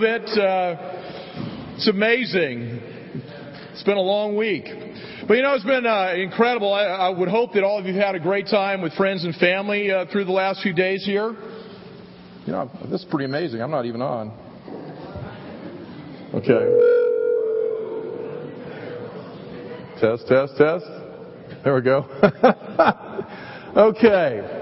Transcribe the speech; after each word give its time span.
bit. 0.00 0.22
Uh, 0.36 1.74
it's 1.76 1.88
amazing. 1.88 2.80
It's 3.72 3.82
been 3.84 3.96
a 3.96 4.02
long 4.02 4.36
week. 4.36 4.64
But 5.28 5.34
you 5.34 5.42
know, 5.42 5.54
it's 5.54 5.64
been 5.64 5.86
uh, 5.86 6.14
incredible. 6.16 6.72
I, 6.72 6.84
I, 6.84 7.08
would 7.10 7.28
hope 7.28 7.52
that 7.52 7.62
all 7.62 7.78
of 7.78 7.86
you 7.86 7.94
had 7.94 8.14
a 8.14 8.18
great 8.18 8.46
time 8.46 8.82
with 8.82 8.94
friends 8.94 9.24
and 9.24 9.34
family 9.36 9.90
uh, 9.90 10.06
through 10.10 10.24
the 10.24 10.32
last 10.32 10.62
few 10.62 10.72
days 10.72 11.04
here. 11.04 11.36
You 12.46 12.52
know, 12.52 12.70
this 12.90 13.02
is 13.02 13.06
pretty 13.08 13.26
amazing. 13.26 13.60
I'm 13.60 13.70
not 13.70 13.84
even 13.86 14.02
on. 14.02 14.32
Okay. 16.34 17.06
Test, 20.00 20.26
test, 20.26 20.56
test. 20.56 20.84
There 21.62 21.74
we 21.74 21.82
go. 21.82 22.06
okay. 23.76 24.59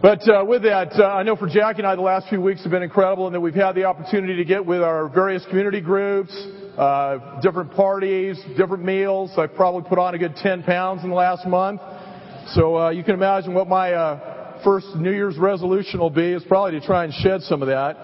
But 0.00 0.28
uh, 0.28 0.44
with 0.44 0.62
that, 0.62 0.92
uh, 0.92 1.08
I 1.08 1.24
know 1.24 1.34
for 1.34 1.48
Jackie 1.48 1.78
and 1.78 1.86
I, 1.86 1.96
the 1.96 2.02
last 2.02 2.28
few 2.28 2.40
weeks 2.40 2.62
have 2.62 2.70
been 2.70 2.84
incredible, 2.84 3.26
and 3.26 3.34
that 3.34 3.40
we've 3.40 3.52
had 3.52 3.72
the 3.72 3.82
opportunity 3.82 4.36
to 4.36 4.44
get 4.44 4.64
with 4.64 4.80
our 4.80 5.08
various 5.08 5.44
community 5.46 5.80
groups, 5.80 6.30
uh, 6.76 7.40
different 7.40 7.72
parties, 7.72 8.38
different 8.56 8.84
meals. 8.84 9.32
I've 9.36 9.56
probably 9.56 9.88
put 9.88 9.98
on 9.98 10.14
a 10.14 10.18
good 10.18 10.36
10 10.36 10.62
pounds 10.62 11.02
in 11.02 11.10
the 11.10 11.16
last 11.16 11.48
month. 11.48 11.80
So 12.50 12.76
uh, 12.76 12.90
you 12.90 13.02
can 13.02 13.14
imagine 13.14 13.54
what 13.54 13.66
my 13.66 13.92
uh, 13.92 14.62
first 14.62 14.86
New 14.94 15.10
Year's 15.10 15.36
resolution 15.36 15.98
will 15.98 16.10
be 16.10 16.30
is 16.30 16.44
probably 16.44 16.78
to 16.78 16.86
try 16.86 17.02
and 17.02 17.12
shed 17.12 17.42
some 17.42 17.60
of 17.60 17.66
that. 17.66 17.96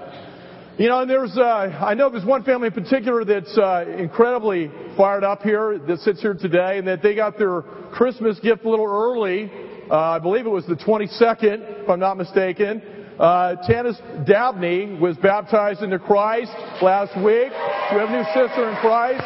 You 0.76 0.88
know, 0.88 1.02
and 1.02 1.08
there's, 1.08 1.38
uh, 1.38 1.42
I 1.42 1.94
know 1.94 2.10
there's 2.10 2.24
one 2.24 2.42
family 2.42 2.66
in 2.66 2.72
particular 2.72 3.24
that's 3.24 3.56
incredibly 4.00 4.68
fired 4.96 5.22
up 5.22 5.42
here 5.42 5.78
that 5.78 6.00
sits 6.00 6.20
here 6.20 6.34
today, 6.34 6.78
and 6.78 6.88
that 6.88 7.02
they 7.04 7.14
got 7.14 7.38
their 7.38 7.62
Christmas 7.92 8.40
gift 8.40 8.64
a 8.64 8.68
little 8.68 8.84
early 8.84 9.48
uh, 9.90 10.16
I 10.16 10.18
believe 10.18 10.46
it 10.46 10.50
was 10.50 10.66
the 10.66 10.76
22nd, 10.76 11.82
if 11.82 11.88
I'm 11.88 12.00
not 12.00 12.16
mistaken. 12.16 12.82
Uh, 13.18 13.54
Tanis 13.68 14.26
Dabney 14.26 14.98
was 14.98 15.16
baptized 15.18 15.82
into 15.82 15.98
Christ 15.98 16.52
last 16.82 17.14
week. 17.16 17.52
we 17.92 17.98
have 17.98 18.08
a 18.08 18.12
new 18.12 18.24
sister 18.32 18.70
in 18.70 18.76
Christ. 18.76 19.22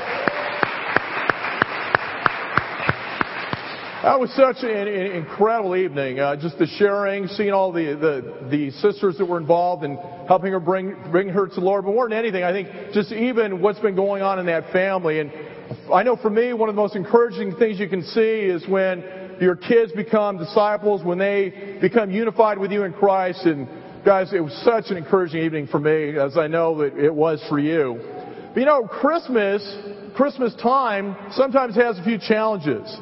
That 4.03 4.21
was 4.21 4.31
such 4.35 4.63
an, 4.63 4.71
an 4.71 5.13
incredible 5.13 5.75
evening. 5.75 6.21
Uh, 6.21 6.37
just 6.37 6.59
the 6.59 6.67
sharing, 6.67 7.27
seeing 7.29 7.53
all 7.53 7.73
the, 7.73 7.95
the, 7.95 8.49
the 8.49 8.71
sisters 8.73 9.17
that 9.19 9.25
were 9.25 9.39
involved 9.39 9.85
and 9.85 9.99
helping 10.29 10.53
her 10.53 10.61
bring, 10.61 10.95
bring 11.11 11.29
her 11.29 11.47
to 11.47 11.55
the 11.55 11.61
Lord. 11.61 11.85
But 11.85 11.95
more 11.95 12.09
than 12.09 12.19
anything, 12.19 12.45
I 12.45 12.53
think 12.53 12.69
just 12.93 13.11
even 13.13 13.61
what's 13.61 13.81
been 13.81 13.97
going 13.97 14.23
on 14.23 14.39
in 14.39 14.47
that 14.47 14.73
family. 14.73 15.21
And 15.21 15.33
I 15.93 16.03
know 16.03 16.17
for 16.17 16.31
me, 16.31 16.53
one 16.53 16.69
of 16.69 16.75
the 16.75 16.81
most 16.81 16.95
encouraging 16.95 17.57
things 17.57 17.81
you 17.81 17.89
can 17.89 18.03
see 18.03 18.21
is 18.21 18.67
when 18.69 19.28
your 19.41 19.57
kids 19.57 19.93
become 19.93 20.39
disciples, 20.39 21.03
when 21.05 21.19
they 21.19 21.79
become 21.81 22.11
unified 22.11 22.59
with 22.59 22.73
you 22.73 22.85
in 22.85 22.93
Christ. 22.93 23.45
And 23.45 23.69
guys, 24.05 24.33
it 24.33 24.41
was 24.41 24.53
such 24.65 24.91
an 24.91 24.97
encouraging 24.97 25.43
evening 25.43 25.67
for 25.67 25.79
me, 25.79 26.19
as 26.19 26.37
I 26.37 26.47
know 26.47 26.79
that 26.79 26.97
it 26.97 27.15
was 27.15 27.45
for 27.49 27.59
you. 27.59 28.01
But 28.55 28.61
you 28.61 28.67
know, 28.67 28.87
Christmas, 28.87 29.63
Christmas 30.17 30.55
time 30.57 31.17
sometimes 31.33 31.75
has 31.77 31.99
a 31.99 32.05
few 32.05 32.19
challenges. 32.19 32.97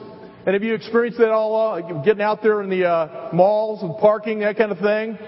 And 0.46 0.54
have 0.54 0.62
you 0.62 0.74
experienced 0.74 1.18
that 1.18 1.30
all, 1.30 1.72
uh, 1.72 2.02
getting 2.02 2.22
out 2.22 2.42
there 2.42 2.62
in 2.62 2.70
the 2.70 2.88
uh, 2.88 3.30
malls 3.32 3.82
and 3.82 3.96
parking, 3.98 4.40
that 4.40 4.56
kind 4.56 4.70
of 4.70 4.78
thing? 4.78 5.18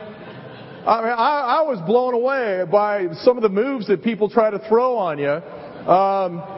I 0.86 1.02
mean, 1.02 1.12
I, 1.12 1.58
I 1.58 1.62
was 1.62 1.80
blown 1.86 2.14
away 2.14 2.64
by 2.70 3.08
some 3.22 3.36
of 3.36 3.42
the 3.42 3.48
moves 3.48 3.88
that 3.88 4.02
people 4.02 4.30
try 4.30 4.50
to 4.50 4.58
throw 4.68 4.96
on 4.96 5.18
you. 5.18 5.28
Um, 5.28 6.57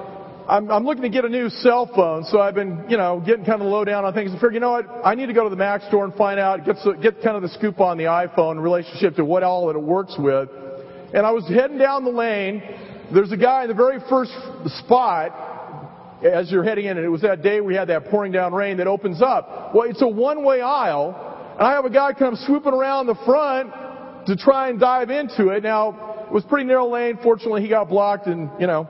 I'm, 0.50 0.68
I'm 0.68 0.84
looking 0.84 1.02
to 1.02 1.08
get 1.08 1.24
a 1.24 1.28
new 1.28 1.48
cell 1.48 1.88
phone, 1.94 2.24
so 2.24 2.40
I've 2.40 2.56
been, 2.56 2.86
you 2.88 2.96
know, 2.96 3.22
getting 3.24 3.44
kind 3.44 3.62
of 3.62 3.68
low 3.68 3.84
down 3.84 4.04
on 4.04 4.12
things. 4.12 4.32
I 4.32 4.34
figured, 4.34 4.54
you 4.54 4.60
know 4.60 4.72
what, 4.72 4.86
I 5.04 5.14
need 5.14 5.26
to 5.26 5.32
go 5.32 5.44
to 5.44 5.50
the 5.50 5.54
Mac 5.54 5.82
store 5.82 6.04
and 6.04 6.12
find 6.14 6.40
out, 6.40 6.64
get, 6.64 6.74
get 7.00 7.22
kind 7.22 7.36
of 7.36 7.42
the 7.42 7.50
scoop 7.50 7.78
on 7.78 7.98
the 7.98 8.04
iPhone 8.04 8.52
in 8.52 8.60
relationship 8.60 9.14
to 9.14 9.24
what 9.24 9.44
all 9.44 9.70
it 9.70 9.80
works 9.80 10.16
with. 10.18 10.48
And 11.14 11.24
I 11.24 11.30
was 11.30 11.46
heading 11.46 11.78
down 11.78 12.02
the 12.02 12.10
lane. 12.10 12.64
There's 13.14 13.30
a 13.30 13.36
guy 13.36 13.62
in 13.62 13.68
the 13.68 13.74
very 13.74 14.00
first 14.10 14.32
spot 14.80 16.18
as 16.24 16.50
you're 16.50 16.64
heading 16.64 16.86
in, 16.86 16.96
and 16.96 17.06
it 17.06 17.10
was 17.10 17.22
that 17.22 17.42
day 17.42 17.60
we 17.60 17.76
had 17.76 17.86
that 17.88 18.06
pouring 18.06 18.32
down 18.32 18.52
rain 18.52 18.78
that 18.78 18.88
opens 18.88 19.22
up. 19.22 19.72
Well, 19.72 19.88
it's 19.88 20.02
a 20.02 20.08
one-way 20.08 20.62
aisle, 20.62 21.54
and 21.60 21.62
I 21.64 21.74
have 21.74 21.84
a 21.84 21.90
guy 21.90 22.12
kind 22.12 22.32
of 22.32 22.40
swooping 22.40 22.72
around 22.72 23.06
the 23.06 23.14
front 23.24 23.70
to 24.26 24.34
try 24.34 24.68
and 24.68 24.80
dive 24.80 25.10
into 25.10 25.50
it. 25.50 25.62
Now, 25.62 26.24
it 26.26 26.32
was 26.32 26.42
pretty 26.42 26.66
narrow 26.66 26.88
lane. 26.88 27.20
Fortunately, 27.22 27.62
he 27.62 27.68
got 27.68 27.88
blocked, 27.88 28.26
and 28.26 28.50
you 28.58 28.66
know, 28.66 28.88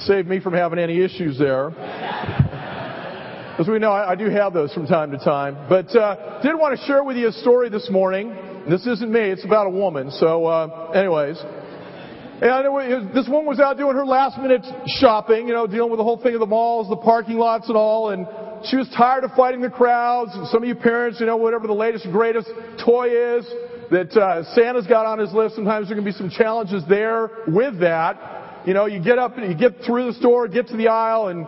saved 0.00 0.28
me 0.28 0.40
from 0.40 0.54
having 0.54 0.78
any 0.78 1.00
issues 1.00 1.38
there. 1.38 1.70
As 3.58 3.68
we 3.68 3.78
know, 3.78 3.92
I, 3.92 4.12
I, 4.12 4.14
do 4.14 4.30
have 4.30 4.52
those 4.54 4.72
from 4.72 4.86
time 4.86 5.10
to 5.10 5.18
time. 5.18 5.56
But 5.68 5.94
uh, 5.94 6.40
did 6.42 6.54
want 6.54 6.78
to 6.78 6.86
share 6.86 7.04
with 7.04 7.16
you 7.16 7.28
a 7.28 7.32
story 7.32 7.68
this 7.68 7.88
morning. 7.90 8.34
This 8.68 8.86
isn't 8.86 9.12
me; 9.12 9.20
it's 9.20 9.44
about 9.44 9.66
a 9.66 9.70
woman. 9.70 10.10
So, 10.10 10.46
uh, 10.46 10.90
anyways, 10.94 11.36
and 12.42 13.14
this 13.14 13.28
woman 13.28 13.46
was 13.46 13.60
out 13.60 13.76
doing 13.76 13.94
her 13.94 14.06
last 14.06 14.38
minute 14.38 14.64
shopping. 14.98 15.46
You 15.46 15.52
know, 15.52 15.66
dealing 15.66 15.90
with 15.90 15.98
the 15.98 16.04
whole 16.04 16.20
thing 16.20 16.34
of 16.34 16.40
the 16.40 16.46
malls, 16.46 16.88
the 16.88 16.96
parking 16.96 17.36
lots, 17.36 17.68
and 17.68 17.76
all. 17.76 18.10
And 18.10 18.26
she 18.64 18.76
was 18.76 18.88
tired 18.96 19.22
of 19.22 19.30
fighting 19.32 19.60
the 19.60 19.70
crowds. 19.70 20.32
Some 20.50 20.62
of 20.62 20.68
you 20.68 20.74
parents, 20.74 21.20
you 21.20 21.26
know, 21.26 21.36
whatever 21.36 21.66
the 21.66 21.72
latest 21.74 22.04
and 22.04 22.12
greatest 22.12 22.48
toy 22.84 23.36
is 23.36 23.46
that 23.90 24.16
uh, 24.16 24.42
Santa's 24.54 24.86
got 24.86 25.06
on 25.06 25.18
his 25.18 25.32
list, 25.32 25.54
sometimes 25.54 25.88
there 25.88 25.96
can 25.96 26.04
be 26.04 26.12
some 26.12 26.30
challenges 26.30 26.82
there 26.88 27.30
with 27.46 27.78
that. 27.80 28.41
You 28.64 28.74
know, 28.74 28.86
you 28.86 29.02
get 29.02 29.18
up 29.18 29.36
and 29.38 29.50
you 29.50 29.58
get 29.58 29.84
through 29.84 30.12
the 30.12 30.18
store, 30.18 30.46
get 30.46 30.68
to 30.68 30.76
the 30.76 30.86
aisle, 30.88 31.28
and 31.28 31.46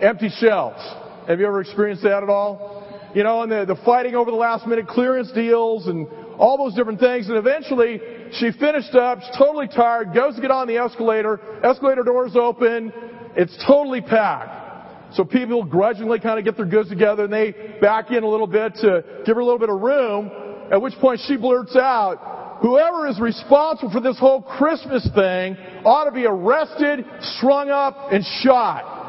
empty 0.00 0.28
shelves. 0.28 0.82
Have 1.26 1.40
you 1.40 1.46
ever 1.46 1.62
experienced 1.62 2.02
that 2.02 2.22
at 2.22 2.28
all? 2.28 2.82
You 3.14 3.22
know, 3.22 3.42
and 3.42 3.50
the, 3.50 3.64
the 3.64 3.80
fighting 3.84 4.14
over 4.14 4.30
the 4.30 4.36
last 4.36 4.66
minute 4.66 4.86
clearance 4.86 5.32
deals 5.32 5.86
and 5.86 6.06
all 6.36 6.58
those 6.58 6.74
different 6.74 7.00
things. 7.00 7.28
And 7.28 7.38
eventually, 7.38 7.98
she 8.32 8.50
finished 8.58 8.94
up. 8.94 9.20
She's 9.20 9.38
totally 9.38 9.68
tired. 9.68 10.12
Goes 10.12 10.34
to 10.34 10.42
get 10.42 10.50
on 10.50 10.66
the 10.66 10.76
escalator. 10.76 11.40
Escalator 11.64 12.02
doors 12.02 12.36
open. 12.36 12.92
It's 13.36 13.56
totally 13.66 14.02
packed. 14.02 15.14
So 15.14 15.24
people 15.24 15.64
grudgingly 15.64 16.20
kind 16.20 16.38
of 16.38 16.44
get 16.44 16.56
their 16.56 16.66
goods 16.66 16.90
together 16.90 17.24
and 17.24 17.32
they 17.32 17.78
back 17.80 18.10
in 18.10 18.22
a 18.22 18.28
little 18.28 18.48
bit 18.48 18.74
to 18.82 19.02
give 19.24 19.36
her 19.36 19.40
a 19.40 19.44
little 19.44 19.60
bit 19.60 19.70
of 19.70 19.80
room. 19.80 20.30
At 20.70 20.82
which 20.82 20.94
point 20.94 21.20
she 21.26 21.36
blurts 21.36 21.76
out, 21.76 22.43
whoever 22.64 23.06
is 23.06 23.20
responsible 23.20 23.92
for 23.92 24.00
this 24.00 24.18
whole 24.18 24.40
Christmas 24.40 25.06
thing 25.14 25.54
ought 25.84 26.04
to 26.04 26.12
be 26.12 26.24
arrested, 26.24 27.04
strung 27.36 27.68
up, 27.68 28.10
and 28.10 28.24
shot. 28.42 29.02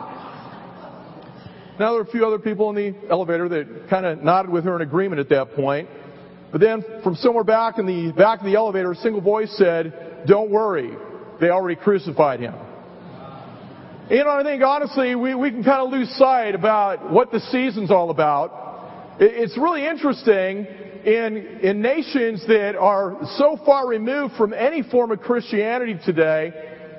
Now 1.79 1.93
there 1.93 2.03
were 2.03 2.09
a 2.09 2.11
few 2.11 2.27
other 2.27 2.37
people 2.37 2.69
in 2.69 2.75
the 2.75 3.09
elevator 3.09 3.47
that 3.47 3.87
kind 3.89 4.05
of 4.05 4.21
nodded 4.21 4.51
with 4.51 4.65
her 4.65 4.75
in 4.75 4.81
agreement 4.81 5.21
at 5.21 5.29
that 5.29 5.53
point. 5.53 5.87
But 6.51 6.59
then 6.59 6.83
from 7.01 7.15
somewhere 7.15 7.45
back 7.45 7.79
in 7.79 7.85
the 7.85 8.11
back 8.11 8.39
of 8.39 8.45
the 8.45 8.55
elevator, 8.55 8.91
a 8.91 8.95
single 8.95 9.21
voice 9.21 9.55
said, 9.57 10.25
don't 10.27 10.51
worry, 10.51 10.91
they 11.39 11.49
already 11.49 11.79
crucified 11.79 12.41
him. 12.41 12.55
You 14.09 14.25
know, 14.25 14.31
I 14.31 14.43
think 14.43 14.63
honestly, 14.63 15.15
we, 15.15 15.33
we 15.33 15.49
can 15.49 15.63
kind 15.63 15.81
of 15.81 15.91
lose 15.91 16.09
sight 16.17 16.55
about 16.55 17.09
what 17.09 17.31
the 17.31 17.39
season's 17.39 17.89
all 17.89 18.09
about. 18.09 19.15
It's 19.17 19.57
really 19.57 19.87
interesting 19.87 20.67
in, 21.05 21.59
in 21.61 21.81
nations 21.81 22.45
that 22.47 22.75
are 22.75 23.17
so 23.37 23.59
far 23.63 23.87
removed 23.87 24.35
from 24.35 24.53
any 24.53 24.81
form 24.81 25.11
of 25.11 25.21
Christianity 25.21 25.99
today, 26.03 26.51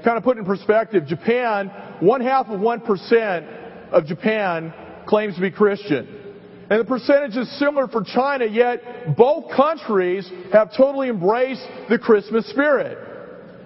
kind 0.05 0.17
of 0.17 0.23
put 0.23 0.39
in 0.39 0.45
perspective, 0.45 1.07
Japan, 1.07 1.69
one 1.99 2.21
half 2.21 2.47
of 2.47 2.61
1% 2.61 3.91
of 3.91 4.07
Japan 4.07 4.73
claims 5.07 5.35
to 5.35 5.41
be 5.41 5.51
Christian. 5.51 6.27
And 6.71 6.81
the 6.81 6.85
percentage 6.85 7.37
is 7.37 7.59
similar 7.59 7.89
for 7.89 8.05
China, 8.05 8.45
yet 8.45 9.17
both 9.17 9.53
countries 9.55 10.31
have 10.53 10.77
totally 10.77 11.09
embraced 11.09 11.67
the 11.89 11.99
Christmas 11.99 12.49
spirit. 12.51 12.99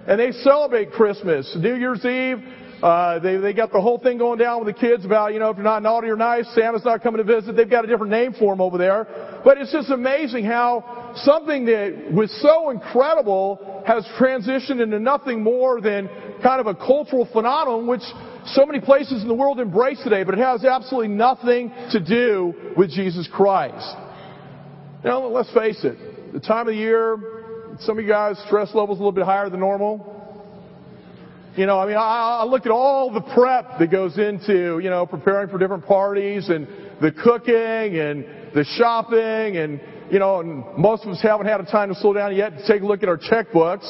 And 0.07 0.19
they 0.19 0.31
celebrate 0.31 0.91
Christmas. 0.91 1.55
New 1.59 1.75
Year's 1.75 2.03
Eve, 2.03 2.43
uh, 2.81 3.19
they, 3.19 3.37
they 3.37 3.53
got 3.53 3.71
the 3.71 3.79
whole 3.79 3.99
thing 3.99 4.17
going 4.17 4.39
down 4.39 4.63
with 4.63 4.73
the 4.73 4.79
kids 4.79 5.05
about, 5.05 5.33
you 5.33 5.39
know, 5.39 5.49
if 5.49 5.57
you're 5.57 5.63
not 5.63 5.83
naughty 5.83 6.07
or 6.07 6.15
nice, 6.15 6.47
Santa's 6.55 6.83
not 6.83 7.03
coming 7.03 7.17
to 7.17 7.23
visit. 7.23 7.55
They've 7.55 7.69
got 7.69 7.85
a 7.85 7.87
different 7.87 8.11
name 8.11 8.33
for 8.33 8.53
him 8.53 8.61
over 8.61 8.77
there. 8.77 9.41
But 9.43 9.59
it's 9.59 9.71
just 9.71 9.91
amazing 9.91 10.45
how 10.45 11.13
something 11.23 11.65
that 11.65 12.11
was 12.11 12.31
so 12.41 12.71
incredible 12.71 13.83
has 13.85 14.03
transitioned 14.19 14.81
into 14.81 14.99
nothing 14.99 15.43
more 15.43 15.79
than 15.79 16.09
kind 16.41 16.59
of 16.59 16.65
a 16.65 16.73
cultural 16.73 17.27
phenomenon 17.31 17.85
which 17.85 18.01
so 18.45 18.65
many 18.65 18.79
places 18.79 19.21
in 19.21 19.27
the 19.27 19.33
world 19.33 19.59
embrace 19.59 20.01
today, 20.03 20.23
but 20.23 20.33
it 20.33 20.39
has 20.39 20.65
absolutely 20.65 21.09
nothing 21.09 21.71
to 21.91 22.03
do 22.03 22.73
with 22.75 22.89
Jesus 22.89 23.29
Christ. 23.31 23.95
Now, 25.03 25.25
let's 25.27 25.53
face 25.53 25.83
it. 25.83 26.33
The 26.33 26.39
time 26.39 26.61
of 26.61 26.73
the 26.73 26.79
year, 26.79 27.17
some 27.81 27.99
of 27.99 28.03
you 28.03 28.09
guys, 28.09 28.41
stress 28.47 28.73
levels 28.73 28.97
a 28.97 29.01
little 29.01 29.11
bit 29.11 29.25
higher 29.25 29.49
than 29.49 29.59
normal. 29.59 30.20
You 31.57 31.65
know, 31.65 31.77
I 31.79 31.85
mean, 31.85 31.97
I, 31.97 32.39
I 32.41 32.45
look 32.45 32.65
at 32.65 32.71
all 32.71 33.11
the 33.11 33.19
prep 33.19 33.77
that 33.77 33.91
goes 33.91 34.17
into, 34.17 34.79
you 34.79 34.89
know, 34.89 35.05
preparing 35.05 35.49
for 35.49 35.57
different 35.57 35.85
parties 35.85 36.47
and 36.47 36.65
the 37.01 37.11
cooking 37.11 37.53
and 37.99 38.23
the 38.55 38.63
shopping 38.77 39.57
and, 39.57 39.81
you 40.09 40.17
know, 40.17 40.39
and 40.39 40.63
most 40.77 41.03
of 41.03 41.09
us 41.09 41.21
haven't 41.21 41.47
had 41.47 41.59
a 41.59 41.65
time 41.65 41.89
to 41.89 41.95
slow 41.95 42.13
down 42.13 42.33
yet 42.33 42.57
to 42.57 42.67
take 42.67 42.83
a 42.83 42.85
look 42.85 43.03
at 43.03 43.09
our 43.09 43.17
checkbooks. 43.17 43.83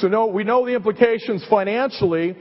So 0.00 0.08
no, 0.08 0.26
we 0.26 0.42
know 0.42 0.66
the 0.66 0.74
implications 0.74 1.46
financially. 1.48 2.34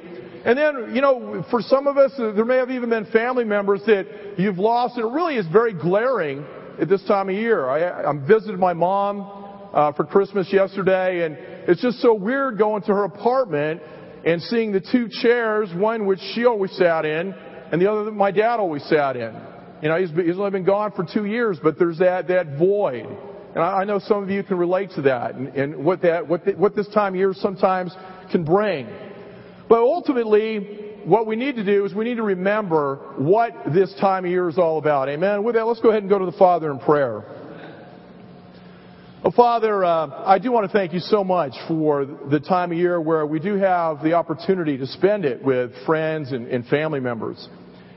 And 0.46 0.58
then, 0.58 0.96
you 0.96 1.02
know, 1.02 1.46
for 1.52 1.62
some 1.62 1.86
of 1.86 1.98
us, 1.98 2.14
there 2.18 2.46
may 2.46 2.58
have 2.58 2.72
even 2.72 2.90
been 2.90 3.06
family 3.12 3.44
members 3.44 3.82
that 3.86 4.34
you've 4.40 4.58
lost, 4.58 4.98
and 4.98 5.06
it 5.06 5.12
really 5.12 5.36
is 5.36 5.46
very 5.48 5.74
glaring 5.74 6.44
at 6.82 6.90
this 6.90 7.04
time 7.06 7.30
of 7.30 7.36
year. 7.36 7.70
I, 7.70 8.10
I 8.10 8.14
visited 8.28 8.60
my 8.60 8.74
mom 8.74 9.70
uh, 9.74 9.92
for 9.92 10.06
Christmas 10.06 10.52
yesterday, 10.52 11.24
and 11.24 11.38
it's 11.70 11.82
just 11.82 12.00
so 12.00 12.16
weird 12.16 12.58
going 12.58 12.82
to 12.84 12.94
her 12.94 13.04
apartment 13.04 13.82
and 14.26 14.42
seeing 14.42 14.72
the 14.72 14.82
two 14.82 15.08
chairs, 15.22 15.70
one 15.74 16.06
which 16.08 16.20
she 16.34 16.46
always 16.46 16.72
sat 16.72 17.06
in, 17.06 17.34
and 17.72 17.82
the 17.82 17.90
other 17.90 18.06
that 18.06 18.12
my 18.12 18.32
dad 18.32 18.60
always 18.60 18.84
sat 18.84 19.16
in. 19.16 19.36
You 19.82 19.90
know, 19.90 20.00
he's, 20.00 20.10
he's 20.10 20.38
only 20.38 20.52
been 20.52 20.66
gone 20.66 20.92
for 20.94 21.06
two 21.06 21.26
years, 21.26 21.60
but 21.62 21.78
there's 21.78 22.00
that, 22.00 22.28
that 22.30 22.58
void. 22.58 23.06
And 23.06 23.64
I, 23.64 23.82
I 23.82 23.84
know 23.84 24.00
some 24.00 24.24
of 24.24 24.30
you 24.30 24.44
can 24.44 24.58
relate 24.58 24.92
to 24.96 25.04
that 25.04 25.36
and, 25.36 25.50
and 25.50 25.86
what 25.86 26.02
that, 26.02 26.28
what, 26.28 26.44
the, 26.44 26.54
what 26.54 26.76
this 26.76 26.88
time 26.88 27.14
of 27.14 27.20
year 27.20 27.34
sometimes 27.34 27.96
can 28.32 28.44
bring. 28.44 28.88
But 29.70 29.80
ultimately, 29.80 31.02
what 31.06 31.28
we 31.28 31.36
need 31.36 31.56
to 31.58 31.64
do 31.64 31.86
is 31.86 31.94
we 31.94 32.06
need 32.06 32.16
to 32.16 32.24
remember 32.24 32.96
what 33.18 33.54
this 33.74 33.94
time 34.02 34.26
of 34.26 34.32
year 34.32 34.50
is 34.50 34.58
all 34.58 34.80
about. 34.80 35.08
Amen. 35.08 35.44
With 35.44 35.56
that, 35.56 35.66
let's 35.66 35.80
go 35.82 35.90
ahead 35.90 36.02
and 36.02 36.10
go 36.10 36.18
to 36.18 36.26
the 36.26 36.38
Father 36.38 36.72
in 36.72 36.80
prayer. 36.80 37.24
Well, 39.26 39.34
Father, 39.36 39.84
uh, 39.84 40.24
I 40.24 40.38
do 40.38 40.52
want 40.52 40.72
to 40.72 40.78
thank 40.78 40.94
you 40.94 41.00
so 41.00 41.24
much 41.24 41.54
for 41.68 42.06
the 42.06 42.40
time 42.40 42.72
of 42.72 42.78
year 42.78 43.02
where 43.02 43.26
we 43.26 43.40
do 43.40 43.56
have 43.56 44.04
the 44.04 44.14
opportunity 44.14 44.78
to 44.78 44.86
spend 44.86 45.26
it 45.26 45.44
with 45.44 45.72
friends 45.84 46.32
and, 46.32 46.48
and 46.48 46.64
family 46.68 47.00
members. 47.00 47.50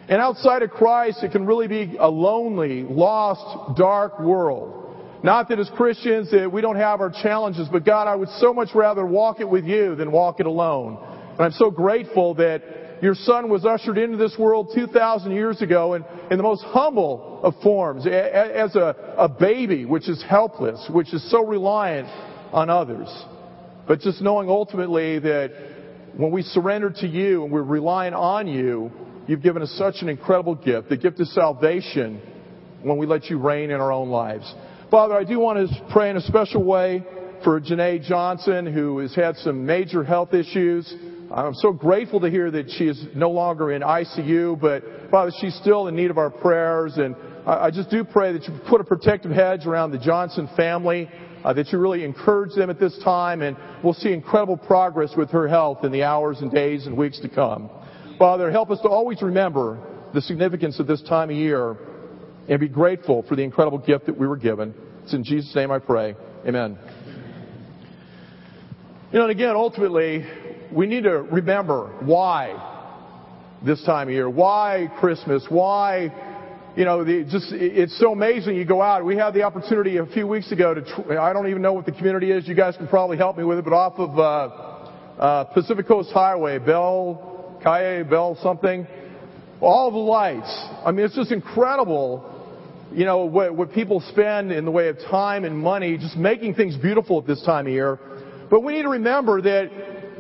And 0.09 0.23
outside 0.23 0.63
of 0.63 0.71
Christ, 0.71 1.23
it 1.23 1.33
can 1.33 1.45
really 1.45 1.69
be 1.69 1.99
a 2.01 2.09
lonely, 2.09 2.83
lost, 2.83 3.77
dark 3.77 4.19
world. 4.19 4.97
Not 5.23 5.51
that 5.51 5.59
as 5.59 5.69
Christians 5.77 6.31
that 6.31 6.51
we 6.51 6.63
don't 6.63 6.77
have 6.77 7.03
our 7.03 7.11
challenges, 7.11 7.69
but 7.71 7.85
God, 7.85 8.09
I 8.09 8.15
would 8.15 8.31
so 8.39 8.55
much 8.55 8.71
rather 8.75 9.05
walk 9.05 9.41
it 9.41 9.51
with 9.51 9.67
you 9.67 9.97
than 9.97 10.11
walk 10.11 10.41
it 10.41 10.47
alone. 10.47 10.97
And 11.33 11.41
I'm 11.43 11.53
so 11.53 11.71
grateful 11.71 12.37
that 12.37 12.63
your 13.03 13.15
son 13.15 13.49
was 13.49 13.65
ushered 13.65 13.99
into 13.99 14.17
this 14.17 14.37
world 14.39 14.71
2,000 14.75 15.33
years 15.33 15.63
ago 15.63 15.95
in, 15.95 16.05
in 16.31 16.37
the 16.37 16.43
most 16.43 16.65
humble 16.65 17.41
of 17.43 17.55
forms, 17.63 18.07
as 18.07 18.75
a, 18.77 19.15
a 19.17 19.29
baby, 19.29 19.85
which 19.85 20.09
is 20.09 20.23
helpless, 20.29 20.89
which 20.91 21.13
is 21.15 21.31
so 21.31 21.45
reliant 21.45 22.09
on 22.53 22.71
others. 22.71 23.09
But 23.87 24.01
just 24.01 24.21
knowing 24.21 24.49
ultimately 24.49 25.19
that 25.21 25.53
when 26.17 26.31
we 26.31 26.43
surrender 26.43 26.91
to 26.91 27.07
you 27.07 27.45
and 27.45 27.53
we're 27.53 27.63
relying 27.63 28.15
on 28.15 28.47
you, 28.49 28.91
you've 29.27 29.43
given 29.43 29.63
us 29.63 29.71
such 29.79 29.97
an 30.03 30.09
incredible 30.09 30.55
gift, 30.55 30.89
the 30.89 30.97
gift 30.97 31.21
of 31.21 31.29
salvation 31.29 32.21
when 32.83 32.99
we 32.99 33.07
let 33.07 33.27
you 33.27 33.39
reign 33.39 33.71
in 33.71 33.81
our 33.81 33.93
own 33.93 34.09
lives. 34.09 34.53
Father, 34.91 35.15
I 35.15 35.25
do 35.25 35.39
want 35.39 35.69
to 35.69 35.87
pray 35.93 36.11
in 36.11 36.17
a 36.17 36.21
special 36.21 36.65
way 36.65 37.05
for 37.45 37.61
Janae 37.61 38.03
Johnson, 38.03 38.73
who 38.73 38.99
has 38.99 39.15
had 39.15 39.37
some 39.37 39.65
major 39.65 40.03
health 40.03 40.35
issues. 40.35 40.93
I'm 41.31 41.55
so 41.55 41.73
grateful 41.73 42.21
to 42.21 42.31
hear 42.31 42.51
that 42.51 42.71
she 42.71 42.85
is 42.85 43.05
no 43.15 43.31
longer 43.31 43.73
in 43.73 43.83
ICU, 43.83 44.59
but 44.59 44.83
Father, 45.11 45.31
she's 45.39 45.55
still 45.57 45.87
in 45.89 45.95
need 45.95 46.11
of 46.11 46.17
our 46.17 46.31
prayers. 46.31 46.97
And 46.97 47.15
I 47.47 47.71
just 47.71 47.91
do 47.91 48.03
pray 48.03 48.33
that 48.33 48.45
you 48.45 48.59
put 48.67 48.81
a 48.81 48.85
protective 48.85 49.31
hedge 49.31 49.67
around 49.67 49.91
the 49.91 49.99
Johnson 49.99 50.49
family, 50.57 51.11
uh, 51.45 51.53
that 51.53 51.69
you 51.69 51.79
really 51.79 52.03
encourage 52.03 52.55
them 52.55 52.71
at 52.71 52.81
this 52.81 52.99
time, 53.05 53.43
and 53.43 53.59
we'll 53.85 53.93
see 53.93 54.11
incredible 54.11 54.57
progress 54.57 55.11
with 55.19 55.31
her 55.31 55.47
health 55.47 55.85
in 55.85 55.93
the 55.93 56.03
hours 56.03 56.41
and 56.41 56.51
days 56.51 56.87
and 56.87 56.97
weeks 56.97 57.21
to 57.21 57.29
come. 57.29 57.69
Father, 58.19 58.51
help 58.51 58.71
us 58.71 58.81
to 58.81 58.89
always 58.89 59.21
remember 59.21 59.79
the 60.15 60.23
significance 60.23 60.81
of 60.81 60.87
this 60.87 61.03
time 61.03 61.29
of 61.29 61.37
year 61.37 61.77
and 62.49 62.59
be 62.59 62.69
grateful 62.69 63.23
for 63.29 63.37
the 63.37 63.43
incredible 63.43 63.79
gift 63.79 64.07
that 64.07 64.19
we 64.19 64.27
were 64.27 64.39
given. 64.39 64.73
It's 65.05 65.13
in 65.13 65.25
Jesus' 65.25 65.55
name 65.55 65.71
I 65.71 65.79
pray. 65.79 66.17
Amen. 66.47 66.79
You 69.13 69.19
know, 69.19 69.25
and 69.25 69.31
again, 69.31 69.57
ultimately, 69.57 70.27
we 70.73 70.87
need 70.87 71.05
to 71.05 71.23
remember 71.23 71.87
why 72.01 72.77
this 73.65 73.83
time 73.85 74.09
of 74.09 74.15
year, 74.15 74.29
why 74.29 74.91
Christmas, 75.01 75.45
why, 75.49 76.13
you 76.77 76.85
know, 76.85 77.05
the, 77.05 77.25
just, 77.25 77.47
it's 77.53 77.99
so 77.99 78.13
amazing 78.13 78.57
you 78.57 78.65
go 78.65 78.81
out. 78.81 79.05
We 79.05 79.17
had 79.17 79.35
the 79.35 79.43
opportunity 79.43 79.97
a 79.97 80.07
few 80.07 80.27
weeks 80.27 80.53
ago 80.53 80.75
to, 80.75 81.21
I 81.21 81.33
don't 81.33 81.49
even 81.49 81.63
know 81.63 81.73
what 81.73 81.87
the 81.87 81.93
community 81.93 82.31
is. 82.31 82.47
You 82.47 82.55
guys 82.55 82.77
can 82.77 82.87
probably 82.89 83.17
help 83.17 83.37
me 83.37 83.45
with 83.45 83.59
it, 83.59 83.65
but 83.65 83.73
off 83.73 83.99
of, 83.99 84.19
uh, 84.19 85.21
uh, 85.21 85.45
Pacific 85.45 85.89
Coast 85.89 86.11
Highway, 86.13 86.59
Bell, 86.59 87.59
Kaye, 87.65 88.05
Bell 88.09 88.39
something, 88.43 88.87
all 89.61 89.91
the 89.91 89.99
lights. 89.99 90.51
I 90.85 90.93
mean, 90.93 91.05
it's 91.05 91.17
just 91.17 91.33
incredible 91.33 92.35
you 92.93 93.05
know, 93.05 93.27
what, 93.27 93.55
what, 93.55 93.73
people 93.73 94.01
spend 94.01 94.51
in 94.51 94.65
the 94.65 94.71
way 94.71 94.89
of 94.89 94.99
time 95.11 95.45
and 95.45 95.59
money 95.59 95.99
just 95.99 96.17
making 96.17 96.55
things 96.55 96.75
beautiful 96.75 97.19
at 97.19 97.27
this 97.27 97.43
time 97.45 97.67
of 97.67 97.73
year. 97.73 97.99
But 98.51 98.61
we 98.61 98.73
need 98.73 98.83
to 98.83 98.89
remember 98.89 99.43
that 99.43 99.71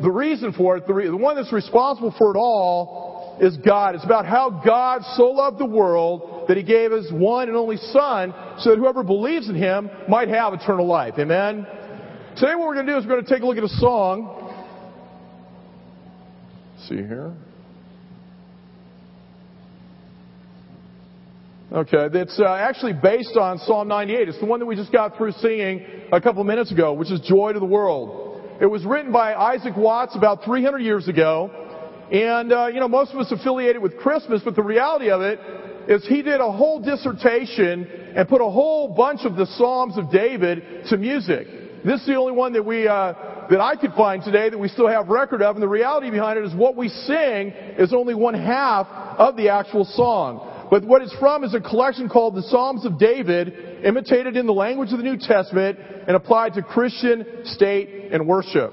the 0.00 0.10
reason 0.10 0.52
for 0.52 0.76
it, 0.76 0.86
the, 0.86 0.94
re- 0.94 1.06
the 1.06 1.16
one 1.16 1.36
that's 1.36 1.52
responsible 1.52 2.14
for 2.16 2.34
it 2.34 2.38
all 2.38 3.38
is 3.40 3.56
God. 3.58 3.94
It's 3.94 4.04
about 4.04 4.26
how 4.26 4.62
God 4.64 5.02
so 5.16 5.24
loved 5.24 5.58
the 5.58 5.66
world 5.66 6.46
that 6.48 6.56
He 6.56 6.62
gave 6.62 6.92
His 6.92 7.10
one 7.12 7.48
and 7.48 7.56
only 7.56 7.76
Son 7.76 8.34
so 8.58 8.70
that 8.70 8.78
whoever 8.78 9.02
believes 9.02 9.48
in 9.48 9.54
Him 9.54 9.90
might 10.08 10.28
have 10.28 10.52
eternal 10.54 10.86
life. 10.86 11.14
Amen? 11.18 11.66
Today 12.36 12.54
what 12.54 12.68
we're 12.68 12.74
going 12.74 12.86
to 12.86 12.92
do 12.92 12.98
is 12.98 13.04
we're 13.04 13.14
going 13.14 13.24
to 13.24 13.30
take 13.32 13.42
a 13.42 13.46
look 13.46 13.58
at 13.58 13.64
a 13.64 13.68
song. 13.68 14.34
See 16.88 16.96
here. 16.96 17.34
Okay, 21.70 22.08
that's 22.10 22.38
uh, 22.40 22.46
actually 22.46 22.94
based 22.94 23.36
on 23.36 23.58
Psalm 23.58 23.88
98. 23.88 24.28
It's 24.28 24.40
the 24.40 24.46
one 24.46 24.58
that 24.60 24.66
we 24.66 24.74
just 24.74 24.90
got 24.90 25.18
through 25.18 25.32
singing 25.32 25.84
a 26.10 26.18
couple 26.18 26.42
minutes 26.42 26.72
ago, 26.72 26.94
which 26.94 27.10
is 27.10 27.20
Joy 27.20 27.52
to 27.52 27.60
the 27.60 27.66
World. 27.66 28.27
It 28.60 28.66
was 28.66 28.84
written 28.84 29.12
by 29.12 29.34
Isaac 29.34 29.76
Watts 29.76 30.16
about 30.16 30.42
300 30.44 30.78
years 30.78 31.06
ago. 31.06 31.48
And, 32.10 32.52
uh, 32.52 32.66
you 32.66 32.80
know, 32.80 32.88
most 32.88 33.12
of 33.12 33.20
us 33.20 33.30
affiliate 33.30 33.76
it 33.76 33.82
with 33.82 33.96
Christmas, 33.98 34.42
but 34.44 34.56
the 34.56 34.62
reality 34.62 35.10
of 35.10 35.20
it 35.20 35.38
is 35.86 36.04
he 36.08 36.22
did 36.22 36.40
a 36.40 36.50
whole 36.50 36.80
dissertation 36.80 37.86
and 38.16 38.28
put 38.28 38.40
a 38.40 38.50
whole 38.50 38.88
bunch 38.88 39.20
of 39.24 39.36
the 39.36 39.46
Psalms 39.46 39.96
of 39.96 40.10
David 40.10 40.86
to 40.88 40.96
music. 40.96 41.46
This 41.84 42.00
is 42.00 42.06
the 42.08 42.16
only 42.16 42.32
one 42.32 42.52
that 42.54 42.64
we, 42.64 42.88
uh, 42.88 43.12
that 43.48 43.60
I 43.60 43.76
could 43.76 43.92
find 43.92 44.24
today 44.24 44.50
that 44.50 44.58
we 44.58 44.66
still 44.66 44.88
have 44.88 45.06
record 45.06 45.40
of, 45.40 45.54
and 45.54 45.62
the 45.62 45.68
reality 45.68 46.10
behind 46.10 46.38
it 46.38 46.44
is 46.44 46.54
what 46.54 46.74
we 46.74 46.88
sing 46.88 47.50
is 47.78 47.92
only 47.92 48.14
one 48.14 48.34
half 48.34 48.88
of 48.88 49.36
the 49.36 49.50
actual 49.50 49.84
song. 49.84 50.66
But 50.68 50.84
what 50.84 51.00
it's 51.00 51.14
from 51.18 51.44
is 51.44 51.54
a 51.54 51.60
collection 51.60 52.08
called 52.08 52.34
the 52.34 52.42
Psalms 52.42 52.84
of 52.84 52.98
David, 52.98 53.67
imitated 53.84 54.36
in 54.36 54.46
the 54.46 54.52
language 54.52 54.92
of 54.92 54.98
the 54.98 55.04
New 55.04 55.16
Testament 55.16 55.78
and 56.06 56.16
applied 56.16 56.54
to 56.54 56.62
Christian, 56.62 57.44
state, 57.44 58.10
and 58.12 58.26
worship. 58.26 58.72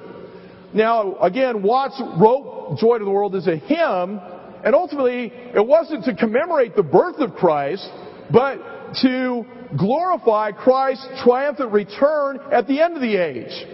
Now, 0.74 1.16
again, 1.18 1.64
Watts 1.64 2.02
wrote 2.18 2.78
Joy 2.80 2.98
to 2.98 3.06
the 3.06 3.12
World 3.12 3.36
as 3.36 3.48
a 3.48 3.58
hymn, 3.58 4.20
and 4.66 4.76
ultimately, 4.76 5.32
it 5.32 5.66
wasn't 5.66 6.06
to 6.06 6.16
commemorate 6.16 6.76
the 6.76 6.84
birth 6.84 7.18
of 7.20 7.34
Christ, 7.36 7.88
but 8.32 8.58
to 9.02 9.46
glorify 9.78 10.52
Christ's 10.52 11.08
triumphant 11.24 11.72
return 11.72 12.40
at 12.52 12.68
the 12.68 12.82
end 12.82 12.96
of 12.96 13.02
the 13.02 13.16
age. 13.16 13.68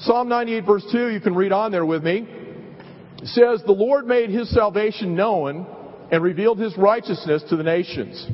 Psalm 0.00 0.28
98 0.28 0.64
verse 0.64 0.86
2, 0.92 1.08
you 1.08 1.20
can 1.20 1.34
read 1.34 1.52
on 1.52 1.72
there 1.72 1.84
with 1.84 2.04
me. 2.04 2.26
Says, 3.24 3.62
The 3.66 3.72
Lord 3.72 4.06
made 4.06 4.30
his 4.30 4.52
salvation 4.54 5.16
known 5.16 5.66
and 6.10 6.22
revealed 6.22 6.58
his 6.58 6.76
righteousness 6.78 7.42
to 7.50 7.56
the 7.56 7.64
nations. 7.64 8.26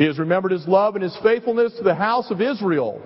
He 0.00 0.06
has 0.06 0.18
remembered 0.18 0.52
his 0.52 0.66
love 0.66 0.94
and 0.94 1.04
his 1.04 1.14
faithfulness 1.22 1.74
to 1.76 1.82
the 1.82 1.94
house 1.94 2.30
of 2.30 2.40
Israel. 2.40 3.02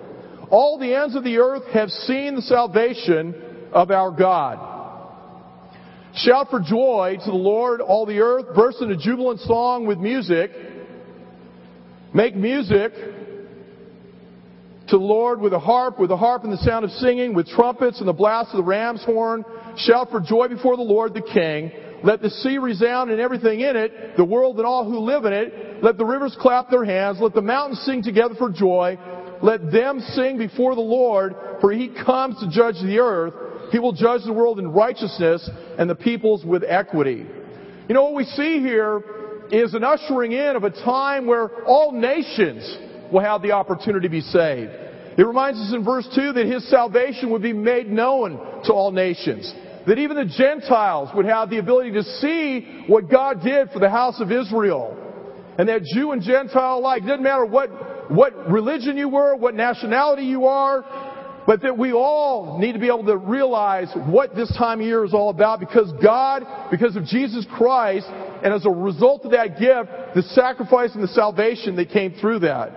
All 0.49 0.79
the 0.79 0.95
ends 0.95 1.13
of 1.17 1.25
the 1.25 1.39
earth 1.39 1.63
have 1.73 1.89
seen 1.89 2.35
the 2.35 2.41
salvation 2.41 3.35
of 3.73 3.91
our 3.91 4.11
God. 4.11 4.57
Shout 6.15 6.49
for 6.49 6.61
joy 6.61 7.17
to 7.19 7.29
the 7.29 7.35
Lord, 7.35 7.81
all 7.81 8.05
the 8.05 8.19
earth. 8.19 8.55
Burst 8.55 8.81
into 8.81 8.95
jubilant 8.95 9.41
song 9.41 9.85
with 9.85 9.97
music. 9.97 10.51
Make 12.13 12.33
music 12.33 12.93
to 14.87 14.97
the 14.97 15.03
Lord 15.03 15.41
with 15.41 15.51
a 15.51 15.59
harp, 15.59 15.99
with 15.99 16.11
a 16.11 16.17
harp 16.17 16.45
and 16.45 16.53
the 16.53 16.57
sound 16.59 16.85
of 16.85 16.91
singing, 16.91 17.33
with 17.33 17.49
trumpets 17.49 17.99
and 17.99 18.07
the 18.07 18.13
blast 18.13 18.51
of 18.51 18.57
the 18.57 18.63
ram's 18.63 19.03
horn. 19.03 19.43
Shout 19.79 20.11
for 20.11 20.21
joy 20.21 20.47
before 20.47 20.77
the 20.77 20.83
Lord 20.83 21.13
the 21.13 21.19
King. 21.19 21.73
Let 22.05 22.21
the 22.21 22.29
sea 22.29 22.59
resound 22.59 23.09
and 23.09 23.19
everything 23.19 23.61
in 23.61 23.75
it, 23.75 24.15
the 24.15 24.23
world 24.23 24.57
and 24.57 24.65
all 24.65 24.85
who 24.85 24.99
live 24.99 25.25
in 25.25 25.33
it. 25.33 25.83
Let 25.83 25.97
the 25.97 26.05
rivers 26.05 26.37
clap 26.39 26.69
their 26.69 26.85
hands. 26.85 27.17
Let 27.19 27.33
the 27.33 27.41
mountains 27.41 27.79
sing 27.79 28.03
together 28.03 28.35
for 28.35 28.51
joy. 28.51 28.99
Let 29.41 29.71
them 29.71 29.99
sing 30.13 30.37
before 30.37 30.75
the 30.75 30.81
Lord, 30.81 31.35
for 31.61 31.71
he 31.71 31.89
comes 32.05 32.39
to 32.41 32.49
judge 32.51 32.75
the 32.75 32.99
earth. 32.99 33.33
He 33.71 33.79
will 33.79 33.91
judge 33.91 34.21
the 34.23 34.33
world 34.33 34.59
in 34.59 34.67
righteousness 34.67 35.49
and 35.79 35.89
the 35.89 35.95
peoples 35.95 36.45
with 36.45 36.63
equity. 36.63 37.25
You 37.89 37.95
know 37.95 38.03
what 38.03 38.13
we 38.13 38.25
see 38.25 38.59
here 38.59 39.01
is 39.51 39.73
an 39.73 39.83
ushering 39.83 40.31
in 40.31 40.55
of 40.55 40.63
a 40.63 40.69
time 40.69 41.25
where 41.25 41.65
all 41.65 41.91
nations 41.91 42.77
will 43.11 43.21
have 43.21 43.41
the 43.41 43.53
opportunity 43.53 44.07
to 44.07 44.11
be 44.11 44.21
saved. 44.21 44.71
It 45.17 45.25
reminds 45.25 45.59
us 45.59 45.73
in 45.73 45.83
verse 45.83 46.07
2 46.13 46.33
that 46.33 46.45
his 46.45 46.69
salvation 46.69 47.31
would 47.31 47.41
be 47.41 47.53
made 47.53 47.89
known 47.89 48.63
to 48.65 48.73
all 48.73 48.91
nations 48.91 49.51
that 49.87 49.97
even 49.97 50.17
the 50.17 50.25
Gentiles 50.25 51.09
would 51.15 51.25
have 51.25 51.49
the 51.49 51.57
ability 51.57 51.91
to 51.91 52.03
see 52.03 52.85
what 52.87 53.09
God 53.09 53.43
did 53.43 53.69
for 53.71 53.79
the 53.79 53.89
house 53.89 54.19
of 54.19 54.31
Israel. 54.31 54.97
And 55.57 55.69
that 55.69 55.83
Jew 55.83 56.11
and 56.11 56.21
Gentile 56.21 56.79
alike, 56.79 57.03
doesn't 57.03 57.23
matter 57.23 57.45
what, 57.45 58.11
what 58.11 58.49
religion 58.49 58.97
you 58.97 59.09
were, 59.09 59.35
what 59.35 59.55
nationality 59.55 60.23
you 60.23 60.45
are, 60.45 60.83
but 61.45 61.61
that 61.61 61.77
we 61.77 61.93
all 61.93 62.57
need 62.59 62.73
to 62.73 62.79
be 62.79 62.87
able 62.87 63.05
to 63.05 63.17
realize 63.17 63.87
what 64.07 64.35
this 64.35 64.51
time 64.57 64.81
of 64.81 64.85
year 64.85 65.05
is 65.05 65.13
all 65.13 65.29
about 65.29 65.59
because 65.59 65.93
God, 66.03 66.43
because 66.71 66.95
of 66.95 67.05
Jesus 67.05 67.45
Christ, 67.55 68.07
and 68.07 68.53
as 68.53 68.65
a 68.65 68.69
result 68.69 69.25
of 69.25 69.31
that 69.31 69.59
gift, 69.59 70.15
the 70.15 70.23
sacrifice 70.33 70.93
and 70.95 71.03
the 71.03 71.09
salvation 71.09 71.75
that 71.75 71.89
came 71.91 72.13
through 72.19 72.39
that. 72.39 72.71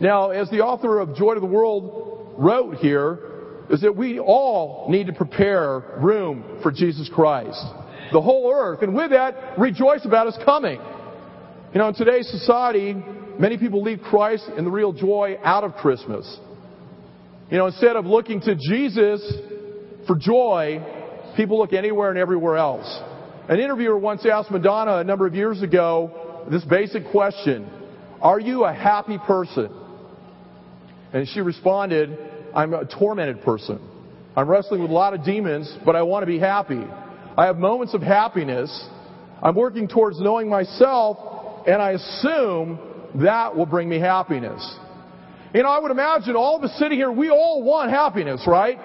Now, 0.00 0.30
as 0.30 0.48
the 0.50 0.60
author 0.60 1.00
of 1.00 1.16
Joy 1.16 1.34
to 1.34 1.40
the 1.40 1.46
World 1.46 2.34
wrote 2.38 2.76
here, 2.76 3.31
is 3.70 3.80
that 3.82 3.96
we 3.96 4.18
all 4.18 4.86
need 4.88 5.06
to 5.06 5.12
prepare 5.12 5.98
room 6.00 6.60
for 6.62 6.70
Jesus 6.70 7.10
Christ. 7.12 7.62
The 8.12 8.20
whole 8.20 8.52
earth. 8.52 8.82
And 8.82 8.94
with 8.94 9.10
that, 9.10 9.58
rejoice 9.58 10.04
about 10.04 10.26
his 10.26 10.38
coming. 10.44 10.80
You 11.72 11.78
know, 11.78 11.88
in 11.88 11.94
today's 11.94 12.28
society, 12.28 12.94
many 13.38 13.56
people 13.56 13.82
leave 13.82 14.00
Christ 14.00 14.44
and 14.56 14.66
the 14.66 14.70
real 14.70 14.92
joy 14.92 15.38
out 15.42 15.64
of 15.64 15.74
Christmas. 15.76 16.38
You 17.50 17.58
know, 17.58 17.66
instead 17.66 17.96
of 17.96 18.04
looking 18.06 18.40
to 18.42 18.54
Jesus 18.54 19.22
for 20.06 20.16
joy, 20.16 20.82
people 21.36 21.58
look 21.58 21.72
anywhere 21.72 22.10
and 22.10 22.18
everywhere 22.18 22.56
else. 22.56 23.00
An 23.48 23.58
interviewer 23.58 23.98
once 23.98 24.24
asked 24.26 24.50
Madonna 24.50 24.98
a 24.98 25.04
number 25.04 25.26
of 25.26 25.34
years 25.34 25.62
ago 25.62 26.46
this 26.50 26.64
basic 26.64 27.10
question 27.10 27.68
Are 28.20 28.40
you 28.40 28.64
a 28.64 28.72
happy 28.72 29.18
person? 29.18 29.70
And 31.12 31.28
she 31.28 31.40
responded, 31.40 32.16
I'm 32.54 32.74
a 32.74 32.84
tormented 32.84 33.42
person. 33.42 33.80
I'm 34.36 34.48
wrestling 34.48 34.82
with 34.82 34.90
a 34.90 34.94
lot 34.94 35.14
of 35.14 35.24
demons, 35.24 35.76
but 35.84 35.96
I 35.96 36.02
want 36.02 36.22
to 36.22 36.26
be 36.26 36.38
happy. 36.38 36.82
I 37.36 37.46
have 37.46 37.58
moments 37.58 37.94
of 37.94 38.02
happiness. 38.02 38.88
I'm 39.42 39.54
working 39.54 39.88
towards 39.88 40.20
knowing 40.20 40.48
myself, 40.48 41.66
and 41.66 41.80
I 41.80 41.92
assume 41.92 42.78
that 43.16 43.56
will 43.56 43.66
bring 43.66 43.88
me 43.88 43.98
happiness. 43.98 44.76
You 45.54 45.62
know, 45.62 45.68
I 45.68 45.78
would 45.78 45.90
imagine 45.90 46.34
all 46.34 46.56
of 46.56 46.62
us 46.62 46.78
sitting 46.78 46.96
here, 46.96 47.12
we 47.12 47.28
all 47.28 47.62
want 47.62 47.90
happiness, 47.90 48.42
right? 48.46 48.78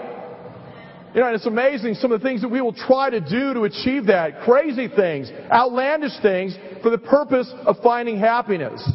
You 1.14 1.22
know, 1.22 1.28
and 1.28 1.36
it's 1.36 1.46
amazing 1.46 1.96
some 1.96 2.12
of 2.12 2.22
the 2.22 2.28
things 2.28 2.42
that 2.42 2.50
we 2.50 2.60
will 2.60 2.74
try 2.74 3.10
to 3.10 3.22
do 3.22 3.54
to 3.54 3.64
achieve 3.64 4.08
that. 4.08 4.42
Crazy 4.42 4.90
things, 4.90 5.32
outlandish 5.52 6.12
things 6.22 6.58
for 6.84 6.90
the 6.90 6.98
purpose 6.98 7.52
of 7.66 7.78
finding 7.82 8.20
happiness. 8.20 8.86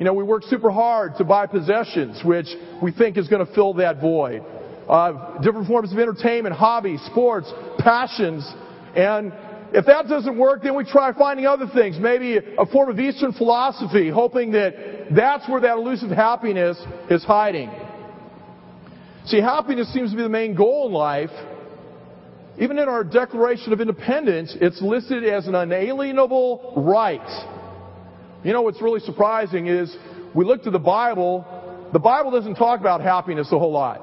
You 0.00 0.06
know, 0.06 0.14
we 0.14 0.24
work 0.24 0.44
super 0.44 0.70
hard 0.70 1.16
to 1.18 1.24
buy 1.24 1.46
possessions, 1.46 2.22
which 2.24 2.46
we 2.82 2.90
think 2.90 3.18
is 3.18 3.28
going 3.28 3.46
to 3.46 3.54
fill 3.54 3.74
that 3.74 4.00
void. 4.00 4.42
Uh, 4.88 5.38
different 5.42 5.68
forms 5.68 5.92
of 5.92 5.98
entertainment, 5.98 6.56
hobbies, 6.56 7.02
sports, 7.02 7.52
passions, 7.78 8.50
and 8.96 9.30
if 9.72 9.84
that 9.84 10.08
doesn't 10.08 10.38
work, 10.38 10.62
then 10.62 10.74
we 10.74 10.84
try 10.84 11.12
finding 11.12 11.44
other 11.44 11.66
things. 11.72 11.98
Maybe 12.00 12.38
a 12.38 12.64
form 12.64 12.88
of 12.88 12.98
Eastern 12.98 13.34
philosophy, 13.34 14.08
hoping 14.08 14.52
that 14.52 15.14
that's 15.14 15.46
where 15.46 15.60
that 15.60 15.76
elusive 15.76 16.10
happiness 16.10 16.82
is 17.10 17.22
hiding. 17.22 17.70
See, 19.26 19.40
happiness 19.40 19.92
seems 19.92 20.12
to 20.12 20.16
be 20.16 20.22
the 20.22 20.30
main 20.30 20.54
goal 20.54 20.88
in 20.88 20.94
life. 20.94 21.30
Even 22.58 22.78
in 22.78 22.88
our 22.88 23.04
Declaration 23.04 23.74
of 23.74 23.82
Independence, 23.82 24.56
it's 24.62 24.80
listed 24.80 25.24
as 25.24 25.46
an 25.46 25.54
unalienable 25.54 26.72
right. 26.74 27.20
You 28.42 28.54
know 28.54 28.62
what's 28.62 28.80
really 28.80 29.00
surprising 29.00 29.66
is 29.66 29.94
we 30.34 30.46
look 30.46 30.62
to 30.62 30.70
the 30.70 30.78
Bible, 30.78 31.44
the 31.92 31.98
Bible 31.98 32.30
doesn't 32.30 32.54
talk 32.54 32.80
about 32.80 33.02
happiness 33.02 33.48
a 33.52 33.58
whole 33.58 33.72
lot. 33.72 34.00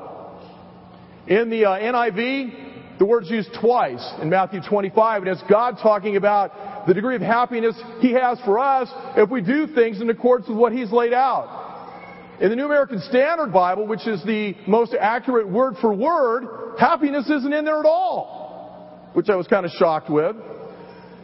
In 1.25 1.49
the 1.49 1.65
uh, 1.65 1.79
NIV, 1.79 2.99
the 2.99 3.05
word's 3.05 3.31
used 3.31 3.49
twice 3.59 4.13
in 4.21 4.29
Matthew 4.29 4.61
25, 4.61 5.23
and 5.23 5.31
it's 5.31 5.41
God 5.49 5.77
talking 5.81 6.17
about 6.17 6.85
the 6.85 6.93
degree 6.93 7.15
of 7.15 7.21
happiness 7.21 7.75
He 7.99 8.13
has 8.13 8.39
for 8.45 8.59
us 8.59 8.89
if 9.17 9.27
we 9.31 9.41
do 9.41 9.65
things 9.73 10.01
in 10.01 10.09
accordance 10.11 10.47
with 10.47 10.57
what 10.57 10.71
He's 10.71 10.91
laid 10.91 11.13
out. 11.13 12.37
In 12.39 12.49
the 12.51 12.55
New 12.55 12.65
American 12.65 13.01
Standard 13.01 13.51
Bible, 13.51 13.87
which 13.87 14.05
is 14.05 14.23
the 14.23 14.53
most 14.67 14.93
accurate 14.93 15.49
word 15.49 15.77
for 15.81 15.91
word, 15.91 16.75
happiness 16.79 17.27
isn't 17.27 17.51
in 17.51 17.65
there 17.65 17.79
at 17.79 17.85
all, 17.87 19.09
which 19.13 19.29
I 19.29 19.35
was 19.35 19.47
kind 19.47 19.65
of 19.65 19.71
shocked 19.71 20.11
with. 20.11 20.35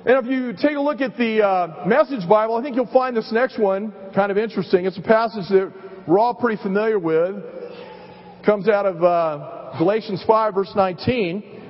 And 0.05 0.17
if 0.17 0.29
you 0.29 0.51
take 0.51 0.75
a 0.75 0.81
look 0.81 0.99
at 0.99 1.15
the 1.15 1.41
uh, 1.41 1.87
Message 1.87 2.27
Bible, 2.27 2.57
I 2.57 2.61
think 2.61 2.75
you'll 2.75 2.91
find 2.91 3.15
this 3.15 3.31
next 3.31 3.57
one 3.57 3.93
kind 4.13 4.31
of 4.33 4.37
interesting. 4.37 4.85
It's 4.85 4.97
a 4.97 5.01
passage 5.01 5.47
that 5.47 5.71
we're 6.05 6.19
all 6.19 6.33
pretty 6.33 6.61
familiar 6.61 6.99
with. 6.99 7.37
It 7.37 8.45
comes 8.45 8.67
out 8.67 8.85
of 8.85 9.01
uh, 9.01 9.77
Galatians 9.77 10.21
5, 10.27 10.55
verse 10.55 10.71
19. 10.75 11.61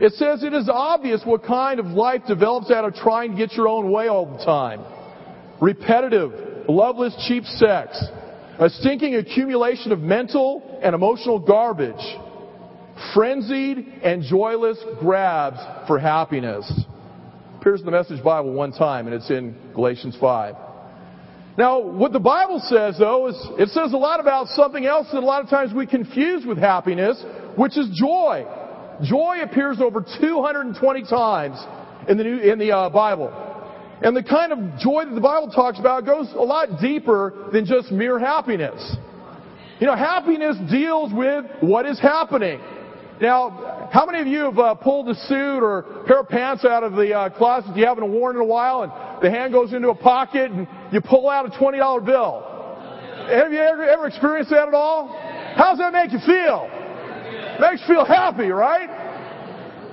It 0.00 0.12
says, 0.12 0.44
It 0.44 0.52
is 0.54 0.68
obvious 0.72 1.20
what 1.24 1.42
kind 1.42 1.80
of 1.80 1.86
life 1.86 2.22
develops 2.28 2.70
out 2.70 2.84
of 2.84 2.94
trying 2.94 3.32
to 3.32 3.36
get 3.36 3.52
your 3.54 3.66
own 3.66 3.90
way 3.90 4.06
all 4.06 4.38
the 4.38 4.44
time. 4.44 4.84
Repetitive, 5.60 6.30
loveless, 6.68 7.16
cheap 7.26 7.42
sex. 7.44 8.00
A 8.60 8.70
stinking 8.70 9.16
accumulation 9.16 9.90
of 9.90 9.98
mental 9.98 10.78
and 10.84 10.94
emotional 10.94 11.40
garbage. 11.40 11.94
Frenzied 13.12 13.78
and 14.04 14.22
joyless 14.22 14.78
grabs 15.00 15.58
for 15.88 15.98
happiness 15.98 16.86
in 17.76 17.84
the 17.84 17.90
Message 17.90 18.22
Bible 18.22 18.52
one 18.52 18.72
time, 18.72 19.06
and 19.06 19.14
it's 19.14 19.30
in 19.30 19.54
Galatians 19.74 20.16
5. 20.20 20.54
Now, 21.58 21.80
what 21.80 22.12
the 22.12 22.20
Bible 22.20 22.60
says, 22.60 22.96
though, 22.98 23.26
is 23.26 23.36
it 23.58 23.68
says 23.70 23.92
a 23.92 23.96
lot 23.96 24.20
about 24.20 24.46
something 24.48 24.86
else 24.86 25.08
that 25.12 25.18
a 25.18 25.26
lot 25.26 25.42
of 25.42 25.50
times 25.50 25.74
we 25.74 25.86
confuse 25.86 26.46
with 26.46 26.56
happiness, 26.56 27.22
which 27.56 27.76
is 27.76 27.88
joy. 28.00 28.46
Joy 29.02 29.40
appears 29.42 29.80
over 29.80 30.00
220 30.00 31.02
times 31.02 31.58
in 32.08 32.16
the, 32.16 32.24
New, 32.24 32.38
in 32.38 32.58
the 32.58 32.72
uh, 32.72 32.90
Bible. 32.90 33.32
And 34.02 34.16
the 34.16 34.22
kind 34.22 34.52
of 34.52 34.78
joy 34.78 35.04
that 35.06 35.14
the 35.14 35.20
Bible 35.20 35.50
talks 35.50 35.80
about 35.80 36.06
goes 36.06 36.32
a 36.32 36.42
lot 36.42 36.80
deeper 36.80 37.48
than 37.52 37.66
just 37.66 37.90
mere 37.90 38.18
happiness. 38.18 38.96
You 39.80 39.88
know, 39.88 39.96
happiness 39.96 40.56
deals 40.70 41.12
with 41.12 41.44
what 41.60 41.86
is 41.86 42.00
happening. 42.00 42.60
Now, 43.20 43.88
how 43.92 44.06
many 44.06 44.20
of 44.20 44.26
you 44.28 44.40
have 44.44 44.58
uh, 44.58 44.74
pulled 44.74 45.08
a 45.08 45.14
suit 45.14 45.62
or 45.62 46.04
pair 46.06 46.20
of 46.20 46.28
pants 46.28 46.64
out 46.64 46.84
of 46.84 46.92
the 46.92 47.12
uh, 47.12 47.30
closet 47.30 47.76
you 47.76 47.84
haven't 47.84 48.10
worn 48.12 48.36
in 48.36 48.42
a 48.42 48.44
while, 48.44 48.82
and 48.82 48.92
the 49.22 49.30
hand 49.30 49.52
goes 49.52 49.72
into 49.72 49.88
a 49.88 49.94
pocket, 49.94 50.50
and 50.52 50.68
you 50.92 51.00
pull 51.00 51.28
out 51.28 51.52
a 51.52 51.58
twenty 51.58 51.78
dollar 51.78 52.00
bill? 52.00 52.44
Have 53.28 53.52
you 53.52 53.58
ever, 53.58 53.82
ever 53.82 54.06
experienced 54.06 54.50
that 54.50 54.68
at 54.68 54.74
all? 54.74 55.08
How 55.56 55.70
does 55.70 55.78
that 55.78 55.92
make 55.92 56.12
you 56.12 56.20
feel? 56.20 56.70
Makes 57.60 57.82
you 57.82 57.94
feel 57.94 58.04
happy, 58.04 58.48
right? 58.48 58.88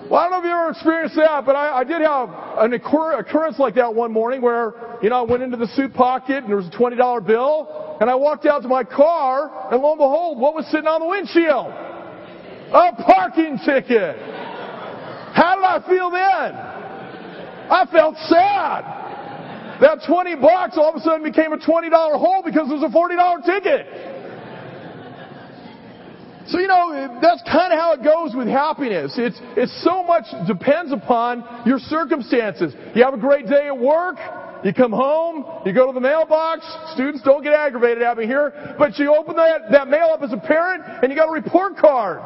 Well, 0.10 0.20
I 0.20 0.29
don't 0.29 0.32
know 0.32 0.38
if 0.38 0.44
you 0.46 0.51
ever 0.51 0.70
experienced 0.70 1.15
that, 1.15 1.46
but 1.48 1.55
I, 1.55 1.79
I 1.79 1.84
did 1.84 2.01
have 2.01 2.29
an 2.60 2.74
occur- 2.74 3.17
occurrence 3.17 3.58
like 3.58 3.74
that 3.75 3.94
one 3.94 4.13
morning 4.13 4.39
where, 4.39 4.74
you 5.01 5.10
know, 5.10 5.17
I 5.17 5.22
went 5.24 5.41
into 5.41 5.58
the 5.58 5.67
suit 5.70 5.96
pocket 5.96 6.44
and 6.44 6.50
there 6.50 6.58
was 6.58 6.67
a 6.67 6.77
$20 6.77 7.25
bill, 7.25 7.98
and 8.00 8.08
I 8.08 8.13
walked 8.13 8.46
out 8.46 8.62
to 8.62 8.67
my 8.67 8.84
car, 8.84 9.72
and 9.72 9.82
lo 9.82 9.94
and 9.94 9.98
behold, 9.98 10.38
what 10.38 10.53
was 10.53 10.67
sitting 10.67 10.86
on 10.86 11.01
the 11.01 11.08
windshield? 11.08 11.95
A 12.72 12.91
parking 13.03 13.57
ticket. 13.60 14.17
How 15.36 15.55
did 15.55 15.65
I 15.65 15.84
feel 15.88 16.10
then? 16.10 16.55
I 17.69 17.86
felt 17.91 18.15
sad. 18.29 19.81
That 19.81 20.07
20 20.07 20.36
bucks 20.38 20.77
all 20.77 20.89
of 20.89 20.95
a 20.95 21.00
sudden 21.01 21.24
became 21.24 21.51
a 21.51 21.57
$20 21.57 21.91
hole 21.91 22.41
because 22.45 22.69
it 22.69 22.74
was 22.74 22.84
a 22.84 22.93
$40 22.93 23.45
ticket. 23.45 24.15
So, 26.48 26.60
you 26.60 26.67
know, 26.67 27.19
that's 27.22 27.41
kind 27.43 27.74
of 27.74 27.79
how 27.79 27.93
it 27.93 28.03
goes 28.03 28.36
with 28.36 28.48
happiness. 28.48 29.15
It's, 29.17 29.38
it's 29.57 29.84
so 29.84 30.03
much 30.03 30.25
depends 30.48 30.93
upon 30.93 31.43
your 31.65 31.79
circumstances. 31.79 32.74
You 32.93 33.03
have 33.03 33.15
a 33.15 33.19
great 33.19 33.48
day 33.48 33.67
at 33.67 33.77
work, 33.77 34.17
you 34.63 34.74
come 34.74 34.91
home, 34.91 35.43
you 35.65 35.74
go 35.74 35.88
to 35.88 35.93
the 35.93 36.00
mailbox. 36.00 36.65
Students 36.93 37.24
don't 37.24 37.43
get 37.43 37.53
aggravated 37.53 38.03
at 38.03 38.17
me 38.17 38.27
here, 38.27 38.75
but 38.77 38.98
you 39.00 39.15
open 39.15 39.36
that, 39.36 39.72
that 39.72 39.88
mail 39.88 40.10
up 40.13 40.22
as 40.22 40.34
a 40.34 40.38
parent 40.38 40.84
and 41.01 41.12
you 41.12 41.17
got 41.17 41.29
a 41.29 41.31
report 41.31 41.77
card. 41.77 42.22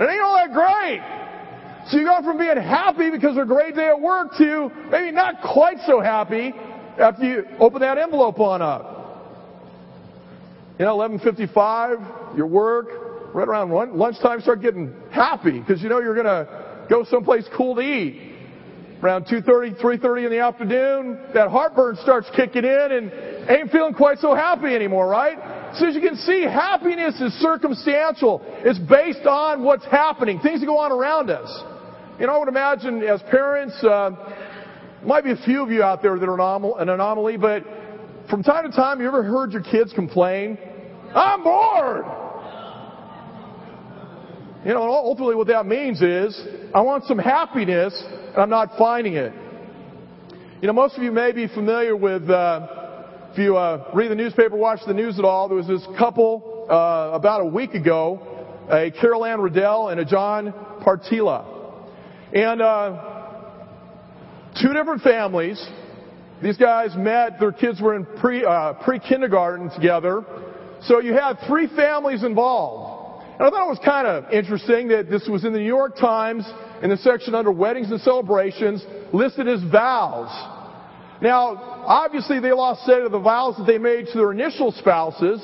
It 0.00 0.10
ain't 0.10 0.20
all 0.20 0.36
that 0.36 0.52
great. 0.52 1.00
So 1.90 1.98
you 1.98 2.04
go 2.04 2.22
from 2.22 2.38
being 2.38 2.56
happy 2.56 3.10
because 3.10 3.36
of 3.36 3.42
a 3.42 3.46
great 3.46 3.76
day 3.76 3.88
at 3.88 4.00
work 4.00 4.36
to 4.38 4.70
maybe 4.90 5.12
not 5.12 5.42
quite 5.42 5.76
so 5.86 6.00
happy 6.00 6.54
after 6.98 7.24
you 7.24 7.46
open 7.60 7.80
that 7.80 7.98
envelope 7.98 8.40
on 8.40 8.62
up. 8.62 8.92
You 10.78 10.86
know, 10.86 10.96
11:55, 10.96 12.36
your 12.36 12.46
work, 12.46 12.88
right 13.34 13.46
around 13.46 13.70
lunchtime, 13.70 14.40
start 14.40 14.62
getting 14.62 14.92
happy 15.10 15.60
because 15.60 15.82
you 15.82 15.88
know 15.88 16.00
you're 16.00 16.14
going 16.14 16.26
to 16.26 16.86
go 16.88 17.04
someplace 17.04 17.44
cool 17.56 17.74
to 17.76 17.80
eat. 17.82 18.32
Around 19.02 19.26
2:30, 19.26 19.78
3:30 19.80 20.24
in 20.24 20.30
the 20.30 20.38
afternoon, 20.38 21.18
that 21.34 21.50
heartburn 21.50 21.96
starts 21.96 22.30
kicking 22.34 22.64
in 22.64 22.92
and 22.92 23.50
ain't 23.50 23.70
feeling 23.70 23.92
quite 23.92 24.18
so 24.18 24.34
happy 24.34 24.74
anymore, 24.74 25.06
right? 25.06 25.38
So 25.76 25.88
as 25.88 25.94
you 25.94 26.00
can 26.00 26.16
see, 26.16 26.42
happiness 26.42 27.20
is 27.20 27.32
circumstantial. 27.34 28.40
It's 28.58 28.78
based 28.78 29.26
on 29.26 29.64
what's 29.64 29.84
happening, 29.86 30.38
things 30.38 30.60
that 30.60 30.66
go 30.66 30.78
on 30.78 30.92
around 30.92 31.30
us. 31.30 31.50
You 32.20 32.28
know, 32.28 32.34
I 32.34 32.38
would 32.38 32.48
imagine 32.48 33.02
as 33.02 33.20
parents, 33.22 33.74
uh, 33.82 34.10
might 35.04 35.24
be 35.24 35.32
a 35.32 35.36
few 35.36 35.62
of 35.62 35.70
you 35.70 35.82
out 35.82 36.00
there 36.00 36.16
that 36.16 36.28
are 36.28 36.80
an 36.80 36.88
anomaly, 36.88 37.36
but 37.38 37.64
from 38.30 38.42
time 38.44 38.70
to 38.70 38.74
time, 38.74 39.00
you 39.00 39.08
ever 39.08 39.24
heard 39.24 39.52
your 39.52 39.62
kids 39.62 39.92
complain? 39.92 40.58
I'm 41.14 41.42
bored! 41.42 42.04
You 44.64 44.72
know, 44.72 44.82
ultimately 44.82 45.34
what 45.34 45.48
that 45.48 45.66
means 45.66 46.00
is, 46.00 46.40
I 46.72 46.80
want 46.80 47.04
some 47.04 47.18
happiness, 47.18 48.00
and 48.06 48.36
I'm 48.36 48.48
not 48.48 48.78
finding 48.78 49.14
it. 49.14 49.32
You 50.62 50.68
know, 50.68 50.72
most 50.72 50.96
of 50.96 51.02
you 51.02 51.12
may 51.12 51.32
be 51.32 51.48
familiar 51.48 51.94
with, 51.94 52.30
uh, 52.30 52.83
if 53.34 53.38
you 53.38 53.56
uh, 53.56 53.90
read 53.92 54.12
the 54.12 54.14
newspaper, 54.14 54.56
watch 54.56 54.78
the 54.86 54.94
news 54.94 55.18
at 55.18 55.24
all, 55.24 55.48
there 55.48 55.56
was 55.56 55.66
this 55.66 55.84
couple 55.98 56.68
uh, 56.70 57.10
about 57.12 57.40
a 57.40 57.44
week 57.44 57.74
ago, 57.74 58.22
a 58.70 58.92
Carol 58.92 59.24
Anne 59.24 59.40
Riddell 59.40 59.88
and 59.88 59.98
a 59.98 60.04
John 60.04 60.52
Partilla. 60.86 61.44
And 62.32 62.62
uh, 62.62 63.72
two 64.62 64.72
different 64.72 65.02
families. 65.02 65.60
These 66.44 66.58
guys 66.58 66.94
met, 66.96 67.40
their 67.40 67.50
kids 67.50 67.80
were 67.80 67.96
in 67.96 68.06
pre, 68.06 68.44
uh, 68.44 68.74
pre-kindergarten 68.84 69.70
together. 69.70 70.24
So 70.82 71.00
you 71.00 71.14
had 71.14 71.34
three 71.48 71.66
families 71.66 72.22
involved. 72.22 73.24
And 73.40 73.48
I 73.48 73.50
thought 73.50 73.66
it 73.66 73.68
was 73.68 73.80
kind 73.84 74.06
of 74.06 74.30
interesting 74.32 74.86
that 74.88 75.10
this 75.10 75.26
was 75.28 75.44
in 75.44 75.52
the 75.52 75.58
New 75.58 75.64
York 75.64 75.96
Times 75.96 76.48
in 76.84 76.90
the 76.90 76.98
section 76.98 77.34
under 77.34 77.50
weddings 77.50 77.90
and 77.90 78.00
celebrations 78.00 78.86
listed 79.12 79.48
as 79.48 79.60
vows. 79.72 80.53
Now, 81.24 81.56
obviously 81.86 82.38
they 82.38 82.52
lost 82.52 82.84
sight 82.84 83.00
of 83.00 83.10
the 83.10 83.18
vows 83.18 83.56
that 83.56 83.66
they 83.66 83.78
made 83.78 84.08
to 84.08 84.18
their 84.18 84.30
initial 84.30 84.72
spouses 84.72 85.42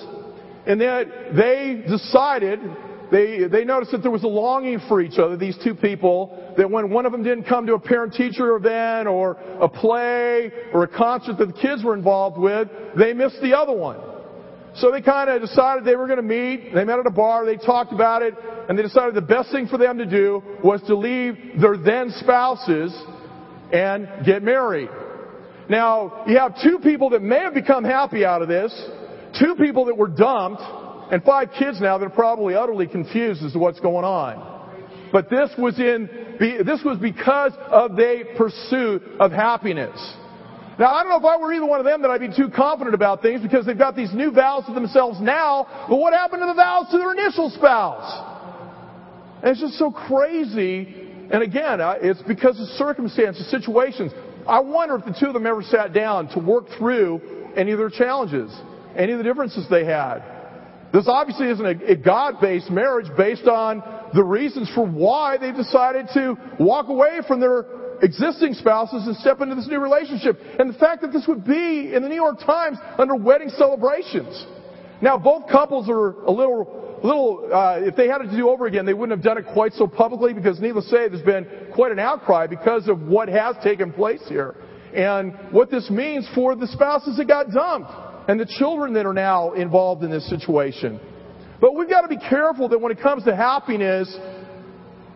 and 0.67 0.79
that 0.83 1.07
they 1.35 1.83
decided 1.89 2.61
they, 3.11 3.49
they 3.51 3.65
noticed 3.65 3.93
that 3.93 4.03
there 4.03 4.11
was 4.11 4.23
a 4.23 4.29
longing 4.29 4.79
for 4.89 5.01
each 5.01 5.19
other, 5.19 5.39
these 5.39 5.57
two 5.65 5.75
people, 5.75 6.53
that 6.59 6.71
when 6.71 6.91
one 6.91 7.07
of 7.07 7.13
them 7.13 7.23
didn't 7.23 7.45
come 7.45 7.67
to 7.67 7.73
a 7.73 7.79
parent-teacher 7.81 8.57
event 8.57 9.09
or 9.09 9.39
a 9.59 9.71
play 9.71 10.53
or 10.75 10.83
a 10.83 10.87
concert 10.87 11.39
that 11.39 11.47
the 11.47 11.55
kids 11.55 11.83
were 11.83 11.95
involved 11.95 12.37
with, 12.37 12.69
they 12.99 13.15
missed 13.15 13.41
the 13.41 13.57
other 13.57 13.73
one. 13.73 13.99
So 14.77 14.91
they 14.91 15.01
kind 15.01 15.31
of 15.31 15.41
decided 15.41 15.87
they 15.87 15.97
were 15.97 16.07
going 16.07 16.19
to 16.19 16.23
meet. 16.23 16.75
They 16.75 16.85
met 16.85 16.99
at 16.99 17.07
a 17.07 17.11
bar. 17.11 17.47
They 17.47 17.57
talked 17.57 17.95
about 17.95 18.21
it. 18.21 18.35
And 18.69 18.79
they 18.79 18.83
decided 18.83 19.15
the 19.15 19.23
best 19.23 19.51
thing 19.51 19.67
for 19.67 19.79
them 19.79 19.97
to 19.97 20.05
do 20.05 20.43
was 20.63 20.83
to 20.89 20.95
leave 20.95 21.59
their 21.59 21.79
then 21.79 22.11
spouses 22.19 22.95
and 23.73 24.27
get 24.27 24.43
married. 24.43 24.91
Now, 25.71 26.25
you 26.27 26.37
have 26.37 26.61
two 26.61 26.81
people 26.83 27.11
that 27.11 27.23
may 27.23 27.39
have 27.39 27.55
become 27.55 27.85
happy 27.85 28.25
out 28.25 28.43
of 28.43 28.49
this, 28.49 28.75
two 29.39 29.55
people 29.55 29.85
that 29.85 29.97
were 29.97 30.09
dumped, 30.09 30.61
and 31.13 31.23
five 31.23 31.51
kids 31.57 31.81
now 31.81 31.97
that 31.97 32.07
are 32.07 32.11
probably 32.11 32.57
utterly 32.57 32.89
confused 32.89 33.45
as 33.45 33.53
to 33.53 33.61
what's 33.61 33.79
going 33.79 34.05
on. 34.05 34.49
But 35.13 35.31
this 35.31 35.49
was 35.57 35.79
in, 35.79 36.11
this 36.41 36.81
was 36.85 36.99
because 37.01 37.53
of 37.69 37.95
their 37.95 38.35
pursuit 38.37 39.03
of 39.21 39.31
happiness. 39.31 39.97
Now, 40.77 40.93
I 40.93 41.05
don't 41.05 41.11
know 41.11 41.19
if 41.19 41.25
I 41.25 41.37
were 41.41 41.53
either 41.53 41.67
one 41.67 41.79
of 41.79 41.87
them 41.87 42.03
that 42.03 42.11
I'd 42.11 42.21
be 42.21 42.35
too 42.35 42.49
confident 42.49 42.95
about 42.97 43.23
things 43.23 43.41
because 43.41 43.65
they've 43.65 43.79
got 43.79 43.95
these 43.95 44.13
new 44.13 44.33
vows 44.33 44.67
to 44.67 44.75
themselves 44.75 45.21
now, 45.21 45.87
but 45.89 45.99
what 45.99 46.13
happened 46.13 46.43
to 46.43 46.47
the 46.47 46.55
vows 46.55 46.91
to 46.91 46.99
their 46.99 47.13
initial 47.13 47.49
spouse? 47.51 49.39
And 49.45 49.53
it's 49.53 49.61
just 49.61 49.79
so 49.79 49.93
crazy. 49.93 51.29
And 51.31 51.45
again, 51.45 51.79
it's 52.03 52.23
because 52.23 52.59
of 52.59 52.67
circumstances, 52.71 53.49
situations. 53.53 54.11
I 54.47 54.61
wonder 54.61 54.97
if 54.97 55.05
the 55.05 55.17
two 55.19 55.27
of 55.27 55.35
them 55.35 55.47
ever 55.47 55.63
sat 55.63 55.93
down 55.93 56.29
to 56.29 56.39
work 56.39 56.67
through 56.79 57.21
any 57.57 57.73
of 57.73 57.79
their 57.79 57.91
challenges, 57.91 58.55
any 58.97 59.13
of 59.13 59.19
the 59.19 59.25
differences 59.25 59.67
they 59.71 59.85
had. 59.85 60.23
This 60.93 61.07
obviously 61.07 61.49
isn't 61.49 61.65
a, 61.65 61.93
a 61.93 61.97
God-based 61.97 62.71
marriage 62.71 63.07
based 63.17 63.47
on 63.47 63.83
the 64.13 64.25
reasons 64.25 64.71
for 64.75 64.85
why 64.85 65.39
they 65.39 65.53
decided 65.53 66.09
to 66.15 66.37
walk 66.59 66.89
away 66.89 67.21
from 67.29 67.39
their 67.39 67.65
existing 68.03 68.55
spouses 68.55 69.07
and 69.07 69.17
step 69.17 69.41
into 69.41 69.55
this 69.55 69.69
new 69.69 69.79
relationship. 69.79 70.41
And 70.59 70.73
the 70.73 70.79
fact 70.79 71.03
that 71.03 71.13
this 71.13 71.27
would 71.29 71.45
be 71.45 71.95
in 71.95 72.03
the 72.03 72.09
New 72.09 72.17
York 72.17 72.41
Times 72.41 72.79
under 72.99 73.15
wedding 73.15 73.51
celebrations. 73.51 74.47
Now, 75.03 75.17
both 75.17 75.49
couples 75.49 75.89
are 75.89 76.11
a 76.25 76.31
little, 76.31 76.80
little. 77.03 77.49
Uh, 77.53 77.81
if 77.81 77.97
they 77.97 78.09
had 78.09 78.21
it 78.21 78.29
to 78.29 78.37
do 78.37 78.49
over 78.49 78.67
again, 78.67 78.87
they 78.87 78.95
wouldn't 78.95 79.17
have 79.17 79.25
done 79.25 79.39
it 79.39 79.47
quite 79.53 79.73
so 79.75 79.87
publicly 79.87 80.33
because, 80.35 80.61
needless 80.61 80.85
to 80.87 80.91
say, 80.91 81.09
there's 81.09 81.23
been 81.23 81.47
quite 81.75 81.93
an 81.93 81.99
outcry 81.99 82.47
because 82.47 82.89
of 82.89 83.03
what 83.03 83.29
has 83.29 83.57
taken 83.63 83.93
place 83.93 84.23
here 84.29 84.57
and 84.95 85.35
what 85.51 85.71
this 85.71 85.89
means 85.91 86.29
for 86.35 86.57
the 86.57 86.67
spouses 86.67 87.17
that 87.17 87.27
got 87.27 87.51
dumped 87.51 87.91
and 88.29 88.39
the 88.39 88.47
children 88.59 88.95
that 88.95 89.07
are 89.07 89.15
now 89.15 89.53
involved 89.53 90.03
in 90.03 90.11
this 90.11 90.29
situation. 90.29 91.01
But 91.61 91.75
we've 91.75 91.89
got 91.89 92.03
to 92.03 92.09
be 92.09 92.19
careful 92.19 92.69
that 92.71 92.81
when 92.81 92.91
it 92.91 93.01
comes 93.01 93.25
to 93.25 93.37
happiness, 93.37 94.15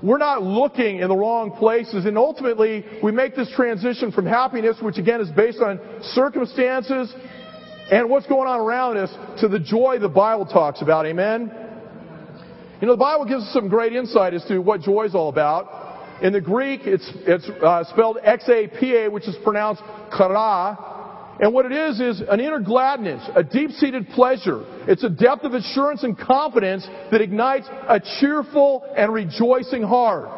we're 0.02 0.18
not 0.18 0.42
looking 0.42 0.98
in 0.98 1.08
the 1.08 1.16
wrong 1.16 1.52
places. 1.52 2.04
And 2.04 2.18
ultimately, 2.18 2.84
we 3.02 3.10
make 3.10 3.34
this 3.34 3.50
transition 3.56 4.12
from 4.12 4.26
happiness, 4.26 4.76
which 4.80 4.98
again 4.98 5.20
is 5.20 5.30
based 5.30 5.60
on 5.60 5.80
circumstances 6.02 7.14
and 7.90 8.08
what's 8.08 8.26
going 8.26 8.48
on 8.48 8.60
around 8.60 8.96
us, 8.96 9.40
to 9.40 9.48
the 9.48 9.58
joy 9.58 9.98
the 9.98 10.08
Bible 10.08 10.46
talks 10.46 10.80
about. 10.80 11.06
Amen? 11.06 11.63
You 12.80 12.88
know, 12.88 12.94
the 12.94 13.00
Bible 13.00 13.24
gives 13.24 13.44
us 13.44 13.52
some 13.52 13.68
great 13.68 13.92
insight 13.92 14.34
as 14.34 14.44
to 14.46 14.58
what 14.58 14.80
joy 14.80 15.04
is 15.04 15.14
all 15.14 15.28
about. 15.28 16.22
In 16.22 16.32
the 16.32 16.40
Greek, 16.40 16.82
it's, 16.84 17.08
it's 17.26 17.48
uh, 17.62 17.84
spelled 17.84 18.18
X-A-P-A, 18.22 19.10
which 19.10 19.28
is 19.28 19.36
pronounced 19.44 19.82
kara. 20.16 21.36
and 21.40 21.52
what 21.52 21.66
it 21.66 21.72
is, 21.72 22.00
is 22.00 22.22
an 22.28 22.40
inner 22.40 22.60
gladness, 22.60 23.22
a 23.34 23.42
deep-seated 23.42 24.08
pleasure. 24.10 24.64
It's 24.88 25.04
a 25.04 25.08
depth 25.08 25.44
of 25.44 25.54
assurance 25.54 26.02
and 26.02 26.18
confidence 26.18 26.86
that 27.10 27.20
ignites 27.20 27.66
a 27.88 28.00
cheerful 28.20 28.84
and 28.96 29.12
rejoicing 29.12 29.82
heart. 29.82 30.28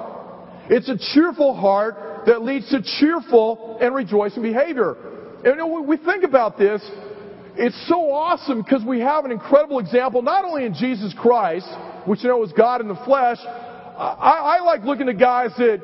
It's 0.68 0.88
a 0.88 0.99
cheerful 1.14 1.55
heart 1.55 2.25
that 2.27 2.42
leads 2.42 2.68
to 2.70 2.83
cheerful 2.83 3.79
and 3.81 3.94
rejoicing 3.94 4.42
behavior. 4.42 4.96
And 5.44 5.72
when 5.72 5.87
we 5.87 5.96
think 5.96 6.25
about 6.25 6.59
this, 6.59 6.83
it's 7.59 7.88
so 7.88 8.11
awesome 8.11 8.62
because 8.62 8.85
we 8.85 9.01
have 9.01 9.25
an 9.25 9.33
incredible 9.33 9.79
example, 9.79 10.23
not 10.23 10.45
only 10.45 10.64
in 10.64 10.75
Jesus 10.75 11.14
Christ, 11.19 11.66
which 12.07 12.23
you 12.23 12.29
know 12.29 12.42
is 12.45 12.53
God 12.53 12.81
in 12.81 12.88
the 12.88 13.01
flesh. 13.05 13.38
I, 13.45 14.59
I 14.59 14.64
like 14.64 14.85
looking 14.85 15.09
at 15.09 15.19
guys 15.19 15.53
that 15.57 15.81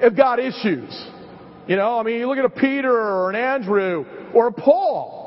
have 0.00 0.16
got 0.16 0.38
issues. 0.38 1.08
You 1.66 1.76
know, 1.76 1.98
I 1.98 2.02
mean, 2.02 2.18
you 2.18 2.26
look 2.26 2.38
at 2.38 2.44
a 2.44 2.50
Peter 2.50 2.92
or 2.92 3.30
an 3.30 3.36
Andrew 3.36 4.04
or 4.34 4.48
a 4.48 4.52
Paul. 4.52 5.22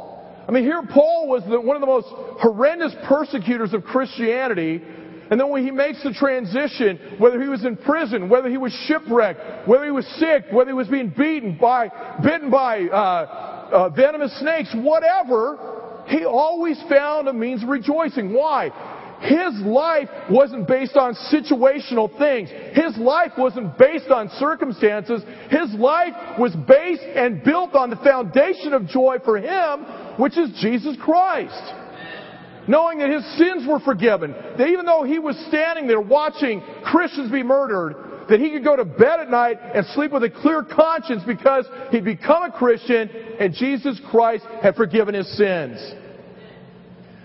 I 0.48 0.52
mean, 0.52 0.64
here 0.64 0.82
Paul 0.94 1.28
was 1.28 1.44
the, 1.50 1.60
one 1.60 1.76
of 1.76 1.82
the 1.82 1.88
most 1.88 2.08
horrendous 2.40 2.94
persecutors 3.08 3.74
of 3.74 3.84
Christianity. 3.84 4.82
And 5.32 5.40
then 5.40 5.50
when 5.50 5.66
he 5.66 5.72
makes 5.72 6.04
the 6.04 6.14
transition, 6.14 7.16
whether 7.18 7.42
he 7.42 7.48
was 7.48 7.66
in 7.66 7.78
prison, 7.78 8.30
whether 8.30 8.48
he 8.48 8.58
was 8.58 8.72
shipwrecked, 8.86 9.68
whether 9.68 9.86
he 9.86 9.92
was 9.92 10.06
sick, 10.20 10.46
whether 10.52 10.70
he 10.70 10.76
was 10.76 10.88
being 10.88 11.10
beaten 11.10 11.58
by, 11.60 11.90
bitten 12.22 12.52
by 12.52 12.84
uh, 12.84 13.55
uh, 13.72 13.90
venomous 13.90 14.38
snakes, 14.40 14.74
whatever, 14.76 16.04
he 16.08 16.26
always 16.26 16.82
found 16.90 17.28
a 17.28 17.34
means 17.34 17.64
of 17.64 17.70
rejoicing. 17.70 18.34
Why? 18.34 18.70
His 19.22 19.60
life 19.66 20.10
wasn't 20.30 20.68
based 20.68 20.98
on 20.98 21.16
situational 21.34 22.16
things. 22.18 22.50
His 22.74 22.98
life 22.98 23.32
wasn't 23.38 23.78
based 23.78 24.10
on 24.10 24.30
circumstances. 24.38 25.24
His 25.50 25.74
life 25.76 26.14
was 26.38 26.56
based 26.68 27.02
and 27.02 27.44
built 27.44 27.76
on 27.76 27.90
the 27.90 27.96
foundation 27.98 28.74
of 28.74 28.88
joy 28.88 29.18
for 29.24 29.38
him, 29.38 29.86
which 30.20 30.38
is 30.38 30.52
Jesus 30.62 30.96
Christ. 31.02 31.74
Knowing 32.68 33.00
that 33.00 33.10
his 33.10 33.38
sins 33.38 33.66
were 33.68 33.80
forgiven, 33.80 34.32
that 34.58 34.68
even 34.68 34.86
though 34.86 35.04
he 35.04 35.20
was 35.20 35.38
standing 35.48 35.88
there 35.88 36.02
watching 36.02 36.62
Christians 36.84 37.32
be 37.32 37.44
murdered, 37.44 37.96
that 38.30 38.40
he 38.40 38.52
could 38.52 38.64
go 38.64 38.76
to 38.76 38.86
bed 38.86 39.20
at 39.20 39.30
night 39.30 39.58
and 39.74 39.86
sleep 39.88 40.12
with 40.12 40.24
a 40.24 40.30
clear 40.30 40.64
conscience 40.64 41.24
because 41.26 41.66
he'd 41.92 42.06
become 42.06 42.44
a 42.44 42.52
Christian 42.52 43.10
and 43.40 43.54
Jesus 43.54 44.00
Christ 44.10 44.46
had 44.62 44.76
forgiven 44.76 45.14
his 45.14 45.38
sins. 45.38 45.80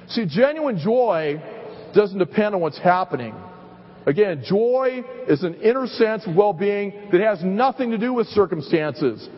See, 0.08 0.26
genuine 0.26 0.78
joy 0.78 1.40
doesn't 1.94 2.18
depend 2.18 2.54
on 2.54 2.60
what's 2.60 2.78
happening. 2.78 3.34
Again, 4.06 4.42
joy 4.46 5.04
is 5.28 5.42
an 5.42 5.54
inner 5.56 5.86
sense 5.86 6.26
of 6.26 6.34
well-being 6.34 7.08
that 7.12 7.20
has 7.20 7.44
nothing 7.44 7.90
to 7.90 7.98
do 7.98 8.12
with 8.12 8.26
circumstances. 8.28 9.28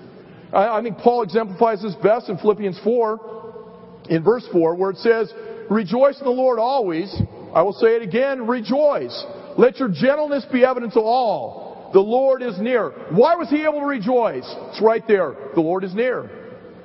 I, 0.53 0.79
I 0.79 0.83
think 0.83 0.99
Paul 0.99 1.23
exemplifies 1.23 1.83
this 1.83 1.95
best 1.97 2.29
in 2.29 2.39
Philippians 2.39 2.81
4, 2.85 4.05
in 4.09 4.23
verse 4.23 4.47
4, 4.53 4.75
where 4.77 4.91
it 4.91 4.99
says, 4.99 5.33
Rejoice 5.71 6.19
in 6.19 6.25
the 6.25 6.31
Lord 6.31 6.59
always. 6.59 7.15
I 7.55 7.63
will 7.63 7.73
say 7.73 7.97
it 7.97 8.03
again, 8.03 8.47
rejoice. 8.47 9.25
Let 9.59 9.79
your 9.79 9.89
gentleness 9.89 10.45
be 10.53 10.65
evident 10.65 10.95
to 10.95 11.01
all. 11.01 11.91
The 11.93 12.01
Lord 12.01 12.43
is 12.43 12.59
near. 12.59 12.91
Why 13.11 13.35
was 13.35 13.51
he 13.51 13.63
able 13.65 13.81
to 13.81 13.87
rejoice? 13.87 14.47
It's 14.71 14.81
right 14.81 15.07
there. 15.07 15.35
The 15.55 15.61
Lord 15.61 15.85
is 15.85 15.95
near. 15.95 16.31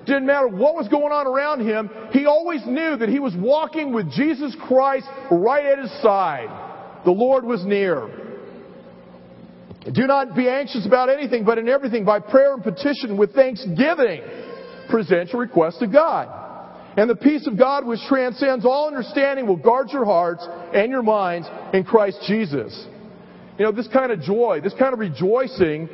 Didn't 0.06 0.26
matter 0.26 0.48
what 0.48 0.76
was 0.76 0.88
going 0.88 1.12
on 1.12 1.28
around 1.28 1.68
him, 1.68 1.90
he 2.12 2.26
always 2.26 2.66
knew 2.66 2.96
that 2.96 3.10
he 3.10 3.20
was 3.20 3.34
walking 3.38 3.94
with 3.94 4.10
Jesus 4.12 4.56
Christ 4.68 5.06
right 5.30 5.66
at 5.66 5.80
his 5.80 5.92
side. 6.02 7.04
The 7.04 7.12
Lord 7.12 7.44
was 7.44 7.66
near. 7.66 8.10
Do 9.94 10.08
not 10.08 10.36
be 10.36 10.50
anxious 10.50 10.86
about 10.86 11.10
anything, 11.10 11.46
but 11.46 11.58
in 11.58 11.70
everything, 11.70 12.04
by 12.04 12.20
prayer 12.20 12.54
and 12.54 12.64
petition 12.64 13.18
with 13.18 13.34
thanksgiving, 13.34 14.22
present 14.90 15.32
your 15.32 15.42
request 15.42 15.80
to 15.80 15.88
God. 15.88 16.47
And 16.98 17.08
the 17.08 17.16
peace 17.16 17.46
of 17.46 17.60
God, 17.60 17.86
which 17.86 18.00
transcends 18.10 18.66
all 18.66 18.88
understanding, 18.88 19.46
will 19.46 19.56
guard 19.56 19.90
your 19.92 20.04
hearts 20.04 20.46
and 20.74 20.92
your 20.92 21.04
minds 21.04 21.48
in 21.72 21.84
Christ 21.84 22.18
Jesus. 22.28 22.88
You 23.60 23.66
know, 23.66 23.72
this 23.72 23.88
kind 23.88 24.12
of 24.12 24.20
joy, 24.22 24.62
this 24.64 24.74
kind 24.80 24.94
of 24.94 25.00
rejoicing 25.00 25.90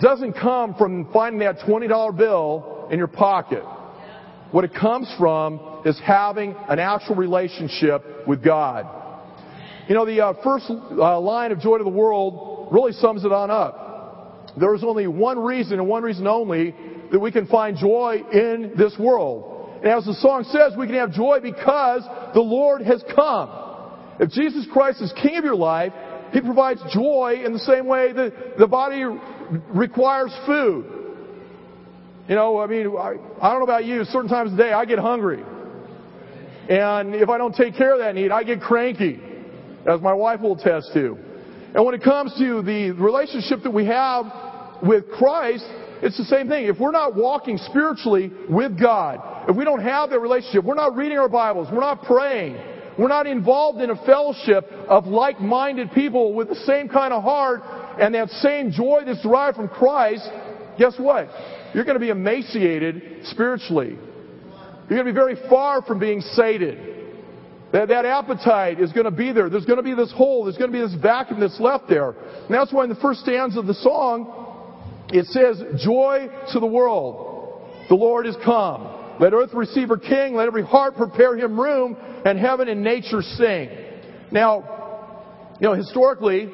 doesn't 0.00 0.34
come 0.34 0.76
from 0.76 1.12
finding 1.12 1.40
that 1.40 1.58
$20 1.58 2.16
bill 2.16 2.86
in 2.88 2.98
your 2.98 3.08
pocket. 3.08 3.64
What 4.52 4.64
it 4.64 4.72
comes 4.72 5.12
from 5.18 5.82
is 5.84 6.00
having 6.04 6.54
an 6.68 6.78
actual 6.78 7.16
relationship 7.16 8.26
with 8.28 8.42
God. 8.42 8.86
You 9.88 9.96
know, 9.96 10.06
the 10.06 10.24
uh, 10.24 10.34
first 10.44 10.66
uh, 10.70 11.18
line 11.20 11.50
of 11.50 11.58
Joy 11.58 11.78
to 11.78 11.84
the 11.84 11.90
World 11.90 12.68
really 12.72 12.92
sums 12.92 13.24
it 13.24 13.32
on 13.32 13.50
up. 13.50 14.54
There 14.56 14.72
is 14.74 14.84
only 14.84 15.08
one 15.08 15.38
reason 15.38 15.80
and 15.80 15.88
one 15.88 16.04
reason 16.04 16.28
only 16.28 16.76
that 17.10 17.18
we 17.18 17.32
can 17.32 17.46
find 17.48 17.76
joy 17.76 18.22
in 18.32 18.74
this 18.76 18.96
world. 18.98 19.47
And 19.82 19.86
as 19.86 20.04
the 20.04 20.14
song 20.14 20.44
says, 20.44 20.76
we 20.76 20.86
can 20.86 20.96
have 20.96 21.12
joy 21.12 21.38
because 21.40 22.02
the 22.34 22.40
Lord 22.40 22.82
has 22.82 23.02
come. 23.14 23.50
If 24.20 24.30
Jesus 24.30 24.66
Christ 24.72 25.00
is 25.00 25.12
King 25.22 25.36
of 25.36 25.44
your 25.44 25.54
life, 25.54 25.92
He 26.32 26.40
provides 26.40 26.80
joy 26.92 27.42
in 27.44 27.52
the 27.52 27.60
same 27.60 27.86
way 27.86 28.12
that 28.12 28.58
the 28.58 28.66
body 28.66 29.04
requires 29.72 30.36
food. 30.46 30.84
You 32.28 32.34
know, 32.34 32.58
I 32.58 32.66
mean, 32.66 32.88
I, 32.88 33.14
I 33.40 33.50
don't 33.50 33.60
know 33.60 33.64
about 33.64 33.84
you, 33.84 34.04
certain 34.04 34.28
times 34.28 34.50
of 34.50 34.58
the 34.58 34.62
day 34.64 34.72
I 34.72 34.84
get 34.84 34.98
hungry. 34.98 35.42
And 36.68 37.14
if 37.14 37.28
I 37.28 37.38
don't 37.38 37.54
take 37.54 37.76
care 37.76 37.94
of 37.94 38.00
that 38.00 38.14
need, 38.14 38.30
I 38.30 38.42
get 38.42 38.60
cranky. 38.60 39.20
as 39.86 40.00
my 40.00 40.12
wife 40.12 40.40
will 40.40 40.58
attest 40.58 40.92
to. 40.92 41.16
And 41.74 41.84
when 41.84 41.94
it 41.94 42.02
comes 42.02 42.34
to 42.38 42.62
the 42.62 42.90
relationship 42.90 43.62
that 43.62 43.70
we 43.70 43.86
have 43.86 44.26
with 44.82 45.08
Christ, 45.12 45.64
it's 46.02 46.18
the 46.18 46.24
same 46.24 46.48
thing. 46.48 46.66
If 46.66 46.78
we're 46.78 46.90
not 46.90 47.14
walking 47.14 47.58
spiritually 47.58 48.30
with 48.48 48.78
God, 48.78 49.20
if 49.48 49.56
we 49.56 49.64
don't 49.64 49.82
have 49.82 50.10
that 50.10 50.20
relationship, 50.20 50.62
we're 50.62 50.74
not 50.74 50.94
reading 50.94 51.16
our 51.16 51.28
Bibles, 51.28 51.68
we're 51.72 51.80
not 51.80 52.02
praying, 52.02 52.58
we're 52.98 53.08
not 53.08 53.26
involved 53.26 53.80
in 53.80 53.88
a 53.88 53.96
fellowship 54.04 54.70
of 54.88 55.06
like-minded 55.06 55.90
people 55.92 56.34
with 56.34 56.50
the 56.50 56.54
same 56.66 56.86
kind 56.88 57.14
of 57.14 57.22
heart 57.22 57.62
and 57.98 58.14
that 58.14 58.28
same 58.28 58.70
joy 58.70 59.00
that's 59.06 59.22
derived 59.22 59.56
from 59.56 59.68
Christ, 59.68 60.28
guess 60.78 60.98
what? 60.98 61.30
You're 61.74 61.84
going 61.84 61.94
to 61.96 62.00
be 62.00 62.10
emaciated 62.10 63.24
spiritually. 63.24 63.96
You're 64.88 65.02
going 65.02 65.06
to 65.06 65.12
be 65.12 65.18
very 65.18 65.36
far 65.48 65.80
from 65.80 65.98
being 65.98 66.20
sated. 66.20 66.96
That, 67.72 67.88
that 67.88 68.04
appetite 68.04 68.80
is 68.80 68.92
going 68.92 69.04
to 69.04 69.10
be 69.10 69.32
there. 69.32 69.48
There's 69.48 69.66
going 69.66 69.78
to 69.78 69.82
be 69.82 69.94
this 69.94 70.12
hole. 70.12 70.44
There's 70.44 70.56
going 70.56 70.72
to 70.72 70.76
be 70.76 70.80
this 70.80 71.00
vacuum 71.00 71.40
that's 71.40 71.60
left 71.60 71.88
there. 71.88 72.10
And 72.10 72.50
that's 72.50 72.72
why 72.72 72.84
in 72.84 72.88
the 72.90 72.96
first 72.96 73.20
stanza 73.20 73.60
of 73.60 73.66
the 73.66 73.74
song, 73.74 75.06
it 75.10 75.26
says, 75.26 75.62
Joy 75.82 76.28
to 76.52 76.60
the 76.60 76.66
world. 76.66 77.62
The 77.88 77.94
Lord 77.94 78.26
is 78.26 78.36
come. 78.44 78.97
Let 79.20 79.32
earth 79.32 79.52
receive 79.52 79.88
her 79.88 79.96
king. 79.96 80.34
Let 80.34 80.46
every 80.46 80.64
heart 80.64 80.96
prepare 80.96 81.36
him 81.36 81.58
room. 81.58 81.96
And 82.24 82.38
heaven 82.38 82.68
and 82.68 82.82
nature 82.82 83.22
sing. 83.22 83.68
Now, 84.30 85.56
you 85.60 85.68
know, 85.68 85.74
historically, 85.74 86.50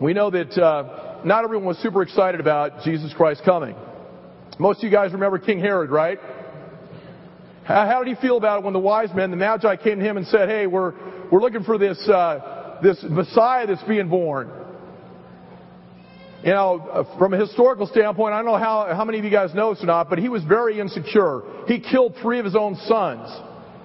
we 0.00 0.12
know 0.12 0.30
that 0.30 0.52
uh, 0.56 1.22
not 1.24 1.44
everyone 1.44 1.66
was 1.66 1.78
super 1.78 2.02
excited 2.02 2.40
about 2.40 2.82
Jesus 2.84 3.12
Christ 3.14 3.42
coming. 3.44 3.74
Most 4.58 4.78
of 4.78 4.84
you 4.84 4.90
guys 4.90 5.12
remember 5.12 5.38
King 5.38 5.58
Herod, 5.58 5.90
right? 5.90 6.18
How, 7.64 7.86
how 7.86 8.04
did 8.04 8.14
he 8.14 8.20
feel 8.20 8.36
about 8.36 8.60
it 8.60 8.64
when 8.64 8.72
the 8.72 8.78
wise 8.78 9.08
men, 9.14 9.30
the 9.30 9.36
Magi, 9.36 9.76
came 9.76 9.98
to 9.98 10.04
him 10.04 10.16
and 10.16 10.26
said, 10.28 10.48
"Hey, 10.48 10.66
we're 10.66 10.94
we're 11.30 11.40
looking 11.40 11.64
for 11.64 11.78
this 11.78 11.98
uh, 12.08 12.78
this 12.82 13.02
Messiah 13.02 13.66
that's 13.66 13.82
being 13.82 14.08
born." 14.08 14.50
You 16.44 16.52
know, 16.52 16.78
uh, 16.92 17.18
from 17.18 17.34
a 17.34 17.38
historical 17.38 17.86
standpoint, 17.86 18.34
I 18.34 18.38
don't 18.38 18.46
know 18.46 18.58
how, 18.58 18.92
how 18.94 19.04
many 19.04 19.18
of 19.18 19.24
you 19.24 19.30
guys 19.30 19.54
know 19.54 19.72
this 19.74 19.82
or 19.82 19.86
not, 19.86 20.08
but 20.08 20.18
he 20.18 20.28
was 20.28 20.44
very 20.44 20.78
insecure. 20.78 21.42
He 21.66 21.80
killed 21.80 22.14
three 22.22 22.38
of 22.38 22.44
his 22.44 22.54
own 22.54 22.76
sons 22.86 23.28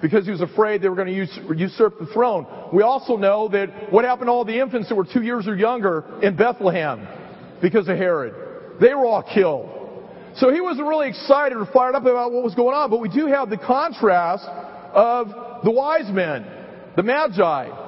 because 0.00 0.24
he 0.26 0.30
was 0.30 0.42
afraid 0.42 0.82
they 0.82 0.88
were 0.88 0.96
going 0.96 1.08
to 1.08 1.54
usurp 1.56 1.98
the 1.98 2.06
throne. 2.06 2.46
We 2.72 2.82
also 2.82 3.16
know 3.16 3.48
that 3.48 3.92
what 3.92 4.04
happened 4.04 4.28
to 4.28 4.32
all 4.32 4.44
the 4.44 4.60
infants 4.60 4.88
that 4.88 4.94
were 4.94 5.06
two 5.06 5.22
years 5.22 5.48
or 5.48 5.56
younger 5.56 6.04
in 6.22 6.36
Bethlehem 6.36 7.06
because 7.60 7.88
of 7.88 7.96
Herod? 7.96 8.34
They 8.80 8.94
were 8.94 9.06
all 9.06 9.22
killed. 9.22 9.70
So 10.36 10.52
he 10.52 10.60
wasn't 10.60 10.88
really 10.88 11.08
excited 11.08 11.56
or 11.56 11.66
fired 11.66 11.94
up 11.94 12.02
about 12.02 12.32
what 12.32 12.42
was 12.42 12.54
going 12.54 12.74
on, 12.74 12.90
but 12.90 13.00
we 13.00 13.08
do 13.08 13.26
have 13.26 13.50
the 13.50 13.58
contrast 13.58 14.44
of 14.44 15.62
the 15.64 15.70
wise 15.70 16.10
men, 16.10 16.46
the 16.96 17.02
magi. 17.02 17.81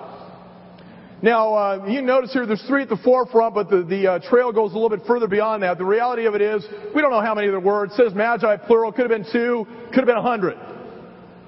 Now, 1.25 1.55
uh, 1.55 1.87
you 1.89 2.03
notice 2.03 2.35
here 2.35 2.45
there's 2.45 2.63
three 2.69 2.83
at 2.83 2.91
the 2.91 2.99
forefront, 2.99 3.55
but 3.55 3.71
the, 3.71 3.83
the 3.83 4.07
uh, 4.07 4.19
trail 4.29 4.53
goes 4.53 4.73
a 4.73 4.75
little 4.75 4.91
bit 4.91 5.07
further 5.07 5.27
beyond 5.27 5.63
that. 5.63 5.79
The 5.79 5.85
reality 5.87 6.27
of 6.27 6.35
it 6.35 6.43
is, 6.43 6.63
we 6.95 7.01
don't 7.01 7.11
know 7.11 7.23
how 7.23 7.35
many 7.35 7.49
there 7.49 7.59
were. 7.59 7.87
It 7.87 7.93
says 7.93 8.13
magi 8.15 8.59
plural, 8.67 8.93
could 8.93 9.11
have 9.11 9.23
been 9.23 9.33
two, 9.33 9.67
could 9.87 10.01
have 10.01 10.07
been 10.07 10.19
a 10.19 10.23
hundred. 10.23 10.59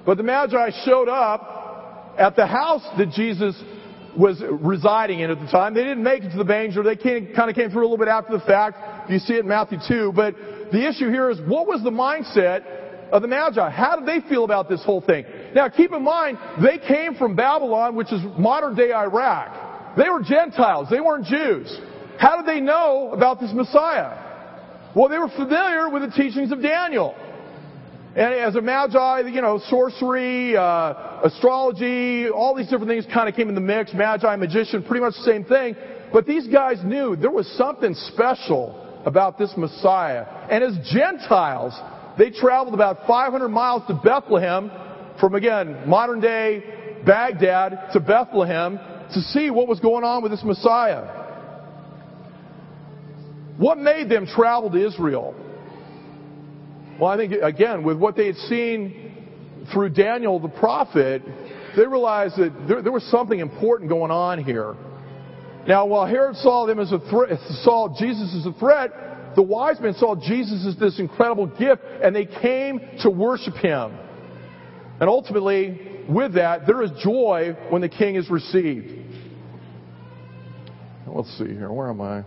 But 0.03 0.17
the 0.17 0.23
magi 0.23 0.71
showed 0.83 1.09
up 1.09 2.15
at 2.17 2.35
the 2.35 2.47
house 2.47 2.81
that 2.97 3.11
Jesus 3.11 3.55
was 4.17 4.41
residing 4.49 5.19
in 5.19 5.29
at 5.29 5.39
the 5.39 5.45
time. 5.45 5.75
They 5.75 5.83
didn't 5.83 6.01
make 6.01 6.23
it 6.23 6.31
to 6.31 6.37
the 6.37 6.43
manger. 6.43 6.81
They 6.81 6.95
came, 6.95 7.35
kind 7.35 7.47
of 7.47 7.55
came 7.55 7.69
through 7.69 7.83
a 7.83 7.87
little 7.87 7.99
bit 7.99 8.07
after 8.07 8.35
the 8.35 8.43
fact. 8.45 9.11
You 9.11 9.19
see 9.19 9.33
it 9.33 9.41
in 9.41 9.47
Matthew 9.47 9.77
2. 9.87 10.11
But 10.15 10.33
the 10.71 10.89
issue 10.89 11.11
here 11.11 11.29
is 11.29 11.37
what 11.41 11.67
was 11.67 11.83
the 11.83 11.91
mindset 11.91 12.65
of 13.11 13.21
the 13.21 13.27
Magi? 13.27 13.69
How 13.69 13.95
did 13.95 14.07
they 14.07 14.27
feel 14.27 14.43
about 14.43 14.69
this 14.69 14.83
whole 14.83 15.01
thing? 15.01 15.23
Now 15.53 15.69
keep 15.69 15.93
in 15.93 16.03
mind, 16.03 16.39
they 16.63 16.79
came 16.79 17.13
from 17.13 17.35
Babylon, 17.35 17.95
which 17.95 18.11
is 18.11 18.21
modern 18.39 18.73
day 18.73 18.91
Iraq. 18.91 19.66
They 19.97 20.09
were 20.09 20.21
Gentiles. 20.21 20.87
They 20.91 20.99
weren't 20.99 21.25
Jews. 21.25 21.75
How 22.19 22.37
did 22.37 22.45
they 22.45 22.61
know 22.61 23.11
about 23.13 23.39
this 23.39 23.51
Messiah? 23.53 24.25
Well, 24.95 25.09
they 25.09 25.17
were 25.17 25.29
familiar 25.29 25.89
with 25.89 26.03
the 26.03 26.15
teachings 26.15 26.51
of 26.51 26.61
Daniel. 26.61 27.15
And 28.15 28.33
as 28.33 28.55
a 28.55 28.61
magi, 28.61 29.27
you 29.27 29.41
know, 29.41 29.59
sorcery, 29.69 30.55
uh, 30.55 31.21
astrology, 31.23 32.29
all 32.29 32.55
these 32.55 32.67
different 32.67 32.87
things 32.87 33.05
kind 33.13 33.27
of 33.29 33.35
came 33.35 33.49
in 33.49 33.55
the 33.55 33.61
mix. 33.61 33.93
Magi, 33.93 34.35
magician, 34.35 34.83
pretty 34.83 35.01
much 35.01 35.13
the 35.15 35.23
same 35.23 35.43
thing. 35.43 35.75
But 36.13 36.25
these 36.25 36.47
guys 36.47 36.77
knew 36.83 37.15
there 37.15 37.31
was 37.31 37.47
something 37.57 37.93
special 37.93 39.01
about 39.05 39.37
this 39.37 39.53
Messiah. 39.57 40.25
And 40.49 40.63
as 40.63 40.77
Gentiles, 40.91 41.73
they 42.17 42.31
traveled 42.31 42.73
about 42.73 43.05
500 43.07 43.49
miles 43.49 43.83
to 43.87 43.93
Bethlehem 43.93 44.71
from, 45.19 45.35
again, 45.35 45.87
modern 45.87 46.19
day 46.19 46.63
Baghdad 47.05 47.91
to 47.93 47.99
Bethlehem 47.99 48.79
to 49.13 49.21
see 49.21 49.49
what 49.49 49.67
was 49.67 49.79
going 49.79 50.03
on 50.03 50.21
with 50.21 50.31
this 50.31 50.43
Messiah. 50.43 51.25
What 53.57 53.77
made 53.77 54.09
them 54.09 54.27
travel 54.27 54.69
to 54.69 54.85
Israel? 54.85 55.33
Well, 56.99 57.09
I 57.09 57.17
think, 57.17 57.33
again, 57.41 57.83
with 57.83 57.97
what 57.97 58.15
they 58.15 58.27
had 58.27 58.35
seen 58.35 59.65
through 59.73 59.89
Daniel 59.89 60.39
the 60.39 60.47
prophet, 60.47 61.21
they 61.75 61.85
realized 61.85 62.37
that 62.37 62.53
there, 62.67 62.81
there 62.81 62.91
was 62.91 63.03
something 63.11 63.39
important 63.39 63.89
going 63.89 64.11
on 64.11 64.43
here. 64.43 64.75
Now, 65.67 65.85
while 65.85 66.05
Herod 66.05 66.37
saw 66.37 66.65
them 66.65 66.79
as 66.79 66.91
a 66.91 66.99
threat, 67.09 67.37
saw 67.63 67.93
Jesus 67.99 68.33
as 68.39 68.45
a 68.45 68.57
threat, 68.57 69.35
the 69.35 69.43
wise 69.43 69.79
men 69.79 69.93
saw 69.93 70.15
Jesus 70.15 70.65
as 70.65 70.79
this 70.79 70.99
incredible 70.99 71.45
gift, 71.45 71.83
and 72.03 72.15
they 72.15 72.25
came 72.25 72.79
to 73.01 73.09
worship 73.09 73.53
him. 73.55 73.95
And 74.99 75.09
ultimately, 75.09 75.86
with 76.09 76.35
that, 76.35 76.65
there 76.65 76.81
is 76.83 76.91
joy 77.03 77.55
when 77.69 77.81
the 77.81 77.89
king 77.89 78.15
is 78.15 78.29
received. 78.29 79.05
Let's 81.07 81.35
see 81.37 81.47
here. 81.47 81.71
Where 81.71 81.89
am 81.89 82.01
I? 82.01 82.23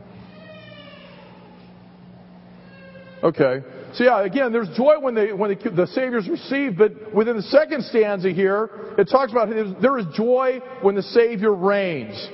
Okay. 3.23 3.61
So 3.95 4.05
yeah, 4.05 4.23
again, 4.25 4.53
there's 4.53 4.69
joy 4.77 4.99
when, 5.01 5.15
they, 5.15 5.33
when 5.33 5.51
the, 5.51 5.71
the 5.71 5.87
Savior's 5.89 6.29
received, 6.29 6.79
but 6.79 7.15
within 7.15 7.37
the 7.37 7.43
second 7.43 7.85
stanza 7.85 8.31
here, 8.31 8.71
it 8.99 9.09
talks 9.11 9.33
about 9.33 9.49
there 9.81 9.99
is 9.99 10.07
joy 10.15 10.61
when 10.83 10.95
the 10.95 11.03
Savior 11.03 11.55
reigns. 11.55 12.29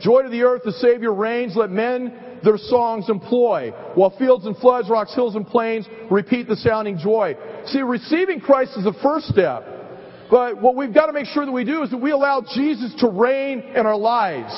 Joy 0.00 0.22
to 0.22 0.28
the 0.28 0.42
earth, 0.42 0.62
the 0.64 0.72
Savior 0.72 1.12
reigns. 1.12 1.56
Let 1.56 1.70
men 1.70 2.40
their 2.44 2.56
songs 2.56 3.08
employ, 3.08 3.72
while 3.94 4.16
fields 4.16 4.46
and 4.46 4.56
floods, 4.58 4.88
rocks, 4.88 5.14
hills, 5.14 5.34
and 5.34 5.46
plains 5.46 5.88
repeat 6.10 6.46
the 6.46 6.56
sounding 6.56 6.98
joy. 6.98 7.36
See, 7.66 7.80
receiving 7.80 8.40
Christ 8.40 8.76
is 8.76 8.84
the 8.84 8.94
first 9.02 9.26
step. 9.26 9.77
But 10.30 10.60
what 10.60 10.76
we've 10.76 10.92
got 10.92 11.06
to 11.06 11.12
make 11.12 11.26
sure 11.26 11.46
that 11.46 11.52
we 11.52 11.64
do 11.64 11.82
is 11.82 11.90
that 11.90 11.98
we 11.98 12.10
allow 12.10 12.42
Jesus 12.54 12.94
to 12.98 13.08
reign 13.08 13.60
in 13.60 13.86
our 13.86 13.96
lives. 13.96 14.52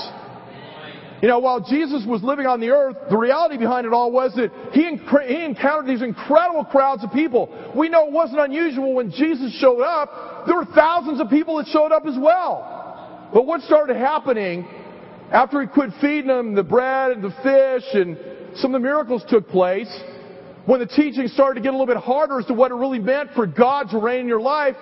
You 1.22 1.28
know, 1.28 1.38
while 1.38 1.60
Jesus 1.60 2.04
was 2.06 2.22
living 2.22 2.46
on 2.46 2.60
the 2.60 2.70
earth, 2.70 2.96
the 3.10 3.16
reality 3.16 3.58
behind 3.58 3.86
it 3.86 3.92
all 3.92 4.10
was 4.10 4.32
that 4.36 4.50
he, 4.72 4.80
he 4.82 5.44
encountered 5.44 5.86
these 5.86 6.00
incredible 6.00 6.64
crowds 6.64 7.04
of 7.04 7.12
people. 7.12 7.50
We 7.76 7.90
know 7.90 8.06
it 8.06 8.12
wasn't 8.12 8.40
unusual 8.40 8.94
when 8.94 9.10
Jesus 9.10 9.52
showed 9.60 9.82
up, 9.82 10.46
there 10.46 10.56
were 10.56 10.64
thousands 10.74 11.20
of 11.20 11.28
people 11.28 11.58
that 11.58 11.66
showed 11.66 11.92
up 11.92 12.06
as 12.06 12.16
well. 12.18 13.28
But 13.34 13.44
what 13.44 13.60
started 13.62 13.96
happening 13.96 14.66
after 15.30 15.60
he 15.60 15.68
quit 15.68 15.90
feeding 16.00 16.28
them 16.28 16.54
the 16.54 16.64
bread 16.64 17.12
and 17.12 17.22
the 17.22 17.30
fish 17.42 17.84
and 17.92 18.56
some 18.56 18.74
of 18.74 18.80
the 18.80 18.86
miracles 18.86 19.22
took 19.28 19.46
place, 19.48 19.94
when 20.64 20.80
the 20.80 20.86
teaching 20.86 21.28
started 21.28 21.56
to 21.56 21.60
get 21.60 21.68
a 21.68 21.76
little 21.76 21.86
bit 21.86 21.98
harder 21.98 22.40
as 22.40 22.46
to 22.46 22.54
what 22.54 22.70
it 22.70 22.74
really 22.74 22.98
meant 22.98 23.30
for 23.34 23.46
God 23.46 23.90
to 23.90 23.98
reign 23.98 24.20
in 24.20 24.28
your 24.28 24.40
life, 24.40 24.74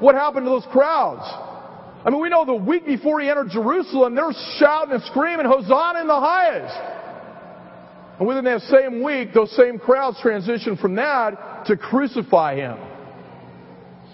what 0.00 0.14
happened 0.14 0.46
to 0.46 0.50
those 0.50 0.66
crowds? 0.72 1.22
I 2.04 2.10
mean, 2.10 2.20
we 2.20 2.28
know 2.28 2.44
the 2.44 2.54
week 2.54 2.86
before 2.86 3.20
he 3.20 3.28
entered 3.28 3.50
Jerusalem, 3.50 4.14
they're 4.14 4.32
shouting 4.58 4.94
and 4.94 5.02
screaming, 5.04 5.46
Hosanna 5.46 6.00
in 6.02 6.06
the 6.06 6.20
highest. 6.20 6.76
And 8.18 8.28
within 8.28 8.44
that 8.44 8.60
same 8.62 9.02
week, 9.02 9.34
those 9.34 9.54
same 9.56 9.78
crowds 9.78 10.16
transitioned 10.18 10.80
from 10.80 10.94
that 10.94 11.66
to 11.66 11.76
crucify 11.76 12.54
him. 12.54 12.78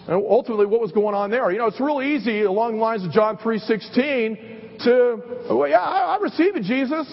And 0.08 0.16
ultimately, 0.16 0.66
what 0.66 0.80
was 0.80 0.90
going 0.90 1.14
on 1.14 1.30
there? 1.30 1.52
You 1.52 1.58
know, 1.58 1.66
it's 1.66 1.80
real 1.80 2.02
easy 2.02 2.42
along 2.42 2.76
the 2.76 2.82
lines 2.82 3.04
of 3.04 3.12
John 3.12 3.36
3.16 3.36 4.84
to, 4.84 5.54
well, 5.54 5.68
yeah, 5.68 5.78
I, 5.78 6.16
I 6.16 6.18
receive 6.20 6.56
it, 6.56 6.64
Jesus, 6.64 7.06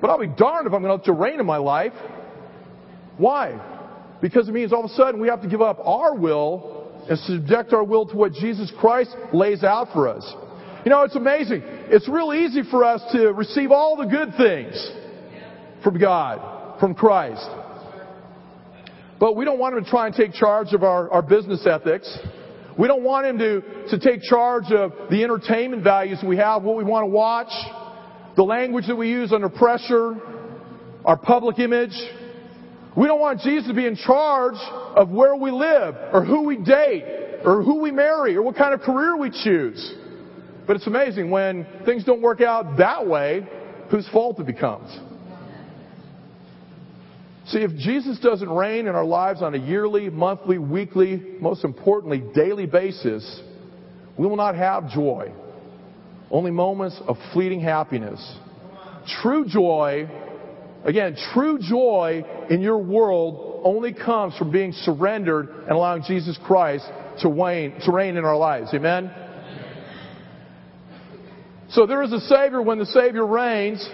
but 0.00 0.10
I'll 0.10 0.18
be 0.18 0.26
darned 0.26 0.66
if 0.66 0.74
I'm 0.74 0.82
going 0.82 0.92
to 0.92 0.98
have 0.98 1.04
to 1.04 1.12
reign 1.12 1.40
in 1.40 1.46
my 1.46 1.56
life. 1.56 1.94
Why? 3.16 3.58
Because 4.20 4.48
it 4.48 4.52
means 4.52 4.72
all 4.72 4.84
of 4.84 4.90
a 4.90 4.94
sudden 4.94 5.20
we 5.20 5.28
have 5.28 5.40
to 5.42 5.48
give 5.48 5.62
up 5.62 5.78
our 5.78 6.14
will 6.14 6.73
and 7.08 7.18
subject 7.18 7.72
our 7.72 7.84
will 7.84 8.06
to 8.06 8.16
what 8.16 8.32
Jesus 8.32 8.72
Christ 8.78 9.14
lays 9.32 9.62
out 9.64 9.92
for 9.92 10.08
us. 10.08 10.24
You 10.84 10.90
know, 10.90 11.02
it's 11.02 11.16
amazing. 11.16 11.62
It's 11.64 12.08
real 12.08 12.32
easy 12.32 12.62
for 12.70 12.84
us 12.84 13.02
to 13.12 13.28
receive 13.28 13.70
all 13.70 13.96
the 13.96 14.04
good 14.04 14.34
things 14.36 14.92
from 15.82 15.98
God, 15.98 16.78
from 16.80 16.94
Christ. 16.94 17.48
But 19.18 19.36
we 19.36 19.44
don't 19.44 19.58
want 19.58 19.76
Him 19.76 19.84
to 19.84 19.90
try 19.90 20.06
and 20.06 20.14
take 20.14 20.32
charge 20.32 20.72
of 20.72 20.82
our, 20.82 21.10
our 21.10 21.22
business 21.22 21.66
ethics. 21.66 22.18
We 22.78 22.88
don't 22.88 23.04
want 23.04 23.26
him 23.26 23.38
to, 23.38 23.60
to 23.90 23.98
take 24.00 24.22
charge 24.22 24.72
of 24.72 24.92
the 25.08 25.22
entertainment 25.22 25.84
values 25.84 26.18
we 26.26 26.36
have, 26.38 26.64
what 26.64 26.76
we 26.76 26.82
want 26.82 27.04
to 27.04 27.08
watch, 27.08 27.52
the 28.36 28.42
language 28.42 28.86
that 28.88 28.96
we 28.96 29.08
use 29.08 29.32
under 29.32 29.48
pressure, 29.48 30.16
our 31.04 31.16
public 31.16 31.60
image. 31.60 31.94
We 32.96 33.06
don't 33.06 33.20
want 33.20 33.40
Jesus 33.40 33.68
to 33.68 33.74
be 33.74 33.86
in 33.86 33.94
charge 33.94 34.56
of 34.94 35.10
where 35.10 35.34
we 35.36 35.50
live, 35.50 35.94
or 36.12 36.24
who 36.24 36.44
we 36.44 36.56
date, 36.56 37.04
or 37.44 37.62
who 37.62 37.80
we 37.80 37.90
marry, 37.90 38.36
or 38.36 38.42
what 38.42 38.56
kind 38.56 38.72
of 38.72 38.80
career 38.80 39.16
we 39.16 39.30
choose. 39.30 39.94
But 40.66 40.76
it's 40.76 40.86
amazing 40.86 41.30
when 41.30 41.66
things 41.84 42.04
don't 42.04 42.22
work 42.22 42.40
out 42.40 42.78
that 42.78 43.06
way, 43.06 43.46
whose 43.90 44.08
fault 44.08 44.38
it 44.40 44.46
becomes. 44.46 44.90
See, 47.48 47.58
if 47.58 47.76
Jesus 47.76 48.18
doesn't 48.20 48.48
reign 48.48 48.86
in 48.86 48.94
our 48.94 49.04
lives 49.04 49.42
on 49.42 49.54
a 49.54 49.58
yearly, 49.58 50.08
monthly, 50.08 50.56
weekly, 50.56 51.22
most 51.40 51.62
importantly, 51.62 52.22
daily 52.34 52.64
basis, 52.64 53.42
we 54.16 54.26
will 54.26 54.36
not 54.36 54.54
have 54.54 54.88
joy. 54.88 55.30
Only 56.30 56.50
moments 56.50 56.98
of 57.06 57.16
fleeting 57.34 57.60
happiness. 57.60 58.38
True 59.20 59.44
joy, 59.46 60.08
again, 60.84 61.16
true 61.34 61.58
joy 61.58 62.24
in 62.48 62.62
your 62.62 62.78
world 62.78 63.53
only 63.64 63.92
comes 63.92 64.36
from 64.36 64.52
being 64.52 64.72
surrendered 64.72 65.48
and 65.48 65.70
allowing 65.70 66.02
Jesus 66.02 66.38
Christ 66.44 66.84
to 67.20 67.28
reign, 67.28 67.80
to 67.84 67.92
reign 67.92 68.16
in 68.16 68.24
our 68.24 68.36
lives. 68.36 68.72
Amen? 68.74 69.10
So 71.70 71.86
there 71.86 72.02
is 72.02 72.12
a 72.12 72.20
Savior 72.20 72.62
when 72.62 72.78
the 72.78 72.86
Savior 72.86 73.26
reigns. 73.26 73.84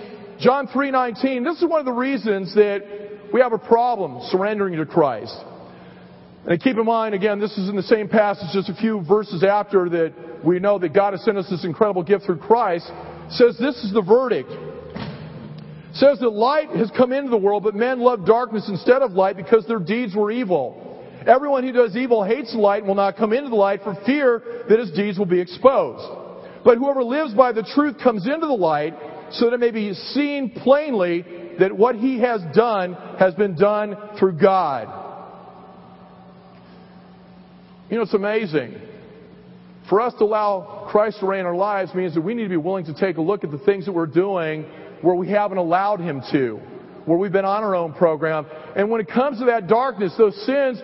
John 0.41 0.67
3.19, 0.67 1.45
this 1.45 1.63
is 1.63 1.69
one 1.69 1.81
of 1.81 1.87
the 1.87 1.93
reasons 1.93 2.55
that 2.55 2.83
we 3.33 3.41
have 3.41 3.53
a 3.53 3.59
problem 3.59 4.21
surrendering 4.31 4.77
to 4.77 4.87
Christ. 4.87 5.37
And 6.47 6.61
keep 6.61 6.77
in 6.77 6.85
mind, 6.85 7.15
again, 7.15 7.39
this 7.39 7.57
is 7.57 7.69
in 7.69 7.77
the 7.77 7.83
same 7.83 8.09
passage, 8.09 8.49
just 8.53 8.69
a 8.69 8.75
few 8.75 9.03
verses 9.05 9.45
after 9.45 9.89
that 9.91 10.45
we 10.45 10.59
know 10.59 10.79
that 10.79 10.95
God 10.95 11.13
has 11.13 11.23
sent 11.25 11.37
us 11.37 11.49
this 11.49 11.65
incredible 11.65 12.03
gift 12.03 12.25
through 12.25 12.39
Christ. 12.39 12.91
Says 13.31 13.57
this 13.59 13.77
is 13.85 13.93
the 13.93 14.03
verdict. 14.03 14.51
Says 15.95 16.21
that 16.21 16.31
light 16.31 16.71
has 16.71 16.91
come 16.97 17.13
into 17.13 17.31
the 17.31 17.37
world, 17.37 17.65
but 17.65 17.75
men 17.75 18.01
love 18.01 18.25
darkness 18.25 18.69
instead 18.69 19.03
of 19.03 19.13
light 19.13 19.37
because 19.37 19.67
their 19.67 19.81
deeds 19.81 20.15
were 20.15 20.31
evil. 20.31 20.87
Everyone 21.27 21.65
who 21.65 21.73
does 21.73 21.97
evil 21.97 22.25
hates 22.25 22.53
the 22.53 22.59
light 22.59 22.79
and 22.79 22.89
will 22.89 22.95
not 22.95 23.17
come 23.17 23.33
into 23.33 23.51
the 23.51 23.57
light 23.57 23.83
for 23.83 23.95
fear 24.07 24.65
that 24.69 24.79
his 24.79 24.91
deeds 24.93 25.19
will 25.19 25.27
be 25.27 25.41
exposed. 25.41 26.07
But 26.65 26.79
whoever 26.79 27.03
lives 27.03 27.35
by 27.35 27.53
the 27.53 27.63
truth 27.75 27.97
comes 28.03 28.27
into 28.27 28.47
the 28.47 28.53
light 28.53 28.95
so 29.33 29.47
that 29.47 29.55
it 29.55 29.61
may 29.61 29.71
be 29.71 29.95
seen 29.95 30.51
plainly 30.51 31.25
that 31.59 31.77
what 31.77 31.97
he 31.97 32.21
has 32.21 32.41
done 32.55 32.95
has 33.19 33.35
been 33.35 33.55
done 33.55 33.97
through 34.19 34.39
God. 34.39 34.89
You 37.91 37.97
know, 37.97 38.03
it's 38.03 38.15
amazing. 38.15 38.77
For 39.89 40.01
us 40.01 40.15
to 40.19 40.25
allow 40.25 40.87
Christ 40.91 41.19
to 41.21 41.27
reign 41.27 41.41
in 41.41 41.47
our 41.47 41.57
lives 41.57 41.93
means 41.95 42.15
that 42.15 42.21
we 42.21 42.35
need 42.35 42.45
to 42.45 42.49
be 42.49 42.57
willing 42.57 42.85
to 42.87 42.95
take 42.95 43.17
a 43.17 43.21
look 43.21 43.43
at 43.43 43.51
the 43.51 43.59
things 43.59 43.87
that 43.87 43.93
we're 43.93 44.07
doing 44.07 44.65
where 45.03 45.15
we 45.15 45.29
haven't 45.29 45.59
allowed 45.59 46.01
Him 46.01 46.23
to, 46.33 46.61
where 47.07 47.19
we've 47.19 47.33
been 47.33 47.45
on 47.45 47.63
our 47.63 47.75
own 47.75 47.93
program. 47.93 48.47
And 48.77 48.91
when 48.91 49.01
it 49.01 49.09
comes 49.09 49.39
to 49.39 49.47
that 49.47 49.67
darkness, 49.67 50.15
those 50.17 50.35
sins, 50.47 50.81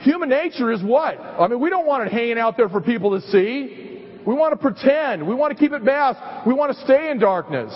human 0.00 0.28
nature 0.28 0.72
is 0.72 0.82
what? 0.82 1.18
I 1.18 1.48
mean, 1.48 1.60
we 1.60 1.70
don't 1.70 1.86
want 1.86 2.06
it 2.06 2.12
hanging 2.12 2.38
out 2.38 2.56
there 2.56 2.68
for 2.68 2.80
people 2.80 3.20
to 3.20 3.26
see. 3.28 4.06
We 4.26 4.34
want 4.34 4.52
to 4.52 4.56
pretend. 4.56 5.26
We 5.26 5.34
want 5.34 5.56
to 5.56 5.58
keep 5.58 5.72
it 5.72 5.82
masked. 5.82 6.46
We 6.46 6.54
want 6.54 6.76
to 6.76 6.84
stay 6.84 7.10
in 7.10 7.18
darkness. 7.18 7.74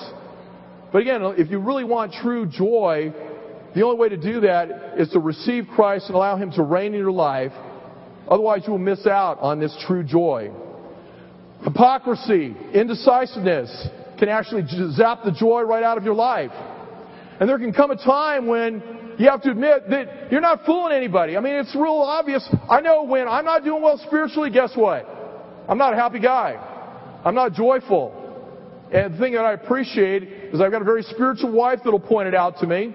But 0.93 1.03
again, 1.03 1.23
if 1.39 1.51
you 1.51 1.59
really 1.59 1.85
want 1.85 2.13
true 2.13 2.47
joy, 2.47 3.13
the 3.75 3.83
only 3.83 3.99
way 3.99 4.09
to 4.11 4.17
do 4.17 4.41
that 4.41 4.99
is 4.99 5.09
to 5.11 5.19
receive 5.19 5.67
Christ 5.75 6.07
and 6.07 6.15
allow 6.15 6.37
Him 6.37 6.53
to 6.53 6.63
reign 6.63 6.95
in 6.95 7.01
your 7.01 7.13
life. 7.13 7.53
Otherwise, 8.29 8.63
you 8.67 8.73
will 8.73 8.79
miss 8.79 9.07
out 9.07 9.39
on 9.41 9.59
this 9.59 9.77
true 9.87 10.05
joy. 10.05 10.51
Hypocrisy, 11.65 12.55
indecisiveness 12.73 13.89
can 14.19 14.29
actually 14.29 14.67
zap 14.93 15.21
the 15.25 15.33
joy 15.33 15.63
right 15.63 15.83
out 15.83 15.99
of 15.99 16.05
your 16.05 16.15
life. 16.15 16.53
And 17.41 17.49
there 17.49 17.59
can 17.59 17.73
come 17.73 17.91
a 17.91 17.97
time 17.97 18.47
when 18.47 18.83
you 19.19 19.29
have 19.29 19.43
to 19.43 19.51
admit 19.51 19.89
that 19.91 20.31
you're 20.31 20.41
not 20.41 20.65
fooling 20.65 20.93
anybody. 20.93 21.37
I 21.37 21.41
mean, 21.41 21.55
it's 21.55 21.75
real 21.75 22.03
obvious. 22.03 22.49
I 22.71 22.81
know 22.81 23.05
when 23.05 23.29
I'm 23.29 23.45
not 23.45 23.65
doing 23.65 23.83
well 23.83 23.99
spiritually, 24.07 24.51
guess 24.51 24.73
what? 24.77 25.07
I'm 25.69 25.79
not 25.79 25.93
a 25.93 25.97
happy 25.97 26.21
guy. 26.21 26.57
I'm 27.25 27.35
not 27.35 27.53
joyful. 27.53 28.21
And 28.93 29.15
the 29.15 29.19
thing 29.19 29.33
that 29.33 29.45
I 29.45 29.53
appreciate 29.53 30.23
is 30.53 30.61
I've 30.61 30.71
got 30.71 30.83
a 30.83 30.85
very 30.85 31.03
spiritual 31.03 31.53
wife 31.53 31.81
that'll 31.85 31.99
point 31.99 32.29
it 32.29 32.35
out 32.35 32.59
to 32.59 32.67
me. 32.67 32.95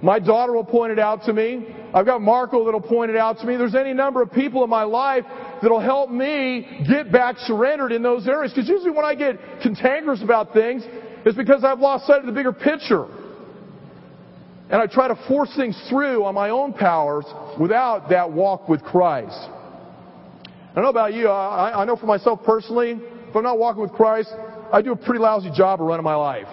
My 0.00 0.18
daughter 0.18 0.52
will 0.52 0.64
point 0.64 0.92
it 0.92 0.98
out 0.98 1.24
to 1.24 1.32
me. 1.32 1.74
I've 1.94 2.06
got 2.06 2.20
Marco 2.20 2.64
that'll 2.64 2.80
point 2.80 3.10
it 3.10 3.16
out 3.16 3.38
to 3.38 3.46
me. 3.46 3.56
There's 3.56 3.74
any 3.74 3.94
number 3.94 4.22
of 4.22 4.32
people 4.32 4.62
in 4.64 4.70
my 4.70 4.82
life 4.82 5.24
that'll 5.64 5.80
help 5.80 6.10
me 6.10 6.84
get 6.86 7.10
back 7.10 7.38
surrendered 7.38 7.90
in 7.90 8.02
those 8.02 8.28
areas. 8.28 8.52
Because 8.52 8.68
usually 8.68 8.90
when 8.90 9.04
I 9.04 9.14
get 9.14 9.38
cantankerous 9.62 10.22
about 10.22 10.52
things, 10.52 10.82
it's 11.24 11.36
because 11.36 11.64
I've 11.64 11.80
lost 11.80 12.06
sight 12.06 12.20
of 12.20 12.26
the 12.26 12.32
bigger 12.32 12.52
picture. 12.52 13.06
And 14.70 14.74
I 14.74 14.86
try 14.86 15.08
to 15.08 15.16
force 15.26 15.50
things 15.56 15.80
through 15.88 16.24
on 16.24 16.34
my 16.34 16.50
own 16.50 16.74
powers 16.74 17.24
without 17.58 18.10
that 18.10 18.30
walk 18.30 18.68
with 18.68 18.82
Christ. 18.82 19.38
I 19.38 20.74
don't 20.74 20.84
know 20.84 20.90
about 20.90 21.14
you. 21.14 21.28
I, 21.28 21.82
I 21.82 21.84
know 21.86 21.96
for 21.96 22.06
myself 22.06 22.40
personally, 22.44 23.00
if 23.28 23.34
I'm 23.34 23.42
not 23.42 23.58
walking 23.58 23.80
with 23.80 23.92
Christ, 23.92 24.30
I 24.70 24.82
do 24.82 24.92
a 24.92 24.96
pretty 24.96 25.20
lousy 25.20 25.50
job 25.56 25.80
of 25.80 25.86
running 25.86 26.04
my 26.04 26.14
life. 26.14 26.48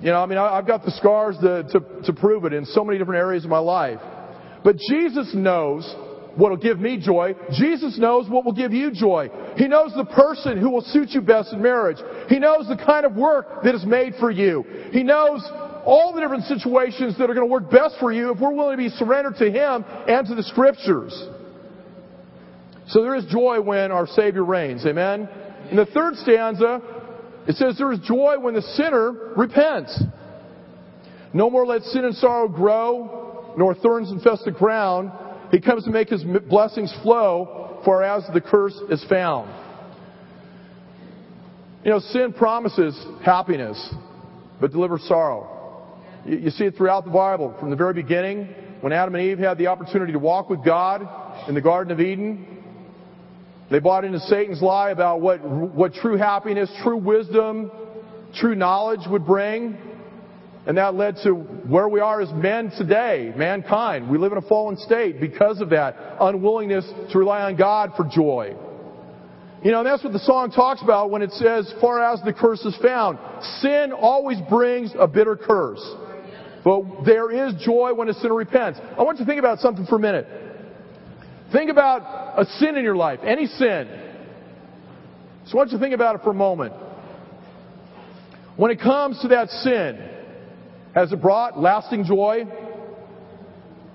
You 0.00 0.10
know, 0.10 0.22
I 0.22 0.26
mean, 0.26 0.38
I, 0.38 0.56
have 0.56 0.66
got 0.66 0.84
the 0.84 0.92
scars 0.92 1.36
to, 1.42 1.64
to, 1.64 2.02
to 2.04 2.12
prove 2.14 2.46
it 2.46 2.52
in 2.52 2.64
so 2.64 2.84
many 2.84 2.98
different 2.98 3.20
areas 3.20 3.44
of 3.44 3.50
my 3.50 3.58
life. 3.58 4.00
But 4.62 4.76
Jesus 4.76 5.34
knows 5.34 5.84
what 6.36 6.50
will 6.50 6.56
give 6.56 6.78
me 6.80 6.98
joy. 6.98 7.34
Jesus 7.52 7.98
knows 7.98 8.28
what 8.28 8.44
will 8.44 8.52
give 8.52 8.72
you 8.72 8.90
joy. 8.90 9.28
He 9.56 9.68
knows 9.68 9.92
the 9.94 10.04
person 10.04 10.58
who 10.58 10.70
will 10.70 10.82
suit 10.82 11.10
you 11.10 11.20
best 11.20 11.52
in 11.52 11.62
marriage. 11.62 11.98
He 12.28 12.38
knows 12.38 12.66
the 12.68 12.76
kind 12.76 13.06
of 13.06 13.14
work 13.14 13.62
that 13.62 13.74
is 13.74 13.84
made 13.84 14.14
for 14.18 14.30
you. 14.30 14.64
He 14.90 15.02
knows 15.02 15.42
all 15.84 16.12
the 16.14 16.20
different 16.20 16.44
situations 16.44 17.16
that 17.18 17.30
are 17.30 17.34
going 17.34 17.46
to 17.46 17.52
work 17.52 17.70
best 17.70 17.96
for 18.00 18.12
you 18.12 18.30
if 18.32 18.40
we're 18.40 18.52
willing 18.52 18.76
to 18.76 18.82
be 18.82 18.88
surrendered 18.88 19.36
to 19.36 19.50
Him 19.50 19.84
and 20.08 20.26
to 20.26 20.34
the 20.34 20.42
Scriptures. 20.42 21.12
So 22.88 23.02
there 23.02 23.14
is 23.14 23.24
joy 23.26 23.60
when 23.60 23.92
our 23.92 24.06
Savior 24.06 24.44
reigns. 24.44 24.84
Amen? 24.86 25.28
In 25.70 25.76
the 25.76 25.86
third 25.86 26.16
stanza, 26.16 26.80
it 27.46 27.56
says 27.56 27.76
there 27.78 27.92
is 27.92 28.00
joy 28.00 28.36
when 28.38 28.54
the 28.54 28.62
sinner 28.62 29.32
repents. 29.36 30.02
No 31.32 31.50
more 31.50 31.66
let 31.66 31.82
sin 31.82 32.04
and 32.04 32.14
sorrow 32.14 32.48
grow, 32.48 33.54
nor 33.56 33.74
thorns 33.74 34.10
infest 34.10 34.44
the 34.44 34.52
ground. 34.52 35.10
He 35.54 35.60
comes 35.60 35.84
to 35.84 35.90
make 35.90 36.08
his 36.08 36.24
blessings 36.48 36.92
flow, 37.04 37.80
for 37.84 38.02
as 38.02 38.24
the 38.34 38.40
curse 38.40 38.76
is 38.90 39.04
found. 39.08 39.48
You 41.84 41.92
know, 41.92 42.00
sin 42.00 42.32
promises 42.32 43.00
happiness, 43.24 43.94
but 44.60 44.72
delivers 44.72 45.04
sorrow. 45.06 45.92
You 46.26 46.50
see 46.50 46.64
it 46.64 46.76
throughout 46.76 47.04
the 47.04 47.12
Bible. 47.12 47.54
From 47.60 47.70
the 47.70 47.76
very 47.76 47.94
beginning, 47.94 48.52
when 48.80 48.92
Adam 48.92 49.14
and 49.14 49.22
Eve 49.22 49.38
had 49.38 49.56
the 49.56 49.68
opportunity 49.68 50.12
to 50.12 50.18
walk 50.18 50.50
with 50.50 50.64
God 50.64 51.08
in 51.48 51.54
the 51.54 51.60
Garden 51.60 51.92
of 51.92 52.00
Eden, 52.00 52.64
they 53.70 53.78
bought 53.78 54.04
into 54.04 54.18
Satan's 54.18 54.60
lie 54.60 54.90
about 54.90 55.20
what, 55.20 55.40
what 55.48 55.94
true 55.94 56.16
happiness, 56.16 56.68
true 56.82 56.96
wisdom, 56.96 57.70
true 58.34 58.56
knowledge 58.56 59.06
would 59.06 59.24
bring. 59.24 59.78
And 60.66 60.78
that 60.78 60.94
led 60.94 61.16
to 61.24 61.32
where 61.32 61.88
we 61.88 62.00
are 62.00 62.22
as 62.22 62.32
men 62.32 62.70
today, 62.78 63.32
mankind. 63.36 64.08
We 64.08 64.16
live 64.16 64.32
in 64.32 64.38
a 64.38 64.42
fallen 64.42 64.78
state 64.78 65.20
because 65.20 65.60
of 65.60 65.70
that 65.70 66.16
unwillingness 66.20 66.90
to 67.12 67.18
rely 67.18 67.42
on 67.42 67.56
God 67.56 67.92
for 67.96 68.04
joy. 68.10 68.56
You 69.62 69.72
know, 69.72 69.84
that's 69.84 70.02
what 70.02 70.12
the 70.12 70.18
song 70.20 70.50
talks 70.50 70.82
about 70.82 71.10
when 71.10 71.22
it 71.22 71.32
says, 71.32 71.72
far 71.80 72.02
as 72.02 72.20
the 72.22 72.32
curse 72.32 72.64
is 72.64 72.76
found. 72.82 73.18
Sin 73.60 73.92
always 73.92 74.38
brings 74.48 74.92
a 74.98 75.06
bitter 75.06 75.36
curse. 75.36 75.82
But 76.64 77.04
there 77.04 77.30
is 77.30 77.54
joy 77.62 77.92
when 77.94 78.08
a 78.08 78.14
sinner 78.14 78.34
repents. 78.34 78.78
I 78.98 79.02
want 79.02 79.18
you 79.18 79.26
to 79.26 79.30
think 79.30 79.38
about 79.38 79.58
something 79.58 79.84
for 79.86 79.96
a 79.96 80.00
minute. 80.00 80.26
Think 81.52 81.70
about 81.70 82.40
a 82.40 82.44
sin 82.44 82.76
in 82.76 82.84
your 82.84 82.96
life, 82.96 83.20
any 83.22 83.46
sin. 83.46 83.88
So 85.46 85.52
I 85.52 85.56
want 85.56 85.72
you 85.72 85.78
to 85.78 85.82
think 85.82 85.94
about 85.94 86.16
it 86.16 86.22
for 86.22 86.30
a 86.30 86.34
moment. 86.34 86.72
When 88.56 88.70
it 88.70 88.80
comes 88.80 89.20
to 89.20 89.28
that 89.28 89.50
sin, 89.50 90.10
has 90.94 91.12
it 91.12 91.20
brought 91.20 91.58
lasting 91.58 92.04
joy? 92.04 92.44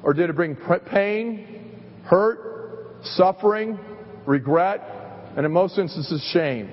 Or 0.04 0.14
did 0.14 0.30
it 0.30 0.36
bring 0.36 0.58
pain, 0.92 1.82
hurt, 2.04 3.04
suffering, 3.04 3.78
regret, 4.26 4.82
and 5.36 5.46
in 5.46 5.52
most 5.52 5.78
instances, 5.78 6.22
shame? 6.32 6.70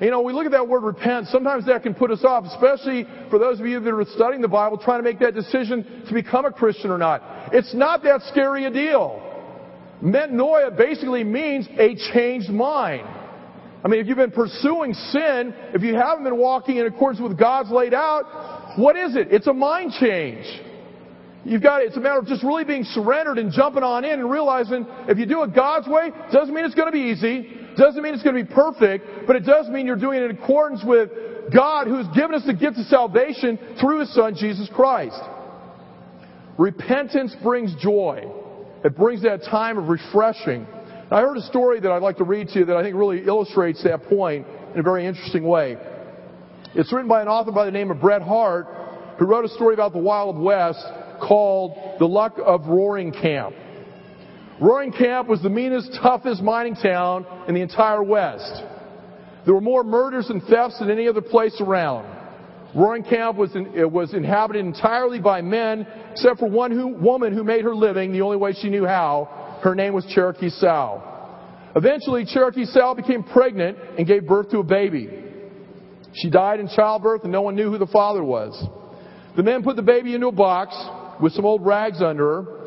You 0.00 0.10
know, 0.10 0.22
we 0.22 0.32
look 0.32 0.46
at 0.46 0.52
that 0.52 0.68
word 0.68 0.84
repent, 0.84 1.26
sometimes 1.26 1.66
that 1.66 1.82
can 1.82 1.92
put 1.92 2.10
us 2.10 2.22
off, 2.24 2.44
especially 2.44 3.04
for 3.30 3.38
those 3.38 3.58
of 3.58 3.66
you 3.66 3.80
that 3.80 3.92
are 3.92 4.04
studying 4.14 4.40
the 4.40 4.48
Bible, 4.48 4.78
trying 4.78 5.00
to 5.00 5.02
make 5.02 5.18
that 5.18 5.34
decision 5.34 6.04
to 6.06 6.14
become 6.14 6.44
a 6.44 6.52
Christian 6.52 6.90
or 6.90 6.98
not. 6.98 7.52
It's 7.52 7.74
not 7.74 8.04
that 8.04 8.22
scary 8.30 8.64
a 8.64 8.70
deal. 8.70 9.24
Metanoia 10.02 10.76
basically 10.76 11.24
means 11.24 11.66
a 11.76 11.96
changed 12.12 12.50
mind. 12.50 13.08
I 13.82 13.88
mean, 13.88 14.00
if 14.00 14.06
you've 14.06 14.16
been 14.16 14.30
pursuing 14.30 14.94
sin, 14.94 15.54
if 15.74 15.82
you 15.82 15.94
haven't 15.94 16.24
been 16.24 16.36
walking 16.36 16.76
in 16.76 16.86
accordance 16.86 17.20
with 17.20 17.36
God's 17.36 17.70
laid 17.70 17.94
out, 17.94 18.57
what 18.76 18.96
is 18.96 19.16
it? 19.16 19.28
It's 19.30 19.46
a 19.46 19.52
mind 19.52 19.92
change. 19.98 20.44
You've 21.44 21.62
got, 21.62 21.82
it's 21.82 21.96
a 21.96 22.00
matter 22.00 22.18
of 22.18 22.26
just 22.26 22.42
really 22.42 22.64
being 22.64 22.84
surrendered 22.84 23.38
and 23.38 23.52
jumping 23.52 23.82
on 23.82 24.04
in 24.04 24.20
and 24.20 24.30
realizing 24.30 24.86
if 25.08 25.18
you 25.18 25.26
do 25.26 25.42
it 25.44 25.54
God's 25.54 25.88
way, 25.88 26.10
doesn't 26.32 26.54
mean 26.54 26.64
it's 26.64 26.74
going 26.74 26.88
to 26.88 26.92
be 26.92 27.10
easy. 27.10 27.54
Doesn't 27.76 28.02
mean 28.02 28.12
it's 28.12 28.24
going 28.24 28.36
to 28.36 28.44
be 28.44 28.52
perfect, 28.52 29.26
but 29.26 29.36
it 29.36 29.46
does 29.46 29.68
mean 29.68 29.86
you're 29.86 29.96
doing 29.96 30.20
it 30.20 30.30
in 30.30 30.36
accordance 30.36 30.82
with 30.84 31.10
God 31.54 31.86
who's 31.86 32.06
given 32.08 32.34
us 32.34 32.42
the 32.44 32.52
gift 32.52 32.76
of 32.76 32.86
salvation 32.86 33.58
through 33.80 34.00
His 34.00 34.12
Son, 34.14 34.34
Jesus 34.34 34.68
Christ. 34.74 35.18
Repentance 36.58 37.34
brings 37.42 37.74
joy. 37.76 38.24
It 38.84 38.96
brings 38.96 39.22
that 39.22 39.44
time 39.44 39.78
of 39.78 39.88
refreshing. 39.88 40.66
I 41.10 41.20
heard 41.20 41.36
a 41.36 41.42
story 41.42 41.80
that 41.80 41.90
I'd 41.90 42.02
like 42.02 42.18
to 42.18 42.24
read 42.24 42.48
to 42.48 42.58
you 42.58 42.64
that 42.66 42.76
I 42.76 42.82
think 42.82 42.96
really 42.96 43.24
illustrates 43.24 43.82
that 43.84 44.02
point 44.04 44.46
in 44.74 44.80
a 44.80 44.82
very 44.82 45.06
interesting 45.06 45.44
way. 45.44 45.78
It's 46.74 46.92
written 46.92 47.08
by 47.08 47.22
an 47.22 47.28
author 47.28 47.50
by 47.50 47.64
the 47.64 47.70
name 47.70 47.90
of 47.90 48.00
Bret 48.00 48.20
Harte, 48.20 48.66
who 49.18 49.24
wrote 49.24 49.44
a 49.44 49.48
story 49.48 49.72
about 49.72 49.92
the 49.92 49.98
Wild 49.98 50.38
West 50.38 50.84
called 51.20 51.96
The 51.98 52.06
Luck 52.06 52.38
of 52.44 52.66
Roaring 52.66 53.10
Camp. 53.10 53.54
Roaring 54.60 54.92
Camp 54.92 55.28
was 55.28 55.40
the 55.42 55.48
meanest, 55.48 55.98
toughest 56.02 56.42
mining 56.42 56.74
town 56.74 57.24
in 57.46 57.54
the 57.54 57.62
entire 57.62 58.02
West. 58.02 58.62
There 59.46 59.54
were 59.54 59.62
more 59.62 59.82
murders 59.82 60.28
and 60.28 60.42
thefts 60.42 60.78
than 60.78 60.90
any 60.90 61.08
other 61.08 61.22
place 61.22 61.58
around. 61.60 62.06
Roaring 62.74 63.02
Camp 63.02 63.38
was, 63.38 63.54
in, 63.56 63.90
was 63.90 64.12
inhabited 64.12 64.64
entirely 64.64 65.20
by 65.20 65.40
men, 65.40 65.86
except 66.12 66.38
for 66.38 66.50
one 66.50 66.70
who, 66.70 66.88
woman 66.88 67.32
who 67.32 67.44
made 67.44 67.64
her 67.64 67.74
living 67.74 68.12
the 68.12 68.20
only 68.20 68.36
way 68.36 68.52
she 68.52 68.68
knew 68.68 68.84
how. 68.84 69.58
Her 69.62 69.74
name 69.74 69.94
was 69.94 70.04
Cherokee 70.06 70.50
Sal. 70.50 71.02
Eventually, 71.74 72.26
Cherokee 72.26 72.66
Sal 72.66 72.94
became 72.94 73.22
pregnant 73.22 73.78
and 73.96 74.06
gave 74.06 74.26
birth 74.26 74.50
to 74.50 74.58
a 74.58 74.64
baby. 74.64 75.27
She 76.18 76.30
died 76.30 76.60
in 76.60 76.68
childbirth 76.68 77.22
and 77.22 77.32
no 77.32 77.42
one 77.42 77.54
knew 77.54 77.70
who 77.70 77.78
the 77.78 77.86
father 77.86 78.24
was. 78.24 78.60
The 79.36 79.42
men 79.42 79.62
put 79.62 79.76
the 79.76 79.82
baby 79.82 80.14
into 80.14 80.28
a 80.28 80.32
box 80.32 80.74
with 81.20 81.32
some 81.32 81.44
old 81.44 81.64
rags 81.64 82.02
under 82.02 82.42
her. 82.42 82.58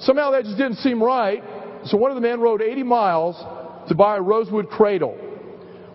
Somehow 0.00 0.30
that 0.30 0.44
just 0.44 0.56
didn't 0.56 0.76
seem 0.76 1.02
right, 1.02 1.42
so 1.84 1.96
one 1.96 2.10
of 2.10 2.14
the 2.14 2.20
men 2.20 2.40
rode 2.40 2.62
80 2.62 2.82
miles 2.84 3.36
to 3.88 3.94
buy 3.94 4.16
a 4.16 4.20
rosewood 4.20 4.68
cradle. 4.68 5.18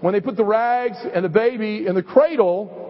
When 0.02 0.14
they 0.14 0.20
put 0.20 0.36
the 0.36 0.44
rags 0.44 0.98
and 1.14 1.24
the 1.24 1.30
baby 1.30 1.88
in 1.88 1.96
the 1.96 2.04
cradle, 2.04 2.84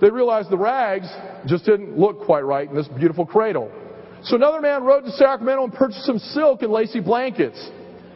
they 0.00 0.10
realized 0.10 0.48
the 0.48 0.56
rags 0.56 1.08
just 1.46 1.64
didn't 1.64 1.98
look 1.98 2.20
quite 2.24 2.44
right 2.44 2.68
in 2.68 2.76
this 2.76 2.88
beautiful 2.88 3.26
cradle. 3.26 3.70
So 4.22 4.36
another 4.36 4.60
man 4.60 4.84
rode 4.84 5.04
to 5.04 5.10
Sacramento 5.12 5.64
and 5.64 5.72
purchased 5.72 6.04
some 6.04 6.18
silk 6.18 6.62
and 6.62 6.70
lacy 6.70 7.00
blankets. 7.00 7.58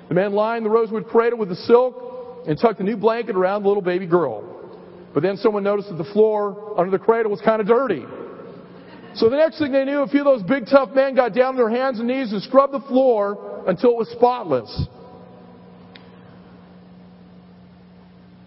The 0.09 0.15
man 0.15 0.33
lined 0.33 0.65
the 0.65 0.71
rosewood 0.71 1.09
cradle 1.09 1.39
with 1.39 1.49
the 1.49 1.57
silk 1.57 2.45
and 2.47 2.59
tucked 2.59 2.79
the 2.79 2.85
new 2.85 2.97
blanket 2.97 3.37
around 3.37 3.63
the 3.63 3.69
little 3.69 3.83
baby 3.83 4.07
girl. 4.07 4.54
But 5.15 5.23
then 5.23 5.37
someone 5.37 5.63
noticed 5.63 5.89
that 5.89 5.97
the 5.97 6.13
floor 6.13 6.75
under 6.77 6.91
the 6.91 7.03
cradle 7.03 7.31
was 7.31 7.41
kind 7.41 7.61
of 7.61 7.69
dirty. 7.69 8.05
So 9.15 9.31
the 9.31 9.37
next 9.37 9.61
thing 9.61 9.71
they 9.71 9.85
knew, 9.85 10.01
a 10.01 10.09
few 10.09 10.21
of 10.21 10.25
those 10.25 10.43
big 10.43 10.67
tough 10.67 10.91
men 10.93 11.15
got 11.15 11.33
down 11.33 11.51
on 11.51 11.57
their 11.57 11.71
hands 11.71 12.01
and 12.01 12.09
knees 12.09 12.33
and 12.33 12.43
scrubbed 12.43 12.75
the 12.75 12.81
floor 12.81 13.63
until 13.69 13.91
it 13.91 13.97
was 13.97 14.09
spotless. 14.09 14.89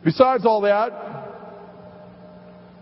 Besides 0.03 0.45
all 0.45 0.61
that, 0.61 0.91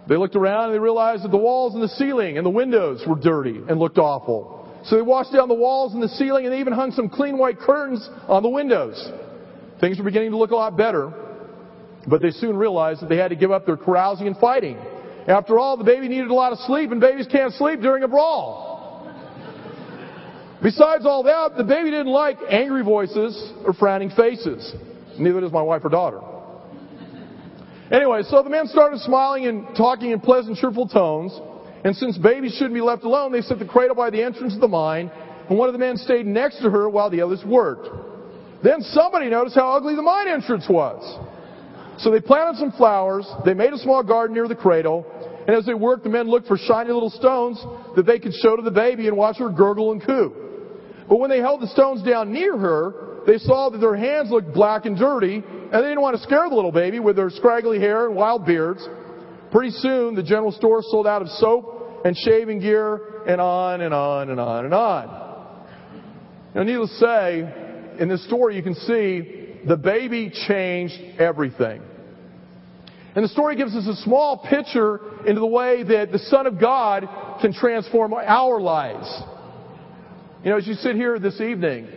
they 0.07 0.17
looked 0.17 0.35
around 0.35 0.65
and 0.65 0.73
they 0.73 0.79
realized 0.79 1.23
that 1.23 1.31
the 1.31 1.37
walls 1.37 1.75
and 1.75 1.81
the 1.81 1.87
ceiling 1.89 2.37
and 2.37 2.45
the 2.45 2.51
windows 2.51 3.03
were 3.07 3.15
dirty 3.15 3.61
and 3.69 3.79
looked 3.79 3.99
awful. 3.99 4.67
So 4.85 4.95
they 4.95 5.01
washed 5.03 5.33
down 5.33 5.47
the 5.47 5.55
walls 5.55 5.93
and 5.93 6.01
the 6.01 6.09
ceiling 6.09 6.45
and 6.45 6.53
they 6.53 6.59
even 6.59 6.73
hung 6.73 6.91
some 6.91 7.09
clean 7.09 7.37
white 7.37 7.59
curtains 7.59 8.07
on 8.27 8.41
the 8.41 8.49
windows. 8.49 9.11
Things 9.79 9.97
were 9.97 10.03
beginning 10.03 10.31
to 10.31 10.37
look 10.37 10.51
a 10.51 10.55
lot 10.55 10.75
better, 10.75 11.11
but 12.07 12.21
they 12.21 12.31
soon 12.31 12.55
realized 12.55 13.01
that 13.01 13.09
they 13.09 13.17
had 13.17 13.29
to 13.29 13.35
give 13.35 13.51
up 13.51 13.65
their 13.65 13.77
carousing 13.77 14.27
and 14.27 14.37
fighting. 14.37 14.77
After 15.27 15.57
all, 15.57 15.77
the 15.77 15.83
baby 15.83 16.07
needed 16.07 16.29
a 16.29 16.33
lot 16.33 16.51
of 16.51 16.59
sleep 16.59 16.91
and 16.91 17.01
babies 17.01 17.27
can't 17.31 17.53
sleep 17.53 17.81
during 17.81 18.03
a 18.03 18.07
brawl. 18.07 18.73
Besides 20.61 21.05
all 21.05 21.23
that, 21.23 21.57
the 21.57 21.63
baby 21.63 21.91
didn't 21.91 22.07
like 22.07 22.37
angry 22.49 22.83
voices 22.83 23.53
or 23.65 23.73
frowning 23.73 24.09
faces. 24.11 24.73
Neither 25.19 25.41
does 25.41 25.51
my 25.51 25.61
wife 25.61 25.83
or 25.83 25.89
daughter. 25.89 26.21
Anyway, 27.91 28.23
so 28.23 28.41
the 28.41 28.49
men 28.49 28.67
started 28.67 28.99
smiling 29.01 29.45
and 29.45 29.75
talking 29.75 30.11
in 30.11 30.19
pleasant, 30.19 30.57
cheerful 30.57 30.87
tones. 30.87 31.39
And 31.83 31.95
since 31.95 32.17
babies 32.17 32.53
shouldn't 32.53 32.73
be 32.73 32.81
left 32.81 33.03
alone, 33.03 33.31
they 33.31 33.41
set 33.41 33.59
the 33.59 33.65
cradle 33.65 33.95
by 33.95 34.09
the 34.09 34.23
entrance 34.23 34.55
of 34.55 34.59
the 34.59 34.67
mine, 34.67 35.11
and 35.47 35.57
one 35.57 35.69
of 35.69 35.73
the 35.73 35.79
men 35.79 35.97
stayed 35.97 36.25
next 36.25 36.61
to 36.61 36.69
her 36.71 36.89
while 36.89 37.11
the 37.11 37.21
others 37.21 37.43
worked. 37.45 37.87
Then 38.63 38.81
somebody 38.81 39.29
noticed 39.29 39.55
how 39.55 39.77
ugly 39.77 39.95
the 39.95 40.01
mine 40.01 40.27
entrance 40.27 40.65
was. 40.67 41.03
So 41.99 42.11
they 42.11 42.19
planted 42.19 42.59
some 42.59 42.71
flowers, 42.71 43.25
they 43.45 43.53
made 43.53 43.73
a 43.73 43.77
small 43.77 44.03
garden 44.03 44.35
near 44.35 44.47
the 44.47 44.55
cradle, 44.55 45.05
and 45.47 45.55
as 45.55 45.65
they 45.65 45.73
worked, 45.73 46.03
the 46.03 46.09
men 46.09 46.27
looked 46.27 46.47
for 46.47 46.57
shiny 46.57 46.91
little 46.91 47.09
stones 47.09 47.63
that 47.95 48.05
they 48.05 48.19
could 48.19 48.33
show 48.33 48.55
to 48.55 48.61
the 48.61 48.71
baby 48.71 49.07
and 49.07 49.15
watch 49.15 49.37
her 49.37 49.49
gurgle 49.49 49.91
and 49.91 50.03
coo. 50.03 50.33
But 51.07 51.19
when 51.19 51.29
they 51.29 51.39
held 51.39 51.61
the 51.61 51.67
stones 51.67 52.03
down 52.03 52.33
near 52.33 52.57
her, 52.57 53.23
they 53.27 53.37
saw 53.37 53.69
that 53.69 53.77
their 53.79 53.95
hands 53.95 54.29
looked 54.31 54.53
black 54.53 54.85
and 54.85 54.97
dirty, 54.97 55.35
and 55.35 55.71
they 55.71 55.81
didn't 55.81 56.01
want 56.01 56.17
to 56.17 56.23
scare 56.23 56.49
the 56.49 56.55
little 56.55 56.71
baby 56.71 56.99
with 56.99 57.15
their 57.15 57.29
scraggly 57.29 57.79
hair 57.79 58.07
and 58.07 58.15
wild 58.15 58.45
beards. 58.45 58.87
Pretty 59.51 59.71
soon, 59.71 60.15
the 60.15 60.23
general 60.23 60.51
store 60.51 60.81
sold 60.81 61.07
out 61.07 61.21
of 61.21 61.29
soap 61.29 62.01
and 62.05 62.15
shaving 62.17 62.59
gear, 62.59 63.23
and 63.27 63.41
on 63.41 63.81
and 63.81 63.93
on 63.93 64.29
and 64.29 64.39
on 64.39 64.65
and 64.65 64.73
on. 64.73 65.65
Now, 66.53 66.63
needless 66.63 66.91
to 66.91 66.97
say, 66.97 67.99
in 67.99 68.09
this 68.09 68.23
story, 68.25 68.55
you 68.55 68.63
can 68.63 68.75
see 68.75 69.34
the 69.67 69.77
baby 69.77 70.31
changed 70.47 71.19
everything. 71.19 71.81
And 73.15 73.23
the 73.23 73.29
story 73.29 73.55
gives 73.55 73.75
us 73.75 73.87
a 73.87 73.95
small 74.03 74.37
picture 74.37 74.99
into 75.25 75.39
the 75.39 75.47
way 75.47 75.83
that 75.83 76.11
the 76.11 76.19
Son 76.19 76.45
of 76.45 76.59
God 76.59 77.07
can 77.41 77.53
transform 77.53 78.13
our 78.13 78.59
lives. 78.59 79.07
You 80.43 80.51
know, 80.51 80.57
as 80.57 80.67
you 80.67 80.73
sit 80.73 80.95
here 80.95 81.17
this 81.17 81.39
evening, 81.39 81.87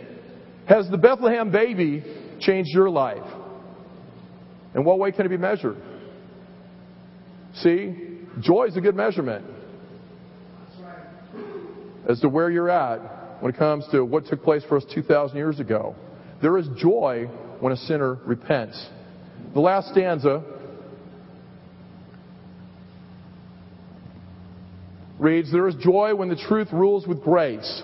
has 0.67 0.89
the 0.89 0.97
Bethlehem 0.97 1.51
baby 1.51 2.03
changed 2.39 2.69
your 2.73 2.89
life? 2.89 3.25
In 4.73 4.83
what 4.85 4.97
way 4.97 5.11
can 5.11 5.25
it 5.25 5.29
be 5.29 5.37
measured? 5.37 5.77
See, 7.55 8.19
joy 8.39 8.65
is 8.65 8.77
a 8.77 8.81
good 8.81 8.95
measurement 8.95 9.45
as 12.07 12.19
to 12.21 12.29
where 12.29 12.49
you're 12.49 12.69
at 12.69 13.41
when 13.41 13.53
it 13.53 13.57
comes 13.57 13.85
to 13.91 14.05
what 14.05 14.25
took 14.25 14.43
place 14.43 14.63
for 14.69 14.77
us 14.77 14.85
2,000 14.93 15.35
years 15.35 15.59
ago. 15.59 15.95
There 16.41 16.57
is 16.57 16.67
joy 16.77 17.25
when 17.59 17.73
a 17.73 17.77
sinner 17.77 18.17
repents. 18.25 18.87
The 19.53 19.59
last 19.59 19.89
stanza 19.89 20.43
reads, 25.19 25.51
There 25.51 25.67
is 25.67 25.75
joy 25.75 26.15
when 26.15 26.29
the 26.29 26.35
truth 26.47 26.69
rules 26.71 27.05
with 27.05 27.21
grace. 27.21 27.83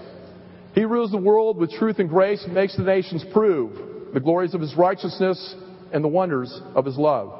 He 0.73 0.85
rules 0.85 1.11
the 1.11 1.17
world 1.17 1.57
with 1.57 1.71
truth 1.71 1.99
and 1.99 2.09
grace 2.09 2.43
and 2.43 2.53
makes 2.53 2.75
the 2.75 2.83
nations 2.83 3.23
prove 3.33 4.13
the 4.13 4.19
glories 4.19 4.53
of 4.53 4.61
his 4.61 4.75
righteousness 4.75 5.55
and 5.91 6.03
the 6.03 6.07
wonders 6.07 6.61
of 6.75 6.85
his 6.85 6.97
love. 6.97 7.33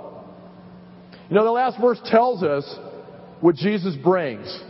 You 1.29 1.35
know, 1.35 1.43
the 1.43 1.51
last 1.51 1.79
verse 1.79 1.99
tells 2.05 2.43
us 2.43 2.63
what 3.41 3.55
Jesus 3.55 3.95
brings. 3.95 4.61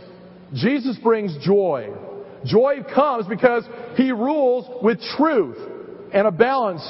Jesus 0.54 0.96
brings 1.02 1.36
joy. 1.44 1.92
Joy 2.44 2.82
comes 2.94 3.26
because 3.26 3.64
he 3.96 4.12
rules 4.12 4.82
with 4.82 5.00
truth 5.16 5.58
and 6.12 6.26
a 6.26 6.30
balance 6.30 6.82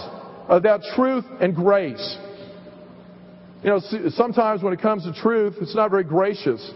of 0.48 0.62
that 0.62 0.80
truth 0.94 1.24
and 1.40 1.54
grace. 1.54 2.16
You 3.62 3.70
know, 3.70 3.80
sometimes 4.10 4.62
when 4.62 4.72
it 4.72 4.80
comes 4.80 5.04
to 5.04 5.12
truth, 5.12 5.54
it's 5.60 5.74
not 5.74 5.90
very 5.90 6.04
gracious. 6.04 6.70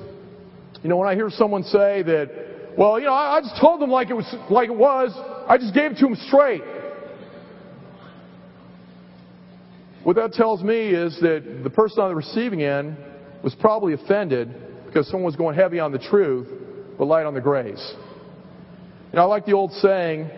You 0.83 0.89
know, 0.89 0.97
when 0.97 1.09
I 1.09 1.15
hear 1.15 1.31
someone 1.31 1.63
say 1.65 2.03
that, 2.03 2.75
well, 2.77 2.99
you 2.99 3.07
know, 3.07 3.13
I, 3.13 3.39
I 3.39 3.41
just 3.41 3.61
told 3.61 3.81
them 3.81 3.91
like 3.91 4.11
it 4.11 4.15
was, 4.15 4.35
like 4.51 4.69
it 4.69 4.77
was, 4.77 5.13
I 5.49 5.59
just 5.59 5.75
gave 5.75 5.93
it 5.93 5.99
to 5.99 6.07
them 6.07 6.17
straight. 6.29 6.63
What 10.03 10.17
that 10.17 10.33
tells 10.33 10.63
me 10.63 10.89
is 10.89 11.19
that 11.21 11.61
the 11.63 11.71
person 11.71 12.01
on 12.01 12.09
the 12.09 12.15
receiving 12.15 12.63
end 12.63 12.97
was 13.45 13.55
probably 13.55 13.93
offended 13.93 14.53
because 14.87 15.07
someone 15.07 15.25
was 15.25 15.37
going 15.37 15.55
heavy 15.55 15.79
on 15.79 15.93
the 15.93 15.99
truth, 15.99 16.49
but 16.99 17.05
light 17.05 17.27
on 17.27 17.35
the 17.35 17.41
grace. 17.41 17.95
You 19.13 19.17
know, 19.17 19.23
I 19.23 19.25
like 19.27 19.45
the 19.45 19.53
old 19.53 19.73
saying, 19.75 20.31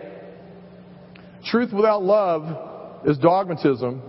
truth 1.45 1.71
without 1.73 2.03
love 2.03 3.05
is 3.05 3.17
dogmatism. 3.17 4.01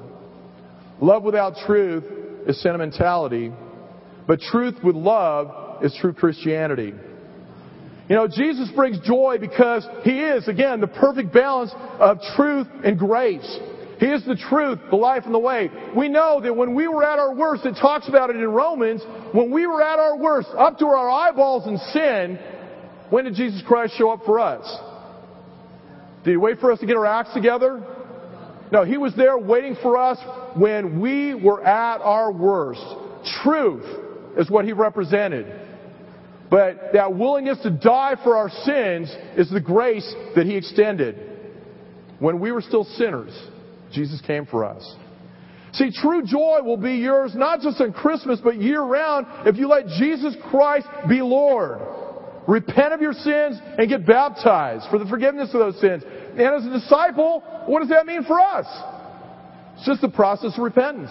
Love 1.00 1.22
without 1.22 1.54
truth 1.66 2.04
is 2.46 2.60
sentimentality. 2.62 3.52
But 4.26 4.40
truth 4.40 4.76
with 4.82 4.96
love 4.96 5.82
is 5.84 5.96
true 6.00 6.12
Christianity. 6.12 6.94
You 8.08 8.16
know, 8.16 8.28
Jesus 8.28 8.70
brings 8.74 8.98
joy 9.00 9.38
because 9.40 9.86
He 10.02 10.20
is, 10.20 10.46
again, 10.46 10.80
the 10.80 10.86
perfect 10.86 11.32
balance 11.32 11.72
of 11.98 12.18
truth 12.36 12.66
and 12.84 12.98
grace. 12.98 13.58
He 13.98 14.06
is 14.06 14.24
the 14.26 14.36
truth, 14.36 14.78
the 14.90 14.96
life, 14.96 15.22
and 15.24 15.32
the 15.32 15.38
way. 15.38 15.70
We 15.96 16.08
know 16.08 16.40
that 16.42 16.54
when 16.54 16.74
we 16.74 16.86
were 16.88 17.04
at 17.04 17.18
our 17.18 17.34
worst, 17.34 17.64
it 17.64 17.76
talks 17.80 18.08
about 18.08 18.30
it 18.30 18.36
in 18.36 18.46
Romans, 18.46 19.02
when 19.32 19.50
we 19.50 19.66
were 19.66 19.82
at 19.82 19.98
our 19.98 20.18
worst, 20.18 20.48
up 20.56 20.78
to 20.78 20.86
our 20.86 21.08
eyeballs 21.08 21.66
in 21.66 21.78
sin, 21.92 22.38
when 23.10 23.24
did 23.24 23.34
Jesus 23.34 23.62
Christ 23.66 23.94
show 23.96 24.10
up 24.10 24.24
for 24.26 24.40
us? 24.40 24.66
Did 26.24 26.30
He 26.30 26.36
wait 26.36 26.58
for 26.58 26.72
us 26.72 26.80
to 26.80 26.86
get 26.86 26.96
our 26.96 27.06
acts 27.06 27.34
together? 27.34 27.82
No, 28.72 28.84
He 28.84 28.96
was 28.96 29.14
there 29.14 29.38
waiting 29.38 29.76
for 29.82 29.98
us 29.98 30.18
when 30.56 31.00
we 31.00 31.34
were 31.34 31.62
at 31.62 31.98
our 31.98 32.32
worst. 32.32 32.84
Truth 33.42 33.84
is 34.38 34.50
what 34.50 34.64
He 34.64 34.72
represented. 34.72 35.60
But 36.50 36.92
that 36.92 37.14
willingness 37.14 37.58
to 37.62 37.70
die 37.70 38.16
for 38.22 38.36
our 38.36 38.48
sins 38.48 39.14
is 39.36 39.50
the 39.50 39.60
grace 39.60 40.14
that 40.34 40.46
He 40.46 40.56
extended. 40.56 41.30
When 42.18 42.40
we 42.40 42.52
were 42.52 42.62
still 42.62 42.84
sinners, 42.84 43.36
Jesus 43.92 44.20
came 44.26 44.46
for 44.46 44.64
us. 44.64 44.96
See, 45.72 45.90
true 45.90 46.22
joy 46.24 46.60
will 46.62 46.76
be 46.76 46.94
yours 46.94 47.32
not 47.34 47.60
just 47.60 47.80
on 47.80 47.92
Christmas, 47.92 48.40
but 48.42 48.60
year 48.60 48.80
round 48.80 49.26
if 49.46 49.56
you 49.56 49.68
let 49.68 49.86
Jesus 49.88 50.36
Christ 50.50 50.86
be 51.08 51.20
Lord. 51.20 51.80
Repent 52.46 52.92
of 52.92 53.00
your 53.00 53.12
sins 53.12 53.60
and 53.78 53.88
get 53.88 54.06
baptized 54.06 54.86
for 54.90 54.98
the 54.98 55.06
forgiveness 55.06 55.50
of 55.54 55.60
those 55.60 55.80
sins. 55.80 56.02
And 56.04 56.40
as 56.40 56.66
a 56.66 56.70
disciple, 56.70 57.42
what 57.66 57.80
does 57.80 57.88
that 57.88 58.06
mean 58.06 58.24
for 58.24 58.40
us? 58.40 58.66
It's 59.76 59.86
just 59.86 60.00
the 60.00 60.08
process 60.08 60.56
of 60.56 60.62
repentance. 60.62 61.10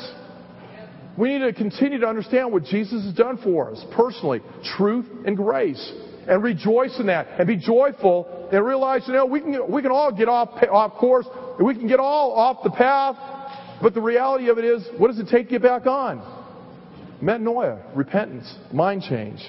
We 1.17 1.37
need 1.37 1.39
to 1.39 1.53
continue 1.53 1.99
to 1.99 2.07
understand 2.07 2.51
what 2.51 2.63
Jesus 2.63 3.05
has 3.05 3.13
done 3.13 3.37
for 3.43 3.71
us 3.71 3.83
personally, 3.95 4.41
truth 4.77 5.05
and 5.25 5.37
grace, 5.37 5.91
and 6.27 6.41
rejoice 6.41 6.99
in 6.99 7.07
that, 7.07 7.27
and 7.37 7.47
be 7.47 7.57
joyful, 7.57 8.49
and 8.51 8.65
realize, 8.65 9.03
you 9.07 9.13
know, 9.13 9.25
we 9.25 9.41
can 9.41 9.71
we 9.71 9.81
can 9.81 9.91
all 9.91 10.11
get 10.11 10.27
off 10.27 10.49
off 10.71 10.93
course, 10.93 11.27
and 11.57 11.67
we 11.67 11.75
can 11.75 11.87
get 11.87 11.99
all 11.99 12.33
off 12.33 12.63
the 12.63 12.71
path, 12.71 13.15
but 13.81 13.93
the 13.93 14.01
reality 14.01 14.49
of 14.49 14.57
it 14.57 14.65
is, 14.65 14.87
what 14.97 15.09
does 15.09 15.19
it 15.19 15.27
take 15.29 15.47
to 15.47 15.59
get 15.59 15.61
back 15.61 15.85
on? 15.85 16.19
Metanoia, 17.21 17.95
repentance, 17.95 18.51
mind 18.71 19.03
change. 19.03 19.39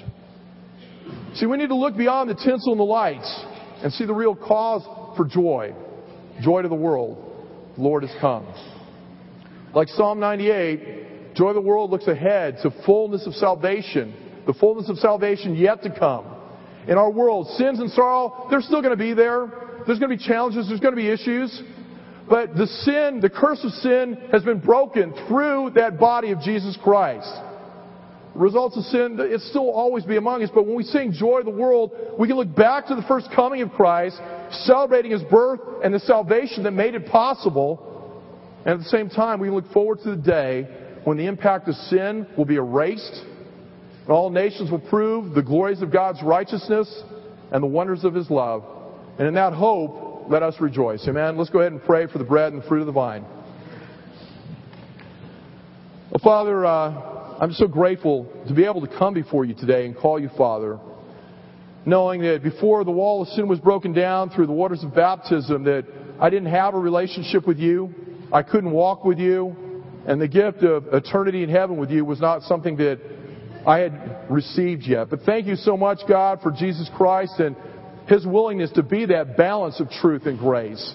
See, 1.35 1.45
we 1.45 1.57
need 1.57 1.69
to 1.69 1.75
look 1.75 1.97
beyond 1.97 2.29
the 2.29 2.35
tinsel 2.35 2.71
and 2.71 2.79
the 2.79 2.83
lights 2.83 3.45
and 3.83 3.91
see 3.93 4.05
the 4.05 4.13
real 4.13 4.35
cause 4.35 4.83
for 5.17 5.25
joy, 5.25 5.73
joy 6.41 6.61
to 6.61 6.67
the 6.67 6.75
world. 6.75 7.21
The 7.75 7.81
Lord 7.81 8.03
has 8.03 8.15
come. 8.21 8.47
Like 9.73 9.89
Psalm 9.89 10.19
98, 10.19 11.35
Joy 11.35 11.49
of 11.49 11.55
the 11.55 11.61
world 11.61 11.91
looks 11.91 12.07
ahead 12.07 12.59
to 12.63 12.71
fullness 12.85 13.27
of 13.27 13.33
salvation, 13.33 14.15
the 14.47 14.53
fullness 14.53 14.89
of 14.89 14.97
salvation 14.97 15.53
yet 15.53 15.83
to 15.83 15.93
come. 15.93 16.25
In 16.87 16.97
our 16.97 17.11
world, 17.11 17.47
sins 17.57 17.79
and 17.79 17.91
sorrow, 17.91 18.47
they're 18.49 18.61
still 18.61 18.81
going 18.81 18.97
to 18.97 19.03
be 19.03 19.13
there. 19.13 19.51
There's 19.85 19.99
going 19.99 20.11
to 20.11 20.17
be 20.17 20.23
challenges, 20.23 20.69
there's 20.69 20.79
going 20.79 20.95
to 20.95 21.01
be 21.01 21.09
issues. 21.09 21.61
But 22.29 22.55
the 22.55 22.67
sin, 22.67 23.19
the 23.21 23.29
curse 23.29 23.63
of 23.63 23.71
sin 23.71 24.17
has 24.31 24.43
been 24.43 24.59
broken 24.59 25.13
through 25.27 25.71
that 25.75 25.99
body 25.99 26.31
of 26.31 26.39
Jesus 26.39 26.77
Christ. 26.81 27.29
Results 28.35 28.75
of 28.75 28.83
sin, 28.85 29.17
it 29.17 29.39
still 29.41 29.69
always 29.69 30.03
be 30.03 30.17
among 30.17 30.43
us, 30.43 30.49
but 30.53 30.65
when 30.65 30.75
we 30.75 30.83
sing 30.83 31.13
Joy 31.13 31.39
of 31.39 31.45
the 31.45 31.51
World, 31.51 31.91
we 32.19 32.27
can 32.27 32.35
look 32.35 32.53
back 32.53 32.85
to 32.87 32.95
the 32.95 33.01
first 33.03 33.29
coming 33.33 33.61
of 33.61 33.71
Christ, 33.71 34.19
celebrating 34.65 35.11
His 35.11 35.23
birth 35.23 35.61
and 35.83 35.93
the 35.93 36.01
salvation 36.01 36.63
that 36.63 36.71
made 36.71 36.95
it 36.95 37.07
possible. 37.07 38.21
And 38.65 38.73
at 38.73 38.79
the 38.79 38.89
same 38.89 39.09
time, 39.09 39.39
we 39.39 39.49
look 39.49 39.71
forward 39.71 39.99
to 40.03 40.09
the 40.09 40.21
day 40.21 40.67
when 41.05 41.15
the 41.17 41.27
impact 41.27 41.69
of 41.69 41.75
sin 41.75 42.27
will 42.37 42.43
be 42.43 42.55
erased, 42.55 43.23
and 44.01 44.09
all 44.09 44.29
nations 44.29 44.69
will 44.69 44.79
prove 44.79 45.33
the 45.33 45.41
glories 45.41 45.81
of 45.81 45.89
God's 45.89 46.21
righteousness 46.21 47.03
and 47.53 47.63
the 47.63 47.67
wonders 47.67 48.03
of 48.03 48.13
His 48.13 48.29
love. 48.29 48.65
And 49.17 49.29
in 49.29 49.33
that 49.35 49.53
hope, 49.53 50.25
let 50.29 50.43
us 50.43 50.55
rejoice. 50.59 51.07
Amen. 51.07 51.37
Let's 51.37 51.51
go 51.51 51.59
ahead 51.59 51.71
and 51.71 51.81
pray 51.81 52.07
for 52.07 52.17
the 52.17 52.25
bread 52.25 52.51
and 52.51 52.61
the 52.61 52.67
fruit 52.67 52.81
of 52.81 52.87
the 52.87 52.91
vine. 52.91 53.23
Well, 56.11 56.19
Father, 56.21 56.65
uh, 56.65 57.14
I'm 57.37 57.51
so 57.51 57.67
grateful 57.67 58.31
to 58.47 58.53
be 58.53 58.63
able 58.63 58.79
to 58.87 58.97
come 58.97 59.13
before 59.13 59.43
you 59.43 59.53
today 59.53 59.85
and 59.85 59.97
call 59.97 60.17
you 60.17 60.29
Father, 60.37 60.79
knowing 61.85 62.21
that 62.21 62.41
before 62.41 62.85
the 62.85 62.91
wall 62.91 63.21
of 63.21 63.27
sin 63.29 63.49
was 63.49 63.59
broken 63.59 63.91
down 63.91 64.29
through 64.29 64.47
the 64.47 64.53
waters 64.53 64.83
of 64.85 64.95
baptism, 64.95 65.65
that 65.65 65.85
I 66.17 66.29
didn't 66.29 66.49
have 66.49 66.75
a 66.75 66.79
relationship 66.79 67.45
with 67.45 67.57
you. 67.57 67.93
I 68.31 68.41
couldn't 68.41 68.71
walk 68.71 69.03
with 69.03 69.19
you. 69.19 69.53
And 70.07 70.21
the 70.21 70.29
gift 70.29 70.63
of 70.63 70.93
eternity 70.93 71.43
in 71.43 71.49
heaven 71.49 71.75
with 71.75 71.91
you 71.91 72.05
was 72.05 72.21
not 72.21 72.43
something 72.43 72.77
that 72.77 73.01
I 73.67 73.79
had 73.79 74.27
received 74.29 74.83
yet. 74.83 75.09
But 75.09 75.23
thank 75.23 75.45
you 75.45 75.57
so 75.57 75.75
much, 75.75 75.99
God, 76.07 76.39
for 76.41 76.51
Jesus 76.51 76.89
Christ 76.95 77.39
and 77.39 77.57
His 78.07 78.25
willingness 78.25 78.71
to 78.73 78.83
be 78.83 79.07
that 79.07 79.35
balance 79.35 79.81
of 79.81 79.89
truth 79.89 80.25
and 80.25 80.39
grace. 80.39 80.93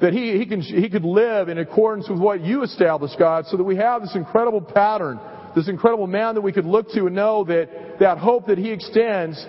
That 0.00 0.12
he, 0.12 0.38
he, 0.38 0.46
can, 0.46 0.60
he 0.60 0.88
could 0.88 1.04
live 1.04 1.48
in 1.48 1.58
accordance 1.58 2.08
with 2.08 2.20
what 2.20 2.44
you 2.44 2.62
established, 2.62 3.18
God, 3.18 3.46
so 3.46 3.56
that 3.56 3.64
we 3.64 3.74
have 3.76 4.02
this 4.02 4.14
incredible 4.14 4.60
pattern, 4.60 5.18
this 5.54 5.68
incredible 5.68 6.06
man 6.06 6.34
that 6.34 6.40
we 6.40 6.52
could 6.52 6.66
look 6.66 6.90
to 6.92 7.06
and 7.06 7.14
know 7.14 7.44
that 7.44 7.98
that 8.00 8.18
hope 8.18 8.46
that 8.46 8.58
He 8.58 8.70
extends 8.70 9.44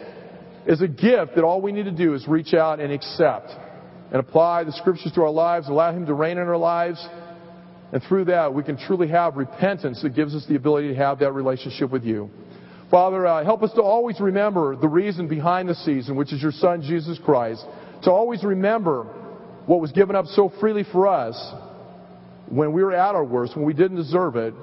is 0.66 0.82
a 0.82 0.88
gift 0.88 1.36
that 1.36 1.44
all 1.44 1.62
we 1.62 1.72
need 1.72 1.86
to 1.86 1.92
do 1.92 2.14
is 2.14 2.28
reach 2.28 2.54
out 2.54 2.80
and 2.80 2.92
accept 2.92 3.50
and 4.12 4.20
apply 4.20 4.64
the 4.64 4.72
scriptures 4.72 5.12
to 5.14 5.22
our 5.22 5.30
lives, 5.30 5.68
allow 5.68 5.92
Him 5.92 6.06
to 6.06 6.14
reign 6.14 6.38
in 6.38 6.48
our 6.48 6.58
lives, 6.58 7.06
and 7.92 8.04
through 8.04 8.26
that, 8.26 8.54
we 8.54 8.64
can 8.64 8.78
truly 8.78 9.08
have 9.08 9.36
repentance 9.36 10.02
that 10.04 10.16
gives 10.16 10.36
us 10.36 10.46
the 10.48 10.56
ability 10.56 10.90
to 10.90 10.96
have 10.96 11.20
that 11.20 11.32
relationship 11.32 11.90
with 11.90 12.04
you. 12.04 12.30
Father, 12.92 13.26
uh, 13.26 13.44
help 13.44 13.64
us 13.64 13.72
to 13.74 13.82
always 13.82 14.20
remember 14.20 14.76
the 14.76 14.88
reason 14.88 15.28
behind 15.28 15.70
the 15.70 15.76
season, 15.76 16.16
which 16.16 16.34
is 16.34 16.42
your 16.42 16.52
Son, 16.52 16.82
Jesus 16.82 17.20
Christ. 17.24 17.64
To 18.04 18.12
always 18.12 18.44
remember 18.44 19.04
what 19.66 19.80
was 19.80 19.92
given 19.92 20.16
up 20.16 20.26
so 20.28 20.52
freely 20.60 20.84
for 20.92 21.08
us 21.08 21.36
when 22.48 22.74
we 22.74 22.84
were 22.84 22.94
at 22.94 23.14
our 23.14 23.24
worst, 23.24 23.56
when 23.56 23.66
we 23.66 23.74
didn't 23.74 23.98
deserve 23.98 24.36
it, 24.36 24.54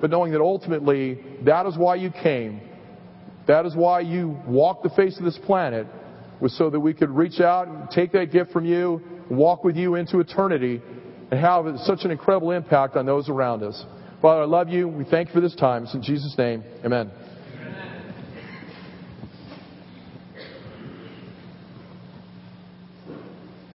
but 0.00 0.10
knowing 0.10 0.32
that 0.32 0.40
ultimately 0.40 1.18
that 1.44 1.66
is 1.66 1.76
why 1.76 1.94
you 1.94 2.10
came. 2.10 2.60
That 3.46 3.64
is 3.66 3.76
why 3.76 4.00
you 4.00 4.36
walked 4.46 4.82
the 4.82 4.90
face 4.90 5.18
of 5.18 5.24
this 5.24 5.38
planet, 5.38 5.86
was 6.40 6.56
so 6.56 6.68
that 6.68 6.80
we 6.80 6.92
could 6.92 7.10
reach 7.10 7.40
out 7.40 7.68
and 7.68 7.88
take 7.90 8.12
that 8.12 8.32
gift 8.32 8.52
from 8.52 8.64
you, 8.64 9.00
walk 9.30 9.64
with 9.64 9.76
you 9.76 9.94
into 9.94 10.20
eternity, 10.20 10.82
and 11.30 11.40
have 11.40 11.64
such 11.80 12.00
an 12.04 12.10
incredible 12.10 12.50
impact 12.50 12.96
on 12.96 13.06
those 13.06 13.28
around 13.28 13.62
us. 13.62 13.84
Father, 14.20 14.42
I 14.42 14.46
love 14.46 14.68
you. 14.68 14.88
We 14.88 15.04
thank 15.04 15.28
you 15.28 15.34
for 15.34 15.40
this 15.40 15.54
time. 15.54 15.84
It's 15.84 15.94
in 15.94 16.02
Jesus' 16.02 16.34
name. 16.36 16.64
Amen. 16.84 17.10